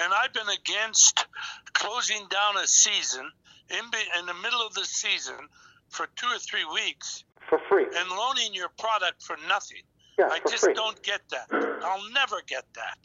[0.00, 1.26] And I've been against
[1.72, 3.30] closing down a season
[3.70, 3.78] in,
[4.18, 5.36] in the middle of the season
[5.88, 7.84] for two or three weeks For free.
[7.84, 9.82] and loaning your product for nothing.
[10.18, 10.74] Yeah, I for just free.
[10.74, 11.46] don't get that.
[11.82, 12.98] I'll never get that.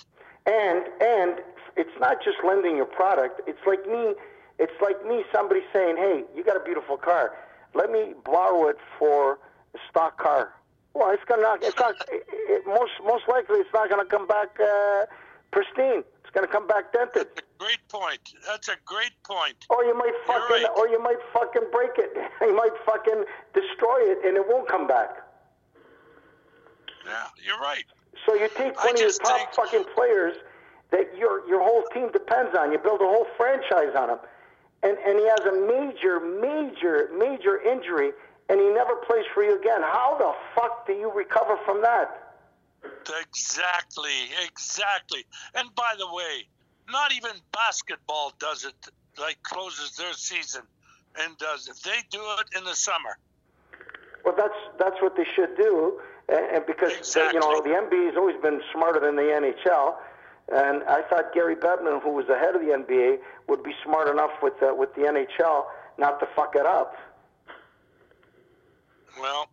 [0.46, 1.40] And and
[1.78, 3.42] it's not just lending your product.
[3.48, 4.14] It's like me.
[4.62, 5.24] It's like me.
[5.34, 7.34] Somebody saying, "Hey, you got a beautiful car.
[7.74, 9.40] Let me borrow it for
[9.74, 10.54] a stock car."
[10.94, 11.42] Well, it's gonna.
[11.42, 11.64] not.
[11.64, 11.96] It's not.
[12.10, 15.06] It, it, most most likely, it's not gonna come back uh,
[15.52, 16.04] pristine.
[16.22, 17.28] It's gonna come back dented.
[17.58, 18.22] Great point.
[18.48, 19.66] That's a great point.
[19.70, 20.78] Or you might fucking, right.
[20.78, 22.12] or you might fucking break it.
[22.42, 23.24] You might fucking
[23.54, 25.10] destroy it, and it won't come back.
[27.06, 27.86] Yeah, you're right.
[28.26, 30.36] So you take I one of your top think- fucking players
[30.92, 32.72] that your your whole team depends on.
[32.72, 34.20] You build a whole franchise on him,
[34.84, 38.12] and and he has a major, major, major injury,
[38.50, 39.82] and he never plays for you again.
[39.82, 42.34] How the fuck do you recover from that?
[43.22, 45.26] Exactly, exactly.
[45.56, 46.48] And by the way,
[46.90, 48.74] not even basketball does it
[49.20, 50.64] like closes their season
[51.20, 51.68] and does.
[51.68, 53.18] If they do it in the summer,
[54.26, 56.00] Well, that's that's what they should do,
[56.30, 57.36] and, and because Exactly.
[57.36, 59.96] you know the NBA has always been smarter than the NHL,
[60.54, 63.18] and I thought Gary Bettman, who was the head of the NBA,
[63.48, 65.66] would be smart enough with the, with the NHL
[65.98, 66.96] not to fuck it up.
[69.20, 69.48] well,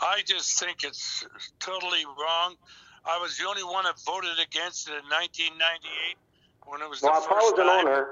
[0.00, 1.26] I just think it's
[1.60, 2.56] totally wrong.
[3.04, 6.16] I was the only one that voted against it in 1998
[6.66, 7.86] when it was Well, the if I first was an time.
[7.86, 8.08] owner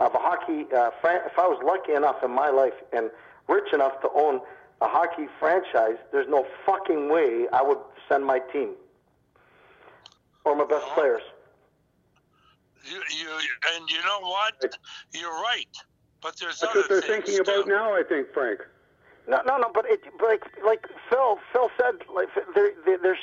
[0.00, 3.10] of a hockey, uh, fran- if I was lucky enough in my life and
[3.48, 4.40] rich enough to own
[4.80, 7.78] a hockey franchise, there's no fucking way I would
[8.08, 8.70] send my team
[10.44, 11.22] or my best players.
[12.84, 13.28] You, you,
[13.74, 14.76] and you know what?
[15.12, 15.66] You're right.
[16.22, 17.70] But there's That's other what they're things thinking about too.
[17.70, 18.60] now, I think, Frank.
[19.28, 19.70] No, no, no.
[19.72, 23.18] But it, but like, like Phil, Phil said, like there, there, there's,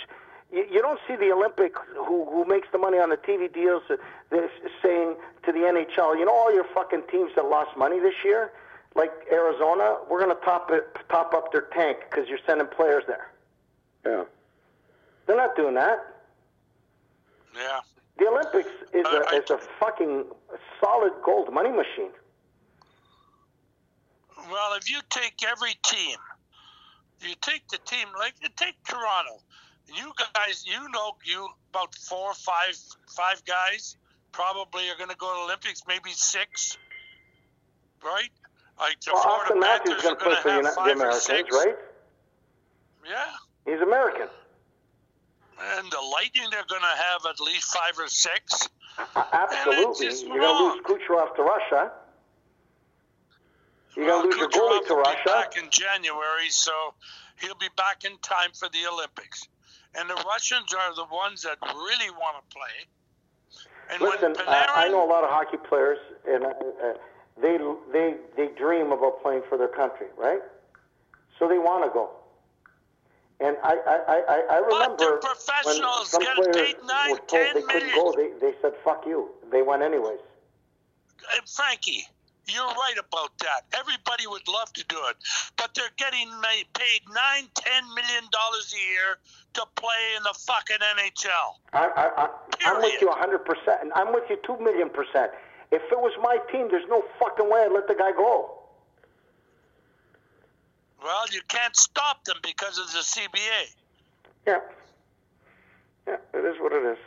[0.51, 3.83] you, you don't see the Olympic who who makes the money on the TV deals.
[3.89, 3.97] uh,
[4.29, 4.49] They're
[4.83, 5.15] saying
[5.45, 8.51] to the NHL, you know, all your fucking teams that lost money this year,
[8.95, 13.27] like Arizona, we're gonna top it, top up their tank because you're sending players there.
[14.05, 14.23] Yeah.
[15.27, 15.99] They're not doing that.
[17.55, 17.79] Yeah.
[18.21, 20.29] The Olympics is Uh, a I- is a fucking
[20.79, 22.13] solid gold money machine.
[24.47, 26.19] Well, if you take every team,
[27.21, 29.41] you take the team like you take Toronto.
[29.87, 32.77] You guys, you know, you about four, or five,
[33.07, 33.97] five guys
[34.31, 35.81] probably are going to go to Olympics.
[35.87, 36.77] Maybe six,
[38.03, 38.29] right?
[38.77, 41.75] Like the Well, Florida Austin Matthews is going to play for the, Americans, six, right?
[43.03, 43.35] Yeah.
[43.65, 44.29] He's American.
[45.77, 48.67] And the Lightning they're going to have at least five or six.
[49.15, 50.07] Absolutely.
[50.27, 51.01] You're going to lose.
[51.01, 51.91] Kucherov to Russia.
[53.95, 55.21] You're Well, going to lose your Kucherov goalie to Russia.
[55.25, 56.71] back in January, so
[57.41, 59.47] he'll be back in time for the Olympics.
[59.95, 62.87] And the Russians are the ones that really want to play.
[63.91, 66.93] And Listen, uh, I know a lot of hockey players, and uh, uh,
[67.41, 67.57] they
[67.91, 70.39] they they dream about playing for their country, right?
[71.37, 72.09] So they want to go.
[73.41, 77.43] And I I I, I remember they're when professionals, some players paid nine, were told
[77.43, 78.13] 10 they couldn't go.
[78.15, 79.29] They they said fuck you.
[79.51, 80.19] They went anyways.
[80.19, 82.05] Uh, Frankie,
[82.47, 83.65] you're right about that.
[83.77, 85.17] Everybody would love to do it,
[85.57, 86.29] but they're getting
[86.73, 89.17] paid nine, ten million dollars a year
[89.53, 91.55] to play in the fucking NHL.
[91.73, 92.29] I, I, I,
[92.65, 95.31] I'm with you 100%, and I'm with you 2 million percent.
[95.71, 98.60] If it was my team, there's no fucking way I'd let the guy go.
[101.01, 103.73] Well, you can't stop them because of the CBA.
[104.47, 104.59] Yeah.
[106.07, 106.97] Yeah, it is what it is.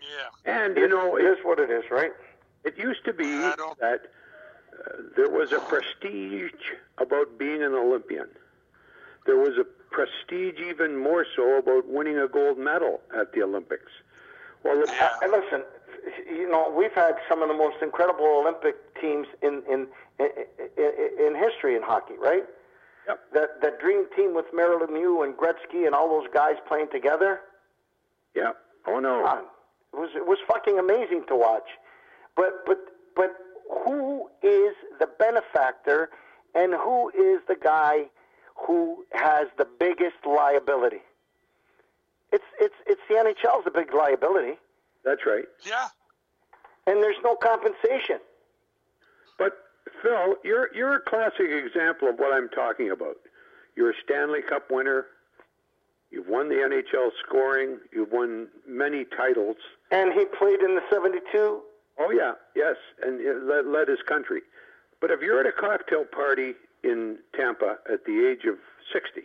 [0.00, 0.52] Yeah.
[0.52, 2.12] And, you know, it it, is what it is, right?
[2.64, 4.02] it used to be I don't- that
[4.72, 6.52] uh, there was a prestige
[6.98, 8.28] about being an Olympian.
[9.26, 13.90] There was a prestige even more so about winning a gold medal at the Olympics.
[14.64, 15.10] Well, the, Yeah.
[15.22, 15.62] And listen,
[16.26, 19.86] you know, we've had some of the most incredible Olympic teams in in
[20.26, 22.44] in, in, in history in hockey, right?
[23.08, 23.20] Yep.
[23.34, 27.40] That that dream team with Mario Lemieux and Gretzky and all those guys playing together.
[28.34, 28.52] yeah.
[28.86, 29.24] Oh, no.
[29.24, 29.44] on.
[29.92, 31.68] It was it was fucking amazing to watch.
[32.36, 32.78] But but
[33.14, 33.30] but
[33.84, 36.10] who is the benefactor
[36.54, 38.08] and who is the guy
[38.54, 41.02] who has the biggest liability?
[42.32, 44.58] It's it's it's the NHL's the big liability.
[45.04, 45.44] That's right.
[45.64, 45.88] Yeah.
[46.86, 48.18] And there's no compensation.
[50.02, 53.16] Phil, you're you're a classic example of what I'm talking about.
[53.76, 55.06] You're a Stanley Cup winner.
[56.10, 57.78] You've won the NHL scoring.
[57.92, 59.56] You've won many titles.
[59.90, 61.62] And he played in the 72.
[61.98, 64.42] Oh yeah, yes, and it led, led his country.
[65.00, 66.54] But if you're at a cocktail party
[66.84, 68.56] in Tampa at the age of
[68.92, 69.22] 60,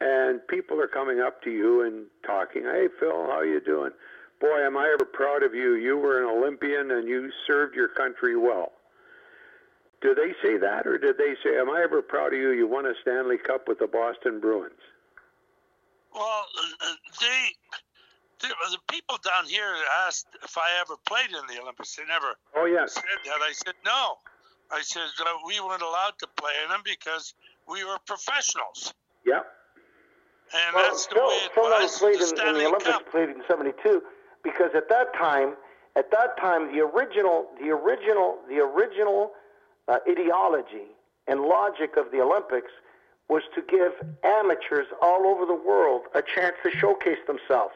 [0.00, 3.92] and people are coming up to you and talking, "Hey Phil, how you doing?
[4.40, 5.74] Boy, am I ever proud of you.
[5.74, 8.72] You were an Olympian and you served your country well."
[10.00, 12.50] Do they say that, or did they say, "Am I ever proud of you?
[12.52, 14.80] You won a Stanley Cup with the Boston Bruins"?
[16.14, 16.46] Well,
[16.82, 17.50] uh, they,
[18.40, 19.74] they, the people down here
[20.06, 21.96] asked if I ever played in the Olympics.
[21.96, 23.40] They never Oh yeah, said that.
[23.42, 24.16] I said no.
[24.72, 27.34] I said uh, we weren't allowed to play in them because
[27.68, 28.94] we were professionals,
[29.26, 29.40] yeah,
[30.54, 31.98] and Well, that's the Phil, way it Phil never was.
[31.98, 32.90] played the in, in the Olympics.
[32.90, 33.10] Cup.
[33.10, 34.02] Played in '72
[34.42, 35.56] because at that time,
[35.96, 39.32] at that time, the original, the original, the original
[39.90, 40.86] uh, ideology
[41.26, 42.72] and logic of the Olympics
[43.28, 43.92] was to give
[44.24, 47.74] amateurs all over the world a chance to showcase themselves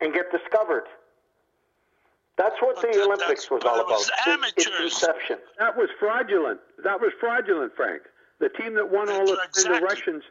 [0.00, 0.84] and get discovered.
[2.36, 4.24] That's what But the that- Olympics was all was about.
[4.40, 4.92] since its amateurs.
[4.92, 5.38] inception.
[5.58, 6.60] that was fraudulent.
[6.84, 8.02] That was fraudulent, Frank.
[8.38, 9.78] The team that won all the, Exactly.
[9.78, 10.22] the Russians,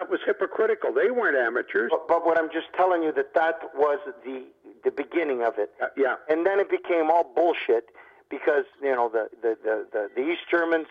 [0.00, 0.92] that was hypocritical.
[0.92, 1.90] They weren't amateurs.
[1.92, 4.42] But, but what I'm just telling you that that was the
[4.84, 5.70] the beginning of it.
[5.80, 6.16] Uh, yeah.
[6.28, 7.84] And then it became all bullshit
[8.32, 10.86] because you know the the the the, the East Germans.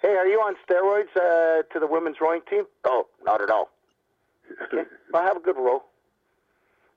[0.00, 2.64] Hey, are you on steroids uh, to the women's rowing team?
[2.84, 3.68] Oh, not at all.
[4.62, 5.82] Okay, well, have a good row.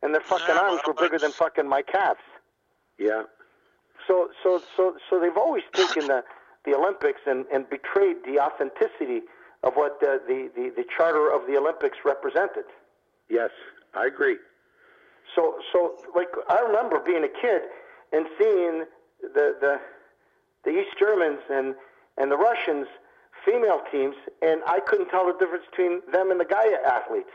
[0.03, 2.19] And their fucking Yeah, arms were bigger than fucking my calves.
[2.99, 3.24] yeah.
[4.07, 6.24] So so so so they've always taken the
[6.65, 9.22] the Olympics and, and betrayed the authenticity
[9.64, 12.65] of what the, the, the, the charter of the Olympics represented.
[13.30, 13.49] Yes,
[13.95, 14.38] I agree.
[15.36, 17.61] So so like I remember being a kid
[18.11, 18.84] and seeing
[19.22, 19.80] the the
[20.64, 21.76] the East Germans and
[22.18, 22.88] and the Russians
[23.45, 27.30] female teams and I couldn't tell the difference between them and the Gaia athletes.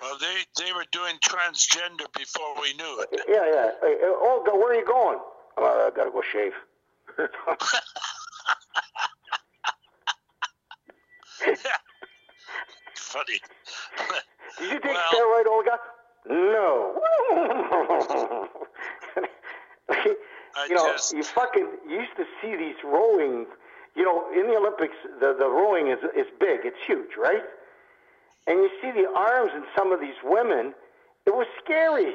[0.00, 3.20] Well, they they were doing transgender before we knew it.
[3.28, 3.72] Yeah, yeah.
[4.08, 5.18] Olga, oh, where are you going?
[5.58, 6.52] I gotta go shave.
[12.94, 13.40] Funny.
[14.58, 15.78] Did you take Well- steroid, Olga?
[16.28, 17.00] No.
[20.58, 23.46] I you know, just you fucking you used to see these rowing.
[23.94, 26.60] You know, in the Olympics, the the rowing is is big.
[26.64, 27.42] It's huge, right?
[28.46, 30.74] And you see the arms in some of these women.
[31.26, 32.14] It was scary.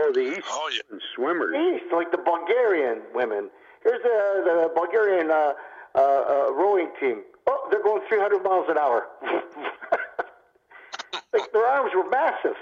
[0.00, 0.98] Oh, the East Oh, yeah.
[1.14, 1.54] swimmers.
[1.54, 3.50] East, like the Bulgarian women.
[3.82, 5.54] Here's the the Bulgarian uh,
[5.94, 7.22] uh, uh, rowing team.
[7.46, 9.06] Oh, they're going 300 miles an hour.
[11.32, 12.56] like their arms were massive.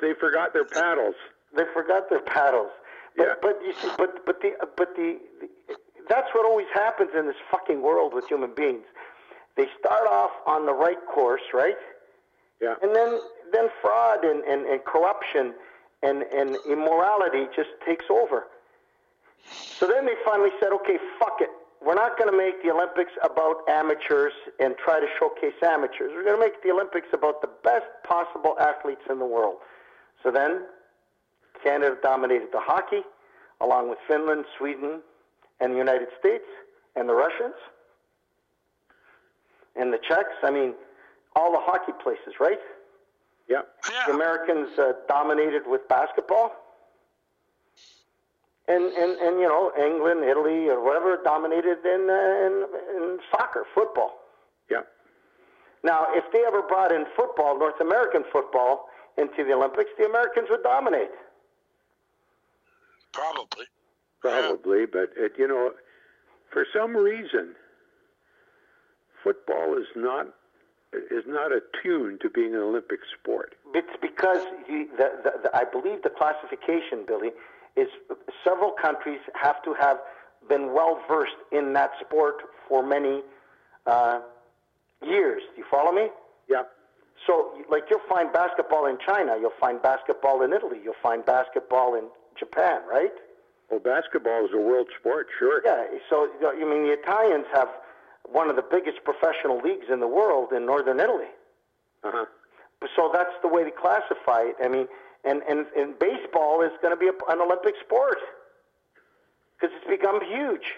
[0.00, 1.14] They forgot their paddles.
[1.56, 2.70] They forgot their paddles.
[3.16, 3.34] But Yeah.
[3.42, 5.48] but you see, but but the but the, the
[6.08, 8.84] that's what always happens in this fucking world with human beings.
[9.56, 11.76] They start off on the right course, right?
[12.60, 12.74] Yeah.
[12.82, 13.18] And then
[13.52, 15.54] then fraud and, and, and corruption
[16.02, 18.46] and, and immorality just takes over.
[19.78, 21.48] So then they finally said, okay, fuck it.
[21.84, 26.10] We're not going to make the Olympics about amateurs and try to showcase amateurs.
[26.14, 29.56] We're going to make the Olympics about the best possible athletes in the world.
[30.22, 30.62] So then
[31.66, 33.02] Canada dominated the hockey,
[33.60, 35.00] along with Finland, Sweden,
[35.60, 36.44] and the United States,
[36.94, 37.58] and the Russians,
[39.74, 40.38] and the Czechs.
[40.44, 40.74] I mean,
[41.34, 42.60] all the hockey places, right?
[43.48, 43.62] Yeah.
[44.06, 44.12] The.
[44.14, 46.52] Americans uh, dominated with basketball.
[48.68, 52.54] And, and, and, you know, England, Italy, or whatever dominated in, uh, in,
[52.96, 54.12] in soccer, football.
[54.70, 54.82] Yeah.
[55.84, 58.88] Now, if they ever brought in football, North American football,
[59.18, 61.10] into the Olympics, the Americans would dominate.
[63.16, 63.66] Probably.
[64.20, 65.72] Probably, but it, you know,
[66.52, 67.54] for some reason,
[69.24, 70.26] football is not
[70.92, 73.54] is not attuned to being an Olympic sport.
[73.74, 77.30] It's because you, the, the, the, I believe the classification, Billy,
[77.76, 77.88] is
[78.44, 79.98] several countries have to have
[80.48, 82.36] been well versed in that sport
[82.68, 83.22] for many
[83.86, 84.20] uh,
[85.04, 85.42] years.
[85.54, 86.08] Do you follow me?
[86.48, 86.62] Yeah.
[87.26, 91.94] So, like, you'll find basketball in China, you'll find basketball in Italy, you'll find basketball
[91.94, 92.04] in
[92.38, 93.12] Japan, right?
[93.70, 95.62] Well, basketball is a world sport, sure.
[95.64, 95.84] Yeah.
[96.08, 97.68] So, you know, I mean, the Italians have
[98.24, 101.30] one of the biggest professional leagues in the world in northern Italy.
[102.04, 102.26] Uh-huh.
[102.94, 104.56] So that's the way they classify it.
[104.62, 104.86] I mean,
[105.24, 108.18] and and, and baseball is going to be a, an Olympic sport
[109.58, 110.74] because it's become huge.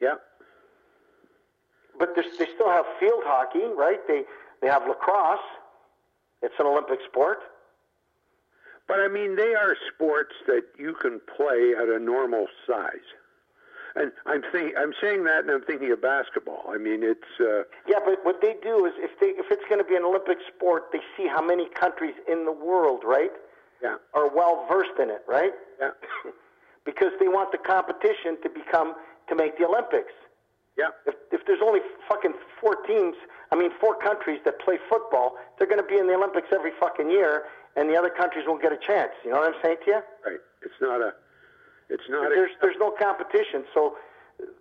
[0.00, 0.14] Yeah.
[1.98, 4.00] But they still have field hockey, right?
[4.08, 4.24] They
[4.60, 5.38] they have lacrosse.
[6.42, 7.38] It's an Olympic sport.
[8.88, 13.06] But I mean, they are sports that you can play at a normal size.
[13.94, 16.64] And I'm think I'm saying that, and I'm thinking of basketball.
[16.72, 19.78] I mean, it's uh, Yeah, but what they do is if they if it's going
[19.78, 23.30] to be an Olympic sport, they see how many countries in the world, right,
[23.82, 25.52] yeah, are well versed in it, right?
[25.78, 25.90] yeah,
[26.86, 28.94] because they want the competition to become
[29.28, 30.12] to make the Olympics.
[30.78, 32.32] yeah, If if there's only fucking
[32.62, 33.14] four teams,
[33.52, 36.72] I mean four countries that play football, they're going to be in the Olympics every
[36.80, 37.44] fucking year,
[37.76, 39.12] and the other countries won't get a chance.
[39.24, 40.00] You know what I'm saying to you?
[40.26, 40.40] right.
[40.62, 41.12] It's not a,
[41.88, 43.96] it's not a, There's there's no competition, so.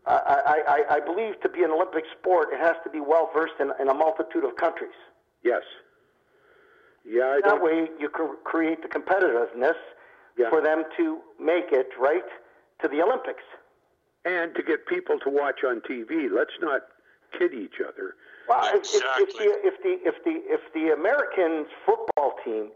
[0.05, 0.13] I,
[0.45, 3.53] I, I- I believe to be an Olympic sport, it has to be well versed
[3.59, 4.93] in, in a multitude of countries.
[5.43, 5.63] yes.
[7.03, 7.63] Yeah, I That don't.
[7.63, 9.73] way, you can create the competitiveness
[10.37, 10.49] Yeah.
[10.49, 12.25] for them to make it right
[12.81, 13.43] to the Olympics.
[14.23, 16.29] And to get people to watch on TV.
[16.31, 16.81] Let's not
[17.39, 18.13] kid each other.
[18.47, 22.69] Well, if, if, if, the, if the if the if the American football team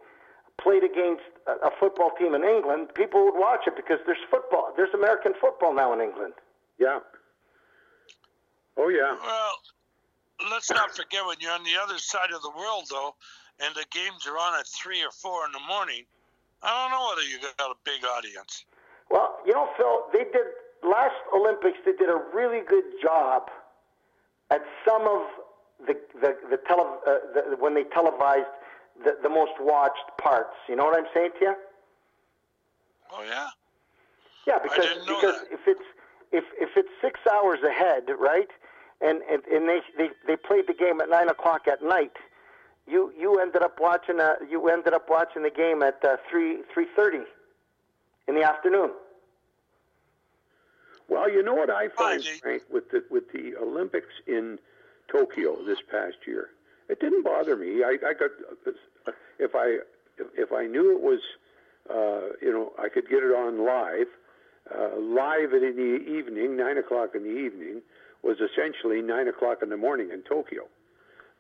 [0.62, 4.74] played against a, a football team in England, people would watch it because there's football.
[4.76, 6.34] There's American football now in England.
[6.80, 7.00] Yeah.
[8.78, 9.16] Oh yeah.
[9.22, 13.16] Well, let's not forget when you're on the other side of the world, though,
[13.60, 16.04] and the games are on at three or four in the morning.
[16.64, 18.66] I don't know whether you got a big audience.
[19.10, 20.48] Well, you know, Phil, they did
[20.84, 21.78] last Olympics.
[21.86, 23.50] They did a really good job
[24.52, 25.22] at some of
[25.88, 28.50] the the, the, tele, uh, the when they televised
[29.04, 30.56] the, the most watched parts.
[30.70, 31.56] You know what I'm saying to you?
[33.12, 33.48] Oh yeah.
[34.48, 35.54] Yeah, because didn't know because that.
[35.54, 35.82] if it's
[36.32, 38.50] if if it's six hours ahead, right,
[39.02, 42.14] and and, and they, they they played the game at nine o'clock at night,
[42.88, 46.60] you you ended up watching uh you ended up watching the game at uh, three
[46.74, 47.24] three thirty
[48.28, 48.92] in the afternoon.
[51.08, 52.42] Well, you know what I find, Right.
[52.42, 54.60] Frank, with the with the Olympics in
[55.08, 56.50] Tokyo this past year,
[56.90, 57.84] it didn't bother me.
[57.84, 58.32] I, I got
[59.40, 59.80] if I
[60.38, 61.20] if I knew it was,
[61.90, 64.08] uh, you know, I could get it on live.
[64.74, 67.84] Uh, live in the evening, nine o'clock in the evening,
[68.24, 70.64] was essentially nine o'clock in the morning in Tokyo.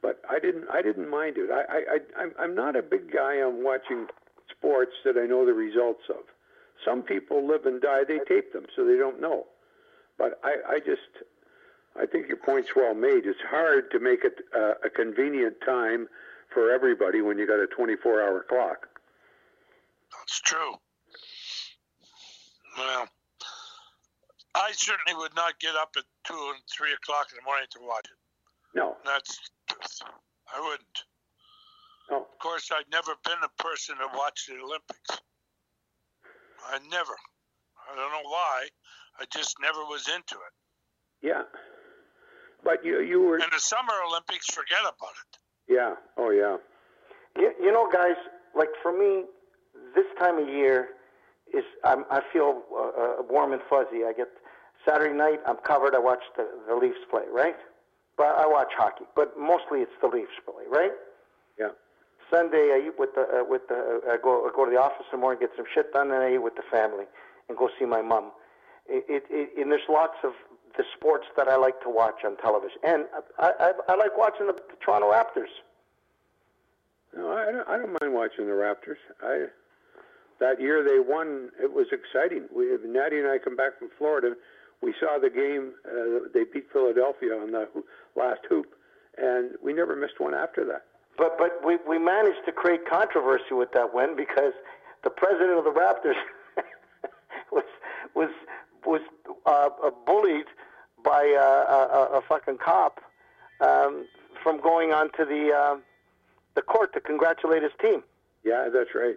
[0.01, 1.49] But I didn't I didn't mind it.
[1.49, 4.05] I, I, I I'm I'm not a big guy on watching
[4.51, 6.23] sports that I know the results of.
[6.85, 9.45] Some people live and die; they tape them, so they don't know.
[10.17, 11.25] But I, I just,
[11.99, 13.25] I think your point's well made.
[13.25, 16.07] It's hard to make it uh, a convenient time
[16.53, 18.87] for everybody when you got a 24-hour clock.
[20.11, 20.73] That's true.
[22.77, 23.07] Well,
[24.55, 27.79] I certainly would not get up at two and three o'clock in the morning to
[27.81, 28.77] watch it.
[28.77, 29.39] No, That's.
[30.53, 30.97] I wouldn't.
[32.11, 35.21] no, Of course, I'd never been a person to watch the Olympics.
[36.67, 37.15] I never.
[37.91, 38.67] I don't know why.
[39.19, 40.53] I just never was into it.
[41.21, 41.43] yeah.
[42.65, 45.37] But you, you were, And the Summer Olympics, forget about it.
[45.69, 46.57] yeah, oh yeah,
[47.37, 48.17] You, you know, guys,
[48.55, 49.25] like for me,
[49.95, 50.89] this time of year
[51.53, 54.03] is I'm, I feel uh, uh, warm and fuzzy.
[54.03, 54.29] I get
[54.87, 55.93] Saturday night, I'm covered.
[55.95, 57.55] I watch the, the Leafs play, right?
[58.17, 60.91] But I watch hockey, but mostly it's the Leafs play, right?
[61.59, 61.69] yeah,
[62.31, 64.81] Sunday, I eat with the uh, with the uh, I go I go to the
[64.81, 67.05] office in the morning, get some shit done, and I eat with the family
[67.49, 68.31] and go see my mom.
[68.87, 70.31] It, it, it, and there's lots of
[70.77, 73.05] the sports that I like to watch on television, and
[73.39, 75.53] I I, I like watching the, the Toronto Raptors.
[77.15, 79.01] no, I don't, I don't mind watching the Raptors.
[79.21, 79.47] I
[80.39, 81.49] that year they won.
[81.61, 82.45] It was exciting.
[82.55, 84.35] We, Natty and I come back from Florida.
[84.81, 85.73] We saw the game.
[85.87, 87.67] Uh, they beat Philadelphia on the
[88.15, 88.75] last hoop,
[89.17, 90.83] and we never missed one after that.
[91.17, 94.53] But but we we managed to create controversy with that win because
[95.03, 96.19] the president of the Raptors
[97.51, 97.63] was
[98.13, 98.29] was
[98.85, 99.01] was
[99.45, 100.45] uh, uh, bullied
[101.05, 102.99] by uh, a, a, a fucking cop
[103.61, 104.05] um,
[104.43, 105.77] from going onto the uh,
[106.55, 108.03] the court to congratulate his team.
[108.43, 109.15] Yeah, that's right.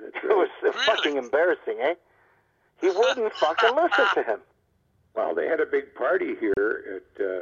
[0.00, 1.94] That's It was uh, fucking embarrassing, eh?
[2.80, 4.40] He wouldn't fucking listen to him.
[5.14, 7.40] Well, they had a big party here at uh,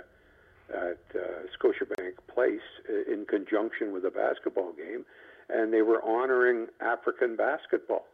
[0.75, 5.05] at uh, Scotiabank Place uh, in conjunction with a basketball game,
[5.49, 8.07] and they were honoring African basketball.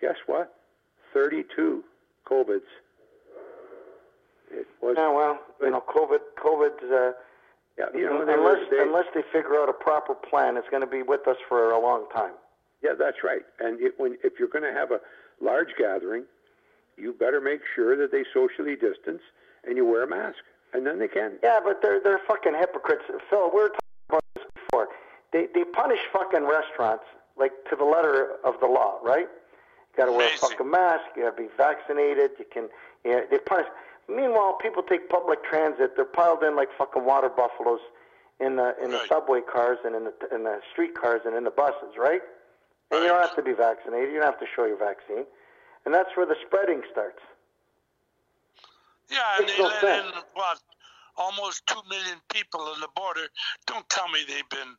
[0.00, 0.54] Guess what?
[1.12, 1.84] Thirty-two
[2.26, 2.60] COVIDs.
[4.50, 6.82] It was Yeah, well, you know, COVID, COVID.
[6.82, 7.12] Uh,
[7.78, 10.86] yeah, you know unless they, unless they figure out a proper plan, it's going to
[10.86, 12.32] be with us for a long time.
[12.82, 13.42] yeah, that's right.
[13.58, 15.00] And it, when if you're going to have a
[15.40, 16.24] large gathering,
[16.96, 19.22] you better make sure that they socially distance
[19.64, 20.38] and you wear a mask,
[20.74, 21.32] and then they can.
[21.42, 23.04] Yeah, but they're they're fucking hypocrites.
[23.30, 24.88] Phil, we were talking about this before.
[25.32, 27.04] They they punish fucking restaurants
[27.38, 29.28] like to the letter of the law, right?
[29.28, 31.04] You got to wear a fucking mask.
[31.16, 32.32] You got to be vaccinated.
[32.38, 32.68] You can.
[33.04, 33.66] Yeah, they punish.
[34.14, 35.94] Meanwhile, people take public transit.
[35.96, 37.80] They're piled in like fucking water buffaloes
[38.40, 41.44] in the in the subway cars and in the in the street cars and in
[41.44, 42.22] the buses, right?
[42.90, 44.10] And you don't have to be vaccinated.
[44.12, 45.24] You don't have to show your vaccine,
[45.84, 47.20] and that's where the spreading starts.
[49.10, 50.06] Yeah, and they no let sense.
[50.06, 50.58] in what
[51.16, 53.28] almost two million people on the border.
[53.66, 54.74] Don't tell me they've been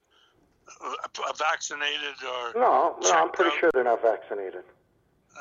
[0.83, 2.59] uh, vaccinated or.
[2.59, 3.59] No, no, I'm pretty out.
[3.59, 4.63] sure they're not vaccinated.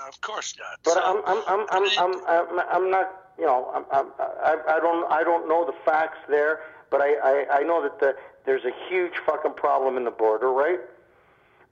[0.08, 0.78] Of course not.
[0.84, 4.56] But So, I'm, I'm, I'm, I'm, I'm, I'm, I'm not, you know, I'm, I'm, I,
[4.68, 6.60] I don't, I don't know the facts there,
[6.90, 8.14] but I, I, I know that the,
[8.46, 10.80] there's a huge fucking problem in the border, right?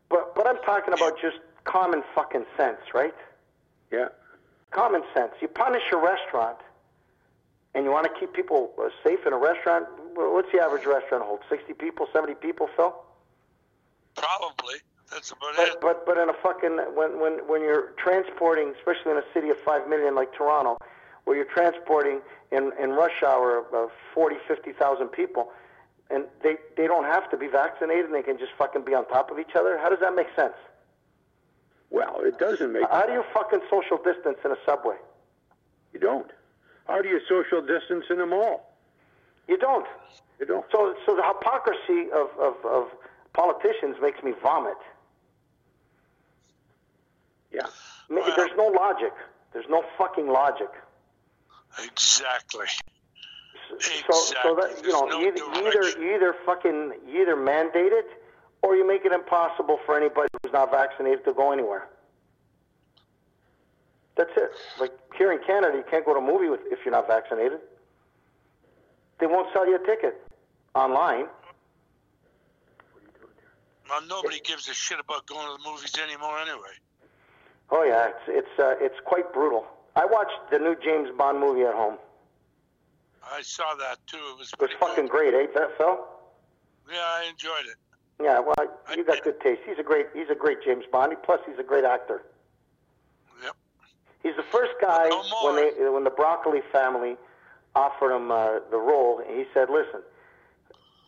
[0.09, 3.15] But, but I'm talking about just common fucking sense, right?
[3.91, 4.09] Yeah.
[4.71, 5.33] Common sense.
[5.41, 6.59] You punish a restaurant,
[7.75, 9.87] and you want to keep people uh, safe in a restaurant.
[10.15, 11.41] What's the average restaurant hold?
[11.49, 12.95] 60 people, 70 people, Phil?
[14.19, 14.77] probably
[15.11, 15.81] that's about But, it.
[15.81, 19.59] but but in a fucking when when when you're transporting, especially in a city of
[19.59, 20.79] five million like Toronto,
[21.25, 22.21] where you're transporting
[22.53, 25.53] in in rush hour of 40, 50,000 people,
[26.11, 29.07] and they they don't have to be vaccinated, and they can just fucking be on
[29.09, 29.79] top of each other.
[29.79, 30.55] How does that make sense?
[31.91, 32.83] Well, it doesn't make.
[32.83, 32.93] Sense.
[32.93, 34.97] How do you fucking social distance in a subway?
[35.93, 36.31] You don't.
[36.87, 38.75] How do you social distance in a mall?
[39.49, 39.87] You don't.
[40.39, 40.67] You don't.
[40.71, 42.89] So so the hypocrisy of of, of
[43.33, 44.77] politicians makes me vomit.
[47.53, 47.67] Yeah.
[48.09, 49.13] Mean, There's no logic.
[49.53, 50.69] There's no fucking logic.
[51.85, 52.67] Exactly.
[53.69, 56.03] So, so that you know, no either, either direction.
[56.03, 58.07] either fucking either mandate it,
[58.63, 61.89] or you make it impossible for anybody who's not vaccinated to go anywhere.
[64.17, 64.51] That's it.
[64.81, 67.61] Like here in Canada, you can't go to a movie with, if you're not vaccinated.
[69.21, 70.21] They won't sell you a ticket
[70.75, 71.27] online.
[73.89, 76.75] Well, nobody gives a shit about going to the movies anymore anyway.
[77.71, 79.67] Oh yeah, it's it's uh, it's quite brutal.
[79.97, 81.97] I watched the new James Bond movie at home.
[83.31, 84.17] I saw that too.
[84.17, 85.11] It was It was fucking good.
[85.11, 85.99] great, eh, that Phil?
[86.91, 87.77] Yeah, I enjoyed it.
[88.23, 88.55] Yeah, well,
[88.97, 89.61] you got good taste.
[89.67, 91.15] He's a great he's a great James Bond.
[91.23, 92.23] Plus, he's a great actor.
[93.45, 93.55] Yep.
[94.23, 97.17] He's the first guy No when they when the Broccoli family
[97.75, 99.23] offered him uh, the role.
[99.29, 100.01] He said, "Listen,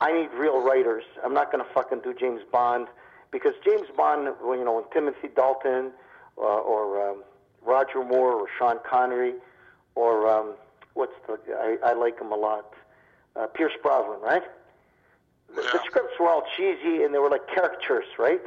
[0.01, 1.05] I need real writers.
[1.25, 2.87] I'm not going to fucking do James Bond
[3.31, 5.91] because James Bond, you know, when Timothy Dalton
[6.41, 7.23] uh, or um,
[7.63, 9.35] Roger Moore or Sean Connery
[9.95, 10.55] or um,
[10.95, 12.73] what's the I, I like him a lot,
[13.37, 14.43] uh, Pierce Brosnan, right?
[15.55, 18.41] The, the scripts were all cheesy and they were like caricatures, right?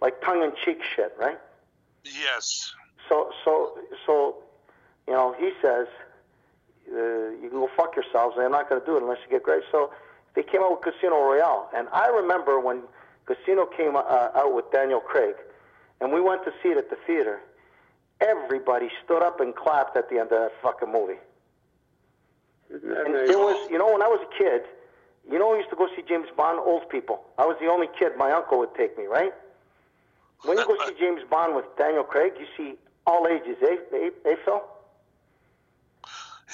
[0.00, 1.38] Like tongue-in-cheek shit, right?
[2.04, 2.72] Yes.
[3.08, 4.36] So, so, so,
[5.06, 5.86] you know, he says,
[6.90, 6.96] uh,
[7.42, 9.42] you can go fuck yourselves, and I'm not going to do it unless you get
[9.42, 9.62] great.
[9.70, 9.90] So
[10.34, 11.68] they came out with Casino Royale.
[11.76, 12.82] And I remember when
[13.26, 14.00] Casino came uh,
[14.34, 15.34] out with Daniel Craig,
[16.00, 17.40] and we went to see it at the theater,
[18.20, 21.18] everybody stood up and clapped at the end of that fucking movie.
[22.70, 23.28] Isn't that And nice?
[23.28, 24.62] there was, you know, when I was a kid,
[25.30, 27.24] you know, we used to go see James Bond, old people.
[27.38, 29.32] I was the only kid my uncle would take me, right?
[30.44, 32.76] When you go see James Bond with Daniel Craig, you see
[33.06, 34.62] all ages, eh, eh, eh Phil?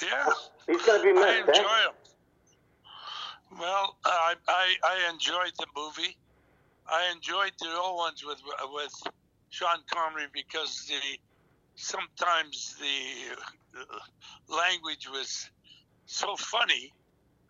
[0.01, 0.25] Yeah.
[0.67, 1.83] He's going to be missed, I missed, enjoy eh?
[1.85, 3.59] them.
[3.59, 6.17] Well, I, I I enjoyed the movie.
[6.87, 8.41] I enjoyed the old ones with
[8.73, 8.93] with
[9.55, 11.17] Sean Connery because the
[11.75, 15.49] sometimes the uh, language was
[16.05, 16.91] so funny.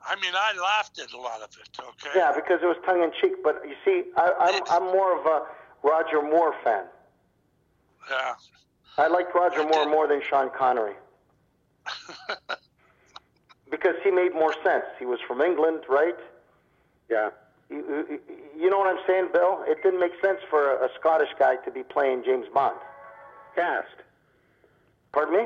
[0.08, 1.70] I mean, I laughed at a lot of it.
[1.80, 2.12] Okay.
[2.16, 3.44] Yeah, because it was tongue in cheek.
[3.44, 5.42] But you see, I, I'm I'm more of a
[5.84, 6.86] Roger Moore fan.
[8.10, 8.34] Yeah.
[9.00, 9.92] I liked Roger I Moore did.
[9.92, 10.94] more than Sean Connery
[13.72, 14.86] because he made more sense.
[15.00, 16.16] He was from England, right?
[17.10, 17.30] Yeah.
[17.70, 18.20] You,
[18.58, 19.64] you- know what I'm saying, Bill?
[19.68, 22.76] It didn't make sense for a, a Scottish guy to be playing James Bond.
[23.56, 23.88] Cast.
[25.14, 25.46] Pardon me?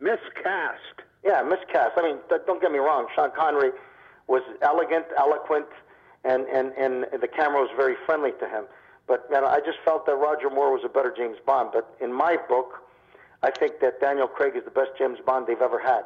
[0.00, 1.02] Miscast.
[1.24, 1.92] Yeah, miscast.
[1.96, 3.06] I mean, th- don't get me wrong.
[3.14, 3.70] Sean Connery
[4.26, 5.66] was elegant, eloquent,
[6.24, 8.64] and, and, and the camera was very friendly to him.
[9.06, 11.70] But man, I just felt that Roger Moore was a better James Bond.
[11.72, 12.82] But in my book,
[13.42, 16.04] I think that Daniel Craig is the best James Bond they've ever had,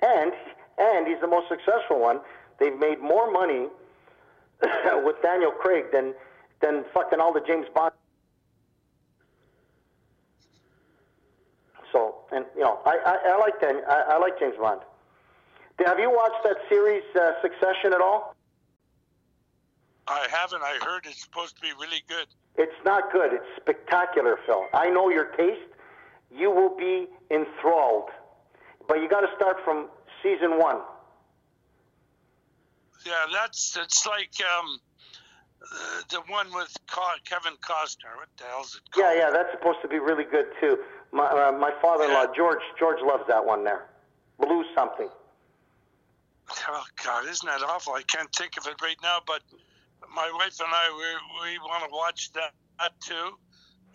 [0.00, 0.32] and
[0.78, 2.20] and he's the most successful one.
[2.58, 3.66] They've made more money
[5.04, 6.14] with Daniel Craig than
[6.60, 7.92] than fucking all the James Bond.
[11.92, 14.80] So, and you know, I I, I like Dan, I, I like James Bond.
[15.86, 18.36] Have you watched that series uh, Succession at all?
[20.06, 20.62] I haven't.
[20.62, 22.26] I heard it's supposed to be really good.
[22.56, 23.32] It's not good.
[23.32, 24.66] It's spectacular, Phil.
[24.74, 25.60] I know your taste.
[26.30, 28.10] You will be enthralled,
[28.86, 29.88] but you got to start from
[30.22, 30.80] season one.
[33.04, 34.78] Yeah, that's it's like um,
[35.62, 36.74] uh, the one with
[37.24, 38.16] Kevin Costner.
[38.16, 39.04] What the hell's it called?
[39.06, 40.78] Yeah, yeah, that's supposed to be really good too.
[41.12, 42.36] My uh, my father-in-law Yeah.
[42.36, 43.86] George George loves that one there.
[44.38, 45.08] Blue something.
[46.68, 47.94] Oh God, isn't that awful?
[47.94, 49.42] I can't think of it right now, but
[50.14, 50.90] my wife and I
[51.42, 53.38] we we want to watch that, that too.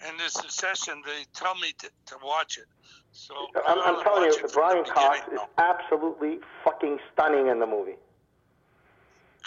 [0.05, 2.65] And this session, they tell me to, to watch it.
[3.11, 3.33] So
[3.67, 5.47] I'm, I'm I'm telling you, Brian Cox is now.
[5.57, 7.95] absolutely fucking stunning in the movie.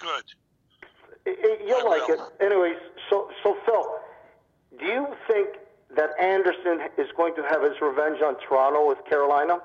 [0.00, 0.24] Good.
[1.66, 2.20] You'll I like it.
[2.40, 2.76] Anyways,
[3.10, 3.84] so so Phil,
[4.78, 5.48] do you think
[5.96, 9.58] that Andersen is going to have his revenge on Toronto with Carolina?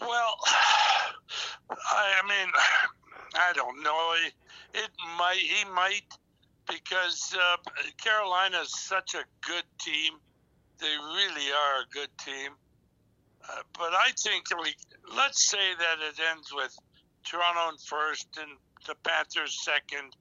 [0.00, 0.36] Well,
[1.70, 2.52] I, I mean,
[3.34, 4.14] I don't know.
[4.26, 4.32] It,
[4.74, 5.38] it might.
[5.38, 6.04] He might
[6.68, 7.56] because uh,
[8.02, 10.14] Carolina is such a good team.
[10.80, 12.52] They really are a good team.
[13.42, 14.74] Uh, but I think we
[15.16, 16.76] let's say that it ends with
[17.28, 18.50] Toronto in first and
[18.86, 20.16] the Panthers second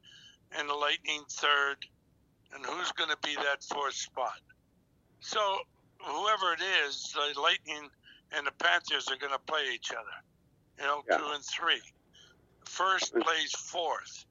[0.51, 1.77] and the Lightning third.
[2.53, 4.39] And who's going to be that fourth spot?
[5.19, 5.39] So
[5.99, 7.89] whoever it is, the Lightning
[8.31, 10.17] and the Panthers are going to play each other.
[10.79, 11.17] You know, Yeah.
[11.17, 11.81] two and three.
[12.65, 14.25] First plays fourth,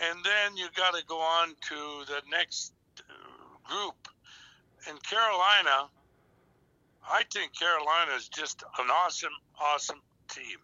[0.00, 4.08] and then you got to go on to the next uh, group.
[4.88, 5.88] In Carolina,
[7.10, 10.58] I think Carolina is just an awesome, awesome team.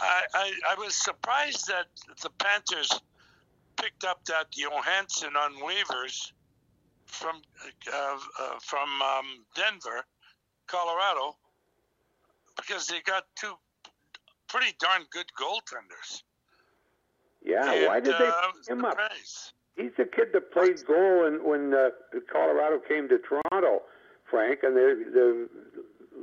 [0.00, 1.86] I, I, I was surprised that
[2.22, 3.00] the Panthers
[3.76, 6.32] picked up that Johansson on waivers
[7.06, 7.42] from
[7.92, 7.96] uh,
[8.40, 10.04] uh, from um, Denver,
[10.66, 11.36] Colorado,
[12.56, 13.54] because they got two
[14.48, 16.22] pretty darn good goaltenders.
[17.44, 18.92] Yeah, and, why did uh, they I pick him up?
[18.92, 19.52] surprised.
[19.76, 21.90] He's the kid that played goal in, when uh,
[22.30, 23.82] Colorado came to Toronto,
[24.30, 25.48] Frank, and the the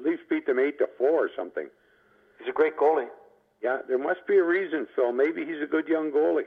[0.03, 1.67] Leafs beat them eight to four or something.
[2.39, 3.09] He's a great goalie.
[3.61, 5.11] Yeah, there must be a reason, Phil.
[5.11, 6.45] Maybe he's a good young goalie.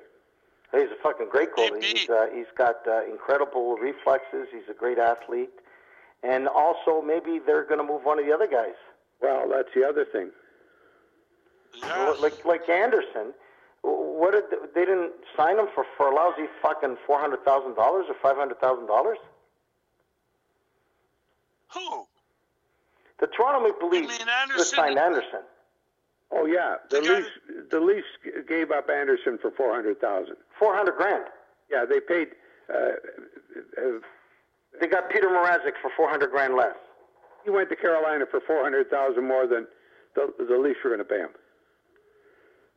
[0.72, 1.82] He's a fucking great goalie.
[1.84, 4.48] He's, uh, he's got uh, incredible reflexes.
[4.50, 5.50] He's a great athlete.
[6.22, 8.76] And also, maybe they're going to move one of the other guys.
[9.20, 10.30] Well, that's the other thing.
[11.74, 12.14] Yeah.
[12.20, 13.32] Like like Andersen.
[13.82, 17.74] What did they, they didn't sign him for for a lousy fucking four hundred thousand
[17.74, 19.18] dollars or five hundred thousand dollars?
[21.74, 22.06] Who?
[23.20, 25.40] The Toronto Maple You Leafs mean just signed Andersen.
[26.34, 27.28] Oh yeah, the They Leafs
[27.70, 28.06] the Leafs
[28.48, 30.36] gave up Andersen for four hundred thousand.
[30.58, 31.24] Four hundred grand.
[31.70, 32.28] Yeah, they paid.
[32.72, 32.76] Uh,
[33.78, 33.98] uh,
[34.80, 36.76] They got Peter Mrazek for four hundred grand less.
[37.44, 39.66] he went to Carolina for four hundred thousand more than
[40.14, 41.30] the the Leafs were going to pay him.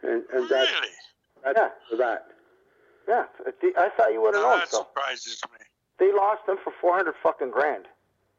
[0.03, 0.90] And and that's really?
[1.44, 1.69] that's Yeah.
[1.90, 2.27] for that.
[3.07, 3.26] Yeah,
[3.77, 4.60] I thought you would have Now known.
[4.60, 5.65] that So surprises me.
[5.99, 7.86] they lost him for four hundred fucking grand,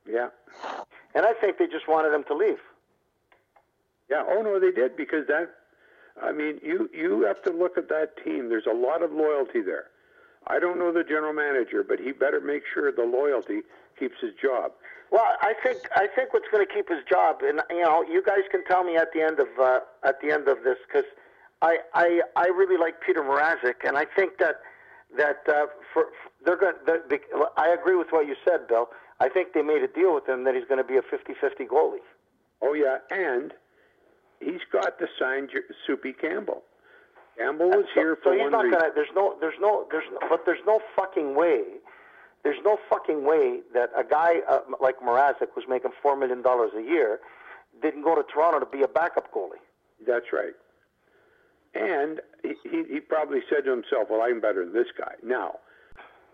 [0.06, 0.28] Yeah.
[1.14, 2.58] and I think they just wanted him to leave.
[4.10, 4.22] Yeah.
[4.28, 5.50] Oh no, they did because that.
[6.22, 8.48] I mean, you you have to look at that team.
[8.48, 9.86] There's a lot of loyalty there.
[10.46, 13.62] I don't know the general manager, but he better make sure the loyalty
[13.98, 14.72] keeps his job.
[15.10, 18.22] Well, I think I think what's going to keep his job, and you know, you
[18.22, 21.08] guys can tell me at the end of uh, at the end of this, because
[21.62, 24.60] I, I I really like Peter Mrazek, and I think that
[25.16, 26.06] that uh, for
[26.44, 26.74] they're going.
[26.86, 28.88] to I agree with what you said, Bill.
[29.20, 31.66] I think they made a deal with him that he's going to be a 50-50
[31.68, 32.04] goalie.
[32.60, 33.54] Oh yeah, and
[34.40, 35.48] he's got to sign
[35.86, 36.62] Soupy Campbell.
[37.38, 38.80] Campbell was so, here so for he's one not reason.
[38.80, 38.92] gonna.
[38.94, 39.36] There's no.
[39.40, 39.86] There's no.
[39.90, 40.18] There's no.
[40.28, 41.62] But there's no fucking way.
[42.42, 46.70] There's no fucking way that a guy uh, like Mrazek, who's making four million dollars
[46.76, 47.18] a year,
[47.82, 49.60] didn't go to Toronto to be a backup goalie.
[50.06, 50.54] That's right.
[51.74, 55.12] And he, he, he probably said to himself, well, I'm better than this guy.
[55.22, 55.56] Now,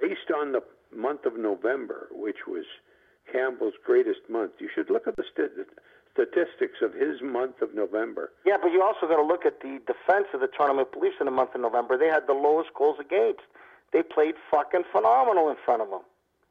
[0.00, 0.60] based on the
[0.94, 2.64] month of November, which was
[3.32, 5.50] Campbell's greatest month, you should look at the st-
[6.12, 8.30] statistics of his month of November.
[8.44, 11.16] Yeah, but you also got to look at the defense of the Toronto Maple Leafs
[11.20, 11.97] in the month of November.
[11.97, 13.40] They had the lowest goals against.
[13.93, 16.02] They played fucking phenomenal in front of them.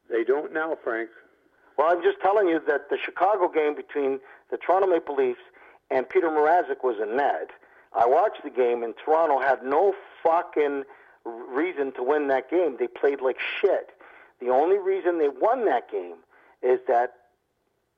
[0.10, 1.10] They don't now, Frank.
[1.78, 4.20] Well, I'm just telling you that the Chicago game between
[4.50, 5.40] the Toronto Maple Leafs
[5.90, 7.50] and Peter Mrazek was a net.
[7.94, 9.94] I watched the game, and Toronto had no
[10.24, 10.84] fucking
[11.26, 12.78] reason to win that game.
[12.80, 13.90] They played like shit.
[14.40, 16.16] The only reason they won that game
[16.62, 17.14] is that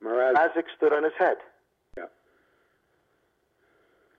[0.02, 1.36] Mraz, Mrazek stood on his head.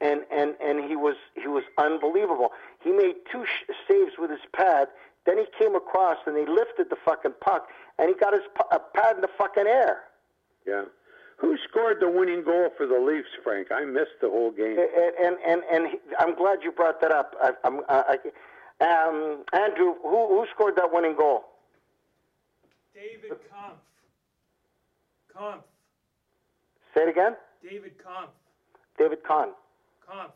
[0.06, 0.11] Yeah.
[0.11, 2.52] And and and he was he was unbelievable.
[2.84, 4.88] He made two sh- saves with his pad.
[5.26, 7.68] Then he came across and he lifted the fucking puck
[7.98, 10.03] and he got his pu- pad in the fucking air.
[10.65, 10.84] yeah.
[11.38, 13.68] Who scored the winning goal for the Leafs, Frank?
[13.69, 14.77] I missed the whole game.
[14.80, 17.36] And and and, and he, I'm glad you brought that up.
[17.41, 18.18] I, I'm I,
[18.80, 21.44] I, um, Andrew, who who scored that winning goal?
[22.94, 23.76] David Kampf.
[25.38, 25.64] Kampf.
[26.95, 27.36] Say it again.
[27.61, 28.30] David Kampf.
[28.98, 29.49] David Kahn.
[30.11, 30.34] Kampf.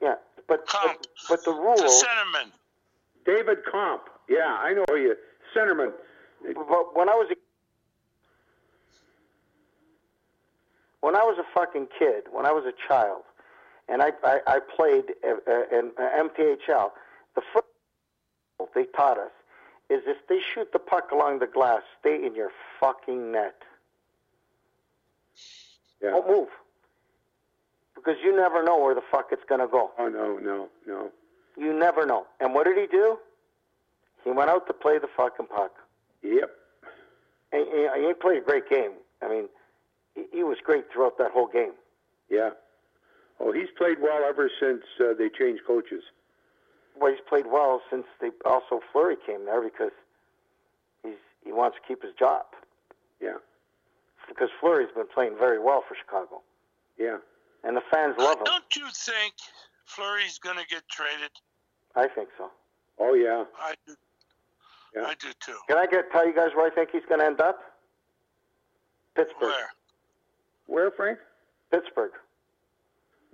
[0.00, 0.14] Yeah,
[0.48, 0.98] but Comp.
[0.98, 1.76] but, but the rule.
[1.76, 2.50] The centerman.
[3.24, 4.02] David Comp.
[4.28, 5.14] Yeah, I know you.
[5.54, 5.92] Centerman.
[6.42, 7.34] But when I was a
[11.00, 13.22] when I was a fucking kid, when I was a child,
[13.88, 16.90] and I I, I played uh, uh, in uh, MTHL,
[17.34, 17.64] the foot
[18.74, 19.30] they taught us
[19.90, 22.50] is if they shoot the puck along the glass, stay in your
[22.80, 23.56] fucking net.
[26.02, 26.10] Yeah.
[26.10, 26.48] Don't move.
[28.04, 29.90] Because you never know where the fuck it's gonna go.
[29.98, 31.10] Oh no, no, no.
[31.56, 32.26] You never know.
[32.40, 33.18] And what did he do?
[34.24, 35.72] He went out to play the fucking puck.
[36.22, 36.50] Yep.
[37.52, 38.92] And, and he played a great game.
[39.20, 39.48] I mean,
[40.14, 41.72] he, he was great throughout that whole game.
[42.30, 42.50] Yeah.
[43.40, 46.02] Oh, he's played well ever since uh, they changed coaches.
[46.98, 49.90] Well, he's played well since they also Fleury came there because
[51.02, 51.14] he's
[51.44, 52.44] he wants to keep his job
[53.20, 53.34] Yeah.
[54.28, 56.40] because Fleury's been playing very well for Chicago,
[56.98, 57.18] Yeah.
[57.64, 58.44] And the fans love him.
[58.44, 59.34] Don't you think
[59.84, 61.30] Fleury's going to get traded?
[61.94, 62.50] I think so.
[62.98, 63.44] Oh yeah.
[63.60, 63.94] I do.
[64.94, 65.06] Yeah.
[65.06, 65.56] I do too.
[65.68, 67.60] Can I get tell you guys where I think he's going to end up?
[69.14, 69.40] Pittsburgh.
[69.40, 69.68] Where?
[70.66, 71.18] Where, Frank?
[71.70, 72.12] Pittsburgh.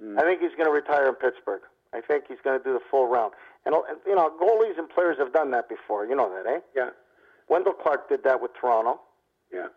[0.02, 0.18] Mm.
[0.18, 1.62] I think he's going to retire in Pittsburgh.
[1.92, 3.32] I think he's going to do the full round.
[3.64, 3.74] And
[4.06, 6.06] you know, goalies and players have done that before.
[6.06, 6.60] You know that, eh?
[6.74, 6.90] Yeah.
[7.48, 9.00] Wendel Clark did that with Toronto.
[9.52, 9.68] Yeah.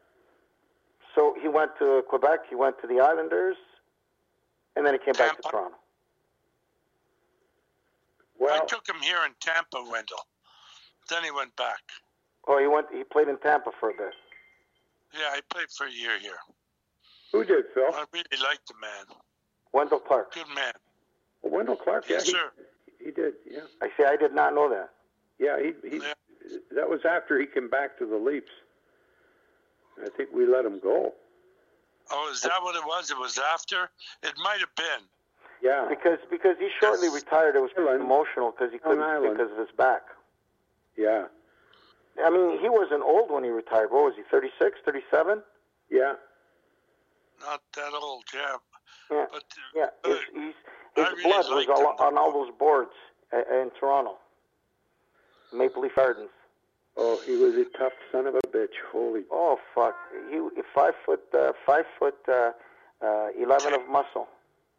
[1.15, 3.57] So he went to Quebec, he went to the Islanders,
[4.75, 5.77] and then he came back to Toronto.
[8.39, 10.25] Well, I took him here in Tampa, Wendel.
[11.09, 11.81] Then he went back.
[12.47, 12.87] Oh, he went.
[12.91, 14.13] He played in Tampa for a bit.
[15.13, 16.39] Yeah, he played for a year here.
[17.31, 17.91] who did, Phil?
[17.93, 19.17] I really liked the man.
[19.73, 20.33] Wendel Clark.
[20.33, 20.73] Good man.
[21.43, 22.05] Well, Wendel Clark.
[22.09, 22.15] Yeah.
[22.15, 22.51] Yes, he, sir.
[23.03, 23.33] he did.
[23.49, 24.05] Yeah, I see.
[24.05, 24.89] I did not know that.
[25.37, 25.57] yeah.
[25.59, 25.97] He he.
[25.97, 26.13] Yeah.
[26.75, 28.49] That was after he came back to the Leafs.
[30.03, 31.13] I think we let him go.
[32.11, 33.09] Oh, is that what it was?
[33.11, 33.89] It was after?
[34.23, 35.05] It might have been.
[35.61, 37.15] Yeah, Because because he shortly Yes.
[37.15, 37.55] retired.
[37.55, 38.05] It was pretty Island.
[38.05, 39.37] emotional because he couldn't Island.
[39.37, 40.01] because of his back.
[40.97, 41.27] yeah,
[42.23, 43.91] I mean, he wasn't old when he retired.
[43.91, 44.23] What was he?
[44.23, 45.43] 36, 37?
[45.89, 46.13] yeah.
[47.41, 48.57] Not that old, yeah.
[49.09, 49.25] Yeah.
[49.31, 49.43] But
[49.75, 49.85] Yeah.
[50.03, 50.53] uh, His, he's,
[50.95, 52.91] his I really blood was all, on all those boards
[53.33, 54.17] uh, in Toronto.
[55.53, 56.29] Maple Leaf Gardens.
[56.97, 58.75] Oh, he was a tough son of a bitch.
[58.91, 59.21] Holy.
[59.31, 59.95] Oh fuck!
[60.29, 60.39] He
[60.75, 62.51] five foot uh, five foot uh,
[63.01, 64.27] uh, eleven of muscle.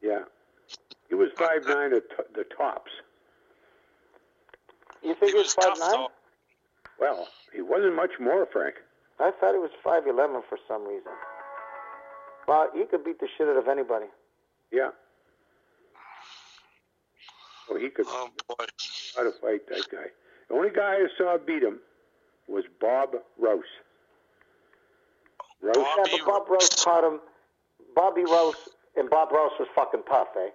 [0.03, 0.21] Yeah.
[1.09, 2.91] He was five nine at t- the tops.
[5.03, 5.91] You think he was five tough, nine?
[5.93, 6.09] though.
[7.01, 8.75] Well, he wasn't much more, Frank.
[9.19, 11.13] I thought he was five eleven for some reason.
[12.47, 14.07] Well, he could beat the shit out of anybody.
[14.71, 14.91] Yeah.
[17.71, 18.65] Oh, he could Oh, boy.
[19.17, 20.07] how to fight that guy.
[20.49, 21.79] The only guy I saw beat him
[22.53, 23.63] was Bob Rose.
[25.61, 25.75] Rouse.
[25.75, 27.21] Bob- Yeah, Bobby but Bob Rouse caught him.
[27.95, 30.51] Bobby Rose and Bob Rose was fucking tough, eh?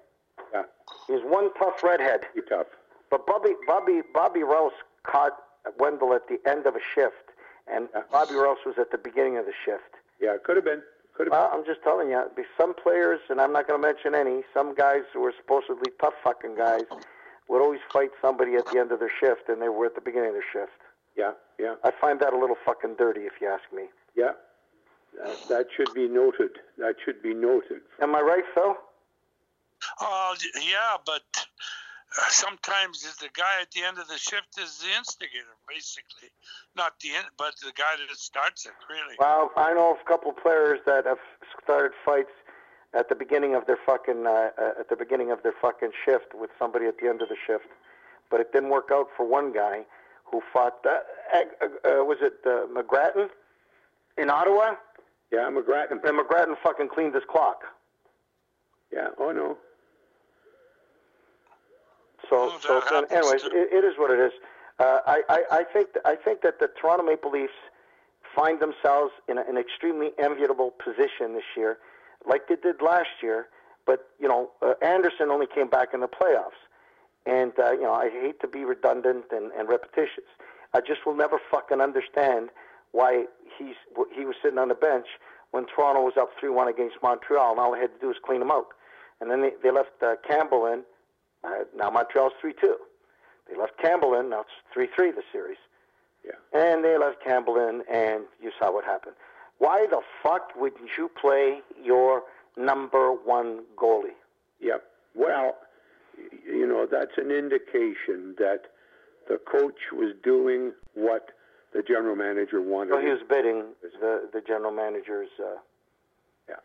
[0.54, 0.64] Yeah,
[1.08, 2.28] He was one tough redhead.
[2.34, 2.68] he tough.
[3.10, 5.34] But Bobby Bobby Bobby Rose caught
[5.80, 7.32] Wendel at the end of a shift,
[7.68, 8.04] and Yeah.
[8.12, 9.96] Bobby Rose was at the beginning of the shift.
[10.20, 10.84] Yeah, it could have been.
[11.14, 13.88] Could have Well, I'm just telling you, be- some players, and I'm not going to
[13.88, 16.86] mention any, some guys who were supposedly tough fucking guys
[17.48, 20.02] would always fight somebody at the end of their shift, and they were at the
[20.02, 20.78] beginning of their shift.
[21.18, 21.26] Been.
[21.26, 23.84] Yeah, yeah, I find that a little fucking dirty, if you ask me.
[24.16, 24.32] yeah.
[25.18, 26.52] That, that should be noted.
[26.78, 27.82] That should be noted.
[28.02, 28.76] Am I right, Phil?
[30.00, 34.96] Oh, yeah, but uh, sometimes the guy at the end of the shift is the
[34.96, 36.30] instigator, basically.
[36.76, 39.16] Not the, in, but the guy that starts it, really.
[39.20, 41.20] Well, I know of a couple of players that have
[41.64, 42.34] started fights
[42.94, 46.34] at the beginning of their fucking uh, uh, at the beginning of their fucking shift
[46.34, 47.68] with somebody at the end of the shift,
[48.30, 49.86] but it didn't work out for one guy
[50.32, 50.86] who fought.
[50.86, 50.90] Uh,
[51.34, 53.30] uh, uh, was it uh, McGrattan
[54.18, 54.76] in Ottawa?
[55.32, 56.04] Yeah, McGrattan.
[56.04, 57.64] And McGrattan fucking cleaned his clock.
[58.92, 59.10] Yeah.
[59.20, 59.58] Oh no.
[62.30, 64.32] So, Oh, so, that so happens anyways, it, it is what it is.
[64.80, 67.54] Uh, I, I, I think I think that the Toronto Maple Leafs
[68.36, 71.78] find themselves in a, an extremely enviable position this year,
[72.28, 73.48] like they did last year.
[73.86, 76.60] But you know, uh, Andersen only came back in the playoffs,
[77.28, 80.24] and uh, you know, I hate to be redundant and, and repetitious.
[80.74, 82.50] I just will never fucking understand
[82.92, 83.26] why
[83.58, 83.76] he's
[84.16, 85.08] he was sitting on the bench
[85.52, 88.18] when Toronto was up three one against Montreal, and all they had to do was
[88.24, 88.68] clean him out.
[89.20, 90.84] And then they, they left uh, Campbell in.
[91.44, 92.78] Uh, now Montreal's three two.
[93.50, 94.30] They left Campbell in.
[94.30, 95.58] Now it's three three the series.
[96.26, 96.60] Yeah.
[96.60, 99.16] And they left Campbell in, and you saw what happened.
[99.60, 102.24] Why the fuck wouldn't you play your
[102.58, 104.18] number one goalie?
[104.60, 104.78] Yeah.
[105.16, 105.56] Well,
[106.46, 108.62] you know that's an indication that
[109.28, 111.30] the coach was doing what
[111.74, 112.92] the general manager wanted.
[112.94, 113.64] So he him was bidding
[114.00, 115.30] the the general manager's.
[115.40, 115.58] Uh,
[116.50, 116.56] Yeah.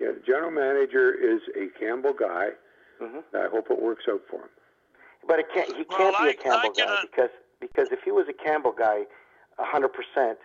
[0.00, 2.52] yeah, the general manager is a Campbell guy.
[3.00, 3.24] Mhm.
[3.34, 4.48] I hope it works out for him.
[5.26, 5.68] but it can't.
[5.76, 7.30] He can't be I- a Campbell I can, guy because
[7.60, 9.06] because if he was a Campbell guy,
[9.58, 10.38] a hundred percent,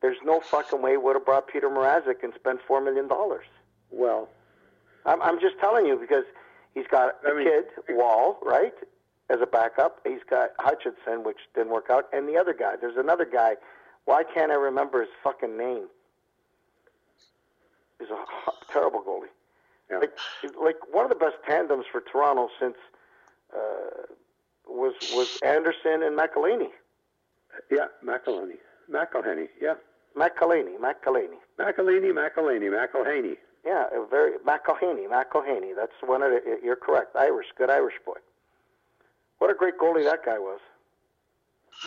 [0.00, 3.46] there's no fucking way he would have brought Peter Mrazek and spent four million dollars.
[3.90, 4.28] Well,
[5.04, 6.24] I'm, I'm just telling you because
[6.74, 8.74] he's got a I mean- kid, Woll, right,
[9.30, 10.00] as a backup.
[10.04, 12.76] He's got Hutchinson, which didn't work out, and the other guy.
[12.80, 13.56] There's another guy.
[14.04, 15.86] Why can't I remember his fucking name?
[17.98, 18.24] He's a
[18.72, 19.28] terrible goalie.
[19.90, 19.98] yeah.
[19.98, 20.18] Like,
[20.60, 22.74] like one of the best tandems for Toronto since
[23.54, 24.06] uh,
[24.66, 26.70] was was Andersen and McElhinney.
[27.70, 28.56] yeah, McElhinney.
[28.90, 29.74] McElhinney, yeah.
[30.16, 31.38] McElhinney, McElhinney.
[31.58, 33.36] McElhinney, McElhinney, McElhinney.
[33.64, 35.74] Yeah, a very McElhinney, McElhinney.
[35.76, 37.14] That's one of the, you're correct.
[37.16, 38.16] Irish, good Irish boy.
[39.38, 40.60] What a great goalie that guy was.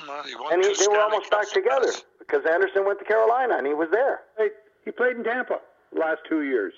[0.08, 2.04] Well, he And he, they were almost back together with us.
[2.20, 4.22] because Andersen went to Carolina and he was there.
[4.38, 4.50] Hey,
[4.84, 5.60] he played in Tampa
[5.94, 6.74] the last two years.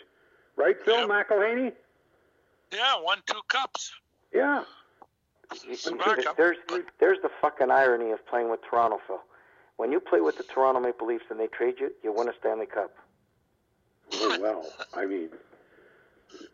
[0.55, 1.09] Right, Phil Yep.
[1.09, 1.73] McElhinney?
[2.73, 3.91] Yeah, won two cups.
[4.33, 4.63] Yeah.
[6.35, 6.57] There's
[6.99, 9.21] there's the fucking irony of playing with Toronto, Phil.
[9.77, 12.33] When you play with the Toronto Maple Leafs and they trade you, you win a
[12.39, 12.91] Stanley Cup.
[14.13, 15.29] Oh, well, I mean,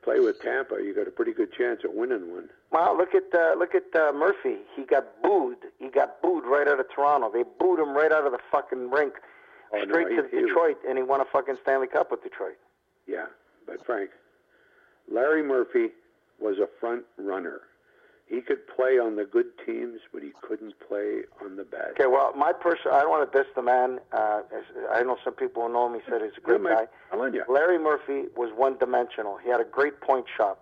[0.03, 2.49] play with Tampa, you got a pretty good chance of winning one.
[2.71, 4.57] Well, look at uh, look at uh, Murphy.
[4.75, 5.57] He got booed.
[5.79, 7.31] He got booed right out of Toronto.
[7.31, 9.13] They booed him right out of the fucking rink,
[9.73, 12.23] Oh, no, straight he- to he- Detroit, and he won a fucking Stanley Cup with
[12.23, 12.57] Detroit.
[13.07, 13.25] Yeah,
[13.67, 14.09] but Frank,
[15.11, 15.89] Larry Murphy
[16.39, 17.61] was a front runner.
[18.25, 21.91] He could play on the good teams, but he couldn't play on the bad.
[21.91, 23.99] Okay, well, my person, I don't want to diss the man.
[24.11, 24.41] Uh,
[24.91, 25.93] I know some people who know him.
[25.93, 26.87] He said he's a great guy.
[27.49, 29.37] Larry Murphy was one dimensional.
[29.43, 30.59] He had a great point shot.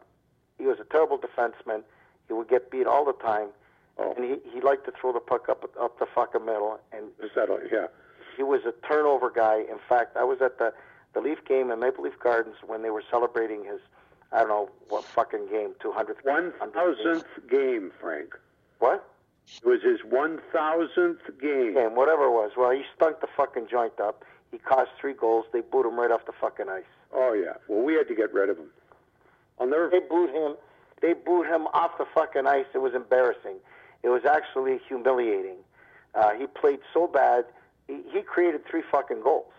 [0.57, 1.83] He was a terrible defenseman.
[2.27, 3.49] He would get beat all the time.
[3.97, 7.05] Oh, and he he liked to throw the puck up up the fucking middle, and
[7.35, 7.59] settle.
[7.71, 7.87] Yeah.
[8.37, 9.59] he was a turnover guy.
[9.69, 10.73] In fact, I was at the
[11.13, 13.81] the Leaf game in Maple Leaf Gardens when they were celebrating his
[14.31, 18.37] I don't know what fucking game, 200th One thousandth game, Frank.
[18.79, 19.05] What?
[19.63, 21.73] It was his one thousandth game.
[21.73, 22.51] Game, whatever it was.
[22.55, 24.23] Well, he stunk the fucking joint up.
[24.51, 25.45] He cost three goals.
[25.51, 26.83] They booed him right off the fucking ice.
[27.13, 27.53] Oh yeah.
[27.67, 28.69] Well, we had to get rid of him.
[29.59, 29.89] I'll never.
[29.89, 30.55] They booed him.
[31.01, 32.65] They booed him off the fucking ice.
[32.73, 33.57] It was embarrassing.
[34.03, 35.57] It was actually humiliating.
[36.15, 37.45] Uh, he played so bad.
[37.87, 39.51] He, he created three fucking goals.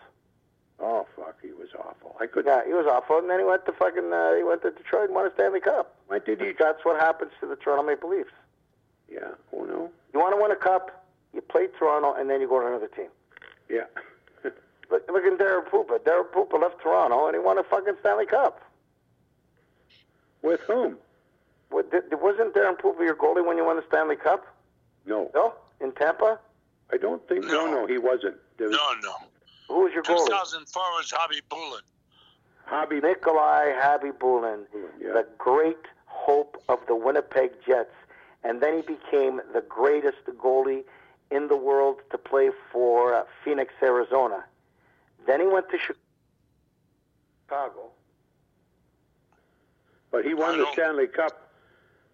[0.80, 2.16] Oh fuck, he was awful.
[2.20, 2.50] I couldn't.
[2.50, 3.18] Yeah, he was awful.
[3.18, 4.12] And then he went to fucking.
[4.12, 5.94] Uh, he went to Detroit and won a Stanley Cup.
[6.08, 6.52] Why did he?
[6.58, 8.30] That's what happens to the Toronto Maple Leafs.
[9.10, 9.28] Yeah.
[9.54, 9.90] Oh no.
[10.12, 12.88] You want to win a cup, you play Toronto, and then you go to another
[12.88, 13.08] team.
[13.70, 13.84] Yeah.
[14.90, 15.98] Look, look at Daren Puppa.
[16.00, 18.60] Daren Puppa left Toronto, and he won a fucking Stanley Cup.
[20.42, 20.98] With whom?
[21.70, 24.44] What, did, wasn't Daren Puppa your goalie when you won the Stanley Cup?
[25.06, 25.30] No.
[25.34, 26.38] No, in Tampa.
[26.92, 27.44] I don't think.
[27.46, 27.72] No, No.
[27.72, 28.36] no, he wasn't.
[28.58, 29.14] There was No, no.
[29.72, 30.26] Who was your goalie?
[30.26, 31.80] 2004 was Hobby Bullen.
[32.66, 33.00] Hobby.
[33.00, 34.66] Nikolai Khabibulin,
[35.00, 35.12] Yeah.
[35.14, 37.94] the great hope of the Winnipeg Jets,
[38.44, 40.84] and then he became the greatest goalie
[41.30, 44.44] in the world to play for uh, Phoenix, Arizona.
[45.26, 45.78] Then he went to
[47.46, 47.90] Chicago.
[50.10, 51.48] But he won the Stanley Cup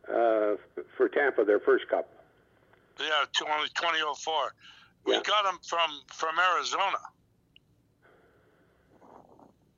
[0.08, 0.54] uh,
[0.96, 2.08] for Tampa, their first cup.
[3.00, 4.54] Yeah, two- only 2004.
[5.04, 5.22] We Yeah.
[5.22, 6.98] got him from from Arizona.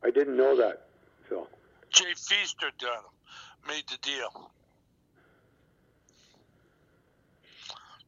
[0.04, 0.86] I didn't know that,
[1.28, 1.46] Phil.
[1.90, 4.50] Jay Feaster him, made the deal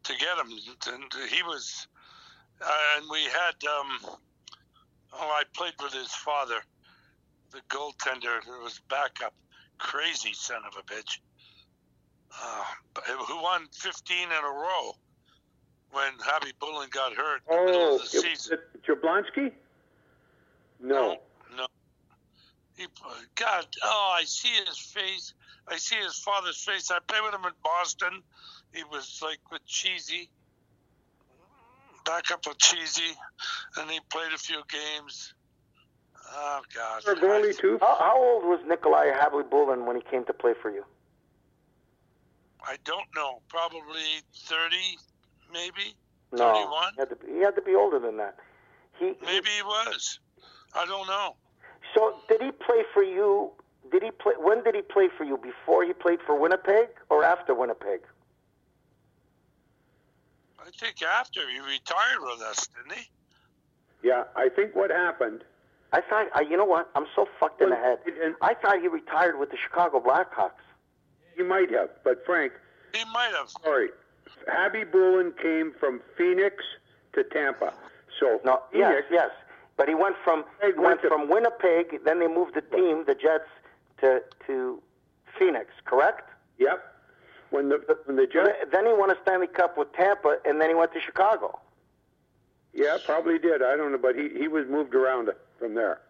[0.04, 0.52] to get him.
[0.92, 1.86] And he was,
[2.60, 3.54] uh, and we had.
[3.68, 4.16] Um,
[5.12, 6.56] oh, I played with his father,
[7.50, 8.38] the goaltender.
[8.38, 9.34] It was backup,
[9.78, 11.18] crazy son of a bitch.
[12.42, 12.64] Uh,
[13.26, 14.92] who won 15 in a row
[15.90, 18.58] when Khabibulin got hurt in the middle Oh, of the it- season.
[18.58, 19.52] it- Jablonski?
[20.80, 21.12] No.
[21.12, 21.20] No.
[22.76, 22.86] He,
[23.34, 25.34] God, oh, I see his face.
[25.68, 26.90] I see his father's face.
[26.90, 28.22] I played with him in Boston.
[28.72, 30.30] He was like with Cheesy,
[32.04, 33.16] back up with Cheesy,
[33.76, 35.34] and he played a few games.
[36.34, 37.02] Oh God.
[37.02, 37.78] For goalie too.
[37.80, 40.84] How, how old was Nikolai Khabibulin when he came to play for you?
[42.66, 43.42] I don't know.
[43.48, 44.98] Probably thirty,
[45.52, 45.94] maybe.
[46.32, 46.92] No, 31?
[46.94, 48.36] he had, to be, he had to be older than that.
[48.98, 50.18] He, Maybe he was.
[50.74, 51.36] I don't know.
[51.94, 53.50] So did he play for you?
[53.90, 54.34] Did he play?
[54.38, 55.36] When did he play for you?
[55.36, 58.00] Before he played for Winnipeg or after Winnipeg?
[60.60, 63.08] I think after he retired with us, didn't he?
[64.02, 65.44] Yeah, I think what happened.
[65.92, 66.28] I thought.
[66.34, 66.90] I, you know what?
[66.94, 67.98] I'm so fucked in the head.
[68.22, 70.52] And I thought he retired with the Chicago Blackhawks.
[71.36, 72.52] he might have, but Frank,
[72.94, 73.50] He might have.
[73.62, 73.88] sorry,
[74.48, 76.64] Khabibulin came from Phoenix
[77.14, 77.74] to Tampa.
[78.18, 79.30] So No, yes, Phoenix, yes.
[79.76, 82.04] But he went from Hey, he went went from Winnipeg.
[82.04, 83.48] Then they moved the team, the Jets,
[84.00, 84.80] to to
[85.38, 85.68] Phoenix.
[85.84, 86.28] Correct?
[86.58, 86.78] Yep.
[87.50, 90.68] When the when the Jets, Then he won a Stanley Cup with Tampa, and then
[90.68, 91.58] he went to Chicago.
[92.72, 93.62] yeah, probably did.
[93.62, 96.00] I don't know, but he he was moved around from there.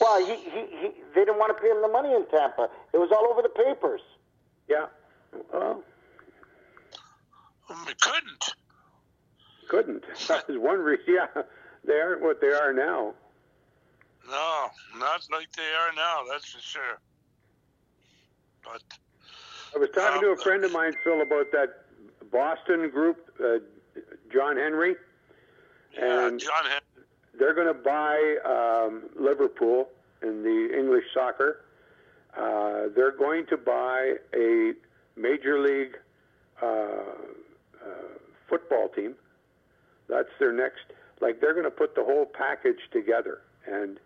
[0.00, 2.68] Well, he, he, he they didn't want to pay him the money in Tampa.
[2.92, 4.00] It was all over the papers.
[4.68, 4.86] Yeah.
[5.52, 5.82] Well,
[7.68, 8.44] We couldn't.
[9.68, 10.04] couldn't.
[10.28, 11.04] That was one reason.
[11.08, 11.26] Yeah,
[11.84, 13.14] they aren't what they are now.
[14.28, 14.66] No,
[14.98, 16.22] not like they are now.
[16.30, 17.00] That's for sure.
[18.62, 18.82] But
[19.74, 21.84] I was talking to a friend of mine, Phil, about that
[22.30, 23.58] Boston group, uh,
[24.32, 24.94] John Henry,
[25.94, 26.82] yeah, and John had
[27.38, 29.88] they're going to buy um, Liverpool
[30.22, 31.64] in the English soccer.
[32.36, 34.72] Uh, they're going to buy a
[35.16, 35.96] major league
[36.62, 37.00] uh, uh,
[38.48, 39.14] football team.
[40.08, 40.80] That's their next.
[41.22, 43.98] Like they're going to put the whole package together, and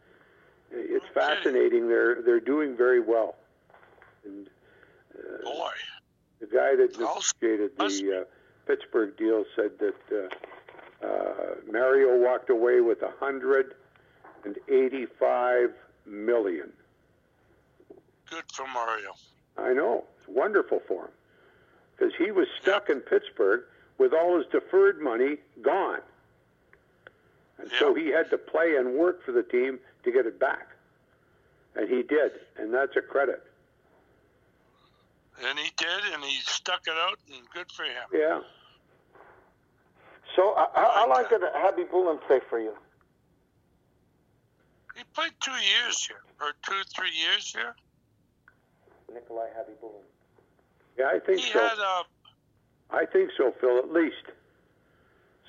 [0.71, 1.15] it's Okay.
[1.15, 1.89] fascinating.
[1.89, 3.37] They're they're doing very well.
[4.25, 4.49] And
[5.19, 5.71] uh, boy.
[6.41, 8.25] the guy that negotiated the uh,
[8.67, 10.31] Pittsburgh deal said that
[11.03, 13.75] uh, uh, Mario walked away with a hundred
[14.45, 15.71] and eighty-five
[16.05, 16.71] million.
[18.31, 19.15] Good for Mario.
[19.57, 21.11] I know it's wonderful for him
[21.97, 23.63] because he was stuck in Pittsburgh
[23.97, 26.01] with all his deferred money gone,
[27.59, 30.69] and so he had to play and work for the team to get it back,
[31.75, 33.43] and he did, and that's a credit.
[35.47, 38.05] And he did, and he stuck it out, and good for him.
[38.13, 38.41] Yeah.
[40.35, 42.73] So, uh, how, how long did Khabibulin play for you?
[44.97, 47.75] He played two years here, or two, three years here.
[49.13, 50.03] Nikolai Khabibulin.
[50.99, 51.61] Yeah, I think He so.
[51.61, 52.03] had uh,
[52.91, 53.79] I think so, Phil.
[53.79, 54.25] At least.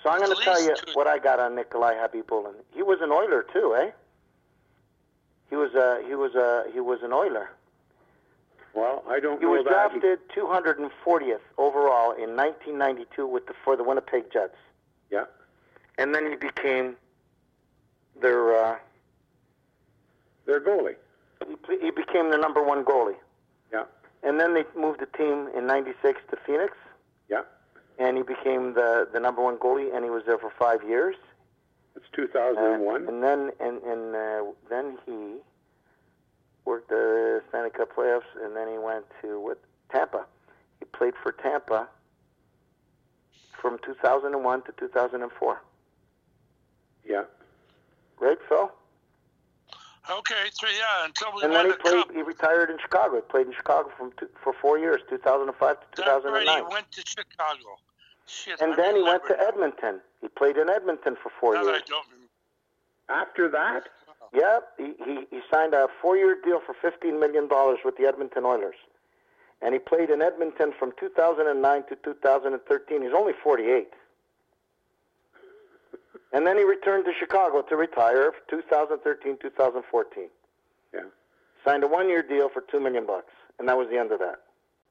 [0.04, 2.54] So I'm going to tell you what I got on Nikolai Khabibulin.
[2.74, 3.92] He was an Oiler too, eh?
[5.50, 7.50] He was a he was a he was an Oiler.
[8.74, 9.38] Well, I don't know.
[9.40, 10.00] He know was that.
[10.02, 14.56] drafted 240th overall in 1992 with the for the Winnipeg Jets,
[15.10, 15.24] Yeah.
[15.98, 16.96] and then he became
[18.22, 18.76] their uh,
[20.46, 20.96] Their goalie.
[21.68, 23.16] he, he became the number one goalie.
[23.74, 23.86] Yeah.
[24.24, 26.74] And then they moved the team in '96 to Phoenix,
[27.30, 27.42] Yeah.
[27.98, 31.16] And he became the the number one goalie, and he was there for five years.
[31.96, 33.08] It's Uh, 2001.
[33.08, 35.36] and then and and uh, then he
[36.66, 39.60] worked the Stanley Cup playoffs, and then he went to what
[39.90, 40.26] Tampa.
[40.80, 41.88] He played for Tampa
[43.60, 45.62] from 2001 to 2004.
[47.06, 47.24] yeah.
[48.20, 48.72] Right, Phil?
[50.10, 52.08] Okay, three, yeah, until we And won then he the played.
[52.08, 52.12] cup.
[52.16, 53.16] He retired in Chicago.
[53.16, 56.92] He played in Chicago from two, for four years, 2005 to That's right, he went
[56.94, 57.78] to Chicago.
[58.28, 60.02] Shit, And I then he went to Edmonton.
[60.22, 61.82] He played in Edmonton for four That years.
[61.86, 62.28] I don't remember.
[63.10, 63.88] After that,
[64.34, 67.48] Yeah, he, he, he signed a four-year deal for $15 million
[67.86, 68.76] with the Edmonton Oilers.
[69.62, 73.02] And he played in Edmonton from 2009 to 2013.
[73.02, 73.88] He's only 48.
[76.34, 80.30] And then he returned to Chicago to retire 2013, 2014.
[80.94, 81.00] Yeah.
[81.66, 83.32] Signed a one-year deal for 2 million bucks.
[83.60, 84.40] And that was the end of that.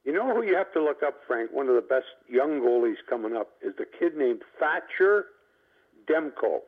[0.04, 1.50] you know who you have to look up, Frank?
[1.52, 5.26] One of the best young goalies coming up is the kid named Thatcher
[6.08, 6.60] Demko.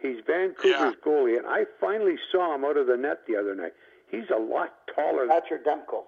[0.00, 3.72] He's Vancouver's goalie, and I finally saw him out of the net the other night.
[4.10, 6.04] He's a lot taller than Thatcher Demko.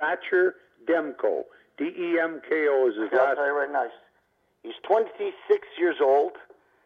[0.00, 0.54] Thatcher
[0.88, 1.42] Demko.
[1.76, 3.36] D E M K O is his I'll last.
[3.36, 3.86] tell you right now.
[4.62, 6.32] He's 26 years old.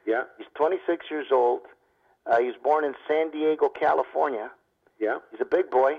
[0.06, 1.62] Yeah, He's 26 years old.
[2.26, 4.50] Uh, he was born in San Diego, California.
[5.00, 5.18] yeah.
[5.30, 5.94] He's a big boy,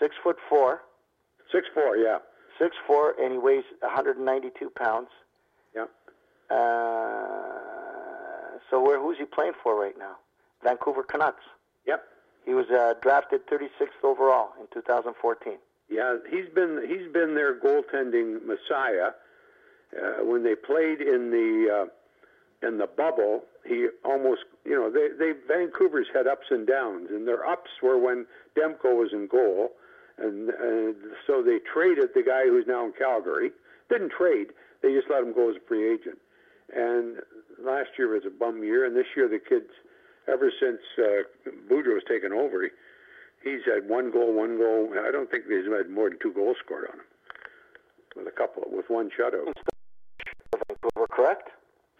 [0.00, 0.82] six foot four,
[1.52, 1.96] Six four.
[1.96, 2.18] Yeah,
[2.58, 5.08] six four, and he weighs 192 pounds.
[5.74, 5.84] yeah.
[6.50, 10.16] Uh, so where who's he playing for right now?
[10.62, 11.44] Vancouver Canucks.
[11.86, 12.04] Yep.
[12.44, 15.54] He was uh, drafted 36th overall in 2014.
[15.90, 19.10] Yeah, he's been he's been their goaltending messiah.
[19.96, 21.86] Uh, when they played in the uh,
[22.62, 27.26] in the bubble, he almost you know they they Vancouver's had ups and downs, and
[27.26, 28.26] their ups were when
[28.56, 29.72] Demko was in goal,
[30.18, 30.92] and uh,
[31.26, 33.50] so they traded the guy who's now in Calgary.
[33.90, 34.48] Didn't trade;
[34.82, 36.18] they just let him go as a free agent.
[36.74, 37.18] And
[37.62, 39.70] last year was a bum year, and this year the kids,
[40.26, 42.68] ever since uh, Boudreau's taken over,
[43.42, 44.92] he's had one goal, one goal.
[44.98, 47.06] I don't think he's had more than two goals scored on him.
[48.16, 49.54] With a couple, with one shutout.
[50.52, 51.50] Vancouver, correct?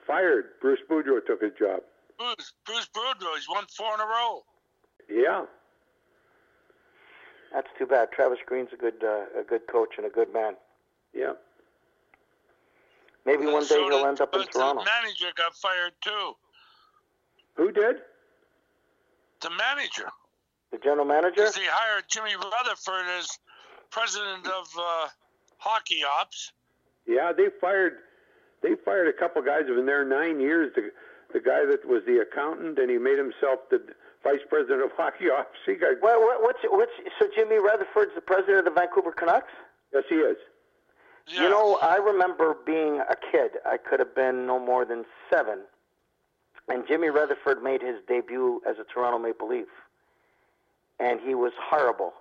[0.09, 0.47] Fired.
[0.63, 1.81] Bruce Boudreau took his job.
[2.19, 4.43] Bruce, Bruce Boudreau, he's won four in a row.
[5.09, 5.45] Yeah.
[7.53, 8.11] That's too bad.
[8.11, 10.55] Travis Green's a good uh, a good coach and a good man.
[11.15, 11.33] Yeah.
[13.25, 14.83] Maybe one day So he'll end up in but Toronto.
[14.83, 16.33] The manager got fired too.
[17.57, 17.97] Who did?
[19.41, 20.09] The manager.
[20.73, 21.37] The general manager.
[21.37, 23.29] Because he hired Jimmy Rutherford as
[23.91, 25.09] president of uh,
[25.59, 26.53] hockey ops.
[27.07, 27.95] Yeah, they fired.
[28.63, 30.73] They fired a couple guys who've been there nine years.
[30.75, 30.91] The
[31.33, 33.83] the guy that was the accountant, and he made himself the
[34.25, 35.59] vice president of hockey ops.
[35.67, 36.01] He got.
[36.01, 39.53] What, what, what's what's so Jimmy Rutherford's the president of the Vancouver Canucks?
[39.93, 40.37] Yes, he is.
[41.29, 41.43] Yeah.
[41.43, 43.53] You know, I remember being a kid.
[43.67, 45.61] I could have been no more than seven,
[46.69, 49.69] and Jimmy Rutherford made his debut as a Toronto Maple Leaf,
[50.99, 52.15] and he was horrible.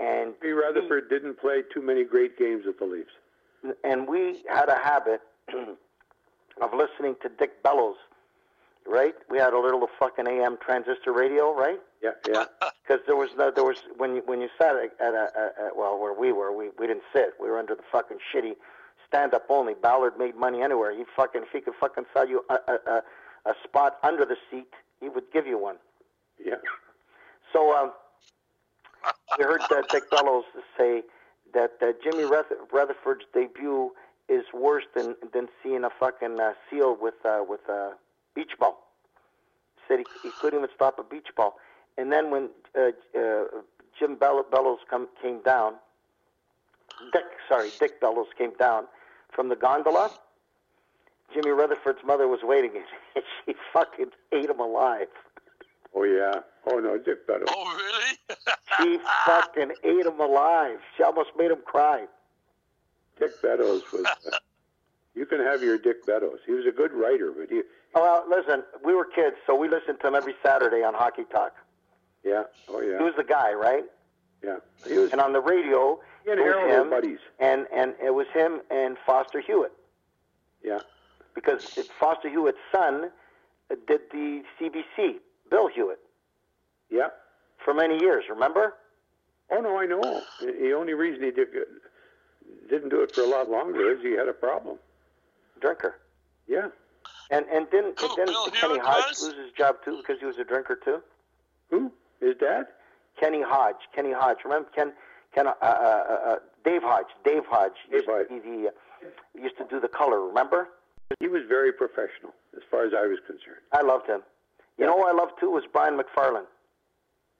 [0.00, 3.76] And Jimmy Rutherford didn't play too many great games with the Leafs.
[3.84, 5.20] and we had a habit
[6.62, 7.96] of listening to Dick Beddoes,
[8.86, 9.14] right?
[9.30, 11.78] We had a little fucking AM transistor radio, right?
[12.02, 12.44] Yeah, yeah,
[12.86, 15.66] Because there was no, there was when you when you sat at, at, a, at,
[15.66, 17.34] at well where we were, we we didn't sit.
[17.40, 18.52] We were under the fucking shitty
[19.06, 19.74] stand up only.
[19.74, 20.96] Ballard made money anywhere.
[20.96, 23.02] He fucking if he could fucking sell you a a, a,
[23.50, 25.76] a spot under the seat, he would give you one.
[26.44, 26.54] yeah.
[27.52, 27.92] So um,
[29.38, 30.44] we heard uh, Dick Beddoes
[30.76, 31.02] say
[31.54, 33.92] that uh, Jimmy Rutherford's debut
[34.28, 37.92] is worse than than seeing a fucking uh, seal with uh, with a
[38.34, 38.82] beach ball.
[39.88, 41.56] Said he, he couldn't even stop a beach ball.
[41.96, 43.44] And then when uh, uh,
[43.98, 45.74] Jim Bell- Bellows come, came down,
[47.12, 48.86] Dick sorry Dick Beddoes came down
[49.32, 50.10] from the gondola.
[51.34, 55.08] Jimmy Rutherford's mother was waiting, and she fucking ate him alive.
[55.94, 56.40] Oh yeah.
[56.66, 57.48] Oh no, Dick Beddoes.
[57.48, 58.38] Oh, really?
[58.78, 60.78] She fucking ate him alive.
[60.96, 62.06] She almost made him cry.
[63.18, 64.04] Dick Beddoes was.
[64.04, 64.36] Uh,
[65.14, 66.38] you can have your Dick Beddoes.
[66.46, 67.62] He was a good writer, but he.
[67.94, 71.24] Oh, well, listen, we were kids, so we listened to him every Saturday on Hockey
[71.32, 71.54] Talk.
[72.24, 72.44] Yeah.
[72.68, 72.98] Oh yeah.
[72.98, 73.84] He was the guy, right?
[74.44, 74.56] Yeah.
[74.86, 75.12] He was.
[75.12, 77.18] And on the radio, He and it was him, buddies.
[77.38, 79.72] and and it was him and Foster Hewitt.
[80.62, 80.80] Yeah.
[81.34, 81.64] Because
[82.00, 83.10] Foster Hewitt's son
[83.86, 85.16] did the CBC,
[85.50, 85.98] Bill Hewitt,
[86.90, 87.08] Yeah.
[87.64, 88.24] for many years.
[88.28, 88.74] Remember?
[89.50, 90.22] Oh no, I know.
[90.40, 91.48] The only reason he did,
[92.68, 94.78] didn't do it for a lot longer is he had a problem.
[95.60, 95.96] Drinker.
[96.46, 96.68] Yeah.
[97.30, 99.22] And and didn't Who, didn't Bill Kenny Hewitt Hodge was?
[99.22, 101.02] lose his job too because he was a drinker too?
[101.70, 101.92] Who?
[102.20, 102.66] His dad?
[103.18, 103.76] Kenny Hodge.
[103.94, 104.38] Kenny Hodge.
[104.44, 104.92] Remember Ken?
[105.34, 107.06] Ken uh, uh, uh, uh, Dave Hodge.
[107.24, 107.72] Dave Hodge.
[107.90, 108.28] Dave used to Hodge.
[108.28, 110.20] be the, uh, used to do the color.
[110.26, 110.68] Remember?
[111.20, 113.62] He was very professional, as far as I was concerned.
[113.72, 114.22] I loved him.
[114.78, 116.46] You know who I loved too was Brian McFarlane.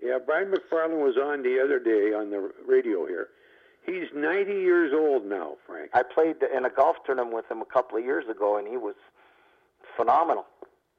[0.02, 3.28] Yeah, Brian McFarlane was on the other day on the radio here.
[3.86, 5.90] He's 90 years old now, Frank.
[5.94, 8.76] I played in a golf tournament with him a couple of years ago, and he
[8.76, 8.96] was
[9.96, 10.44] phenomenal.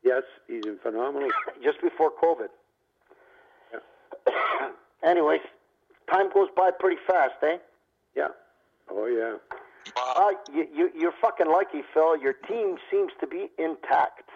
[0.04, 1.30] Yes, he's in phenomenal.
[1.64, 2.48] Just before COVID.
[3.74, 4.70] Yeah.
[5.10, 5.42] Anyways,
[6.10, 7.58] time goes by pretty fast, eh?
[8.16, 8.30] Yeah.
[8.90, 9.36] Oh yeah.
[9.96, 10.14] Wow.
[10.16, 12.18] Uh, you, you, you're fucking lucky, Phil.
[12.18, 14.30] Your team seems to be intact.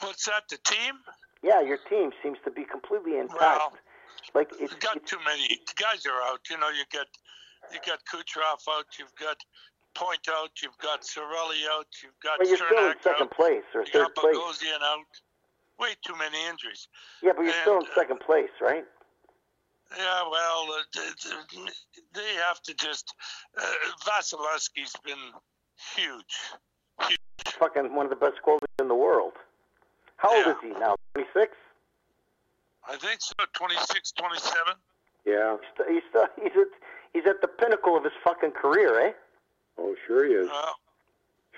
[0.00, 0.48] What's that?
[0.50, 0.94] The team?
[1.42, 3.40] Yeah, your team seems to be completely intact.
[3.40, 3.72] Well,
[4.34, 5.60] like it's, You got it's too many.
[5.76, 6.40] Guys are out.
[6.50, 7.06] You know, you got
[7.72, 8.86] you got Kucherov out.
[8.98, 9.36] You've got
[9.94, 10.50] Point out.
[10.60, 11.86] You've got Cirelli out.
[12.02, 13.30] You've got but you're still in second out.
[13.30, 14.36] place or third got place.
[14.36, 15.06] Bogosian out.
[15.78, 16.88] Way too many injuries.
[17.22, 18.84] Yeah, but you're still in uh, second place, right?
[19.96, 21.72] Yeah, well, uh, th- th-
[22.12, 23.14] they have to just.
[23.56, 23.64] Uh,
[24.04, 25.32] Vasilevskiy's been
[25.94, 27.10] huge.
[27.58, 29.34] Fucking one of the best goalies in the world.
[30.16, 30.96] How old is he now?
[31.14, 31.52] 26.
[32.88, 33.32] I think so.
[33.54, 34.74] 26, 27.
[35.26, 35.56] Yeah.
[35.60, 36.68] He's st- he's still, he's at
[37.12, 39.12] he's at the pinnacle of his fucking career, eh?
[39.78, 40.48] Oh, sure he is.
[40.48, 40.76] Well,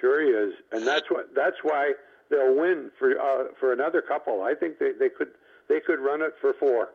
[0.00, 0.54] Sure he is.
[0.72, 1.34] And that's what.
[1.34, 1.92] That's why
[2.30, 4.42] they'll win for uh, for another couple.
[4.42, 5.28] I think they, they could
[5.68, 6.88] they could run it for four.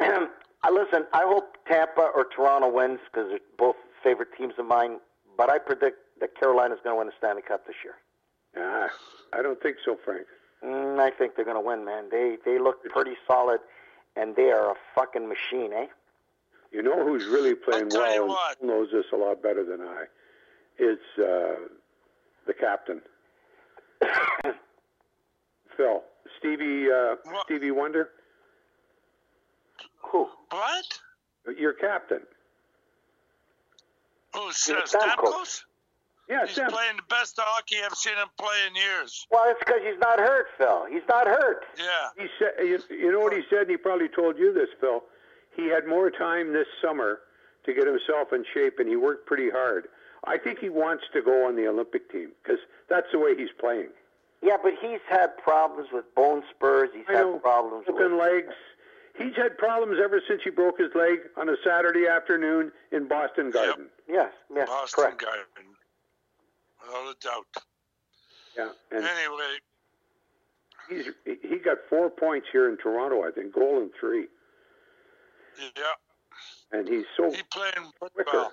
[0.00, 0.28] I
[0.70, 1.06] listen.
[1.12, 4.98] I hope Tampa or Toronto wins because they're both favorite teams of mine.
[5.36, 7.94] But I predict that Carolina's going to win the Stanley Cup this year.
[8.56, 8.88] Ah,
[9.38, 10.26] I don't think so, Frank.
[10.64, 12.08] Mm, I think they're going to win, man.
[12.10, 13.60] They they look pretty solid,
[14.16, 15.86] and they are a fucking machine, eh?
[16.72, 18.58] You know who's really playing tell you well what.
[18.60, 20.04] and knows this a lot better than I?
[20.78, 21.56] It's uh,
[22.46, 23.00] the captain,
[25.76, 26.02] Phil.
[26.38, 27.14] Stevie uh,
[27.44, 28.10] Stevie Wonder,
[30.10, 30.28] Who?
[30.50, 30.98] what?
[31.58, 32.20] your captain.
[34.34, 35.62] Who's Yeah, uh, Stamkos.
[36.28, 36.30] Stamkos?
[36.34, 36.70] Yeah, He's Sam.
[36.70, 39.26] playing the best hockey I've seen him play in years.
[39.30, 40.86] Well, it's because he's not hurt, Phil.
[40.90, 41.64] He's not hurt.
[41.78, 42.08] Yeah.
[42.22, 45.02] He said, you, you know what he said, and he probably told you this, Phil.
[45.54, 47.20] He had more time this summer
[47.64, 49.88] to get himself in shape, and he worked pretty hard.
[50.24, 52.58] I think he wants to go on the Olympic team because
[52.88, 53.88] that's the way he's playing.
[54.42, 56.90] Yeah, but he's had problems with bone spurs.
[56.94, 58.20] He's I had know, problems broken with.
[58.20, 58.54] legs.
[59.18, 63.50] He's had problems ever since he broke his leg on a Saturday afternoon in Boston
[63.50, 63.86] Garden.
[64.08, 65.22] Yes, yes, Boston correct.
[65.22, 65.44] Garden.
[66.86, 67.46] Without a doubt.
[68.56, 69.58] Yeah, and Anyway,
[70.88, 71.06] he's
[71.42, 74.26] he got four points here in Toronto, I think, goal and three,
[75.58, 78.24] yeah, and he's so he playing quicker.
[78.32, 78.52] well.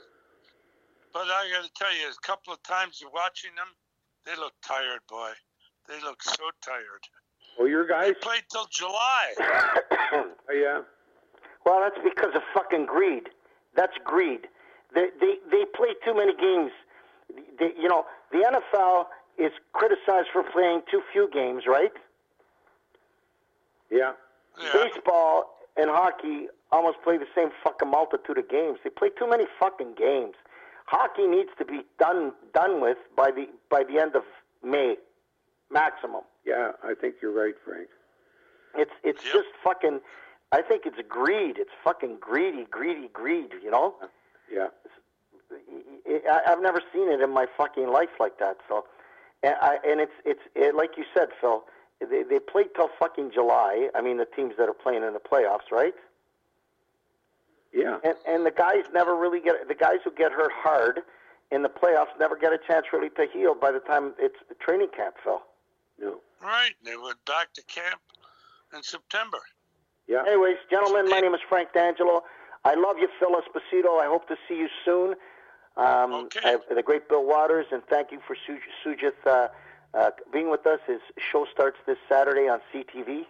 [1.13, 3.67] But I got to tell you, a couple of times you're watching them,
[4.25, 5.29] they look tired, boy.
[5.87, 7.03] They look so tired.
[7.59, 8.13] Oh, your They guys?
[8.21, 9.33] played till July.
[10.15, 10.81] Oh, yeah.
[11.65, 13.23] well, that's because of fucking greed.
[13.75, 14.41] That's greed.
[14.93, 16.71] They they they play too many games.
[17.59, 19.05] They, you know, the NFL
[19.37, 21.91] is criticized for playing too few games, right?
[23.91, 24.13] Yeah.
[24.61, 24.69] Yeah.
[24.73, 28.79] Baseball and hockey almost play the same fucking multitude of games.
[28.83, 30.35] They play too many fucking games.
[30.85, 34.23] Hockey needs to be done done with by the by the end of
[34.63, 34.95] May,
[35.71, 36.21] maximum.
[36.45, 37.87] Yeah, I think you're right, Frank.
[38.75, 39.33] It's it's Yep.
[39.33, 40.01] just fucking.
[40.51, 41.57] I think it's greed.
[41.57, 43.53] It's fucking greedy, greedy, greed.
[43.63, 43.95] You know,
[44.51, 44.67] Yeah.
[46.07, 48.85] I, I've never seen it in my fucking life like that, So,
[49.41, 51.63] And, I, and it's it's it, like you said, Phil.
[51.99, 53.89] They they play till fucking July.
[53.95, 55.93] I mean, the teams that are playing in the playoffs, right?
[57.73, 57.97] Yeah.
[58.03, 61.01] And and the guys never really get the guys who get hurt hard
[61.51, 64.89] in the playoffs never get a chance really to heal by the time it's training
[64.95, 65.41] camp, Phil.
[65.99, 66.19] No.
[66.41, 66.73] Right.
[66.83, 68.01] They went back to camp
[68.75, 69.39] in September.
[70.07, 70.23] Yeah.
[70.27, 72.23] Anyways, gentlemen, my name is Frank D'Angelo.
[72.65, 74.01] I love you, Phil Esposito.
[74.01, 75.15] I hope to see you soon.
[75.77, 76.39] Um, Okay.
[76.43, 79.47] I the great Bill Watters, and thank you for Suj- Sugith uh,
[79.93, 80.79] uh, being with us.
[80.87, 80.99] His
[81.31, 83.25] show starts this Saturday on CTV.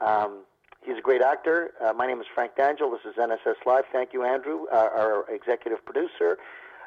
[0.00, 0.40] Um,
[0.84, 1.72] he's a great actor.
[1.80, 2.90] Uh, my name is Frank D'Angelo.
[2.96, 3.84] This is NSS Live.
[3.92, 6.38] Thank you, Andrew, uh, our executive producer.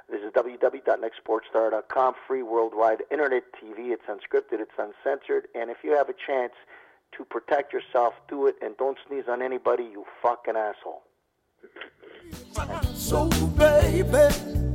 [0.09, 3.91] This is www.nextsportstar.com, free worldwide internet TV.
[3.91, 6.53] It's unscripted, it's uncensored, and if you have a chance
[7.17, 11.03] to protect yourself, do it, and don't sneeze on anybody, you fucking asshole.
[12.93, 13.27] So,
[13.57, 14.07] baby,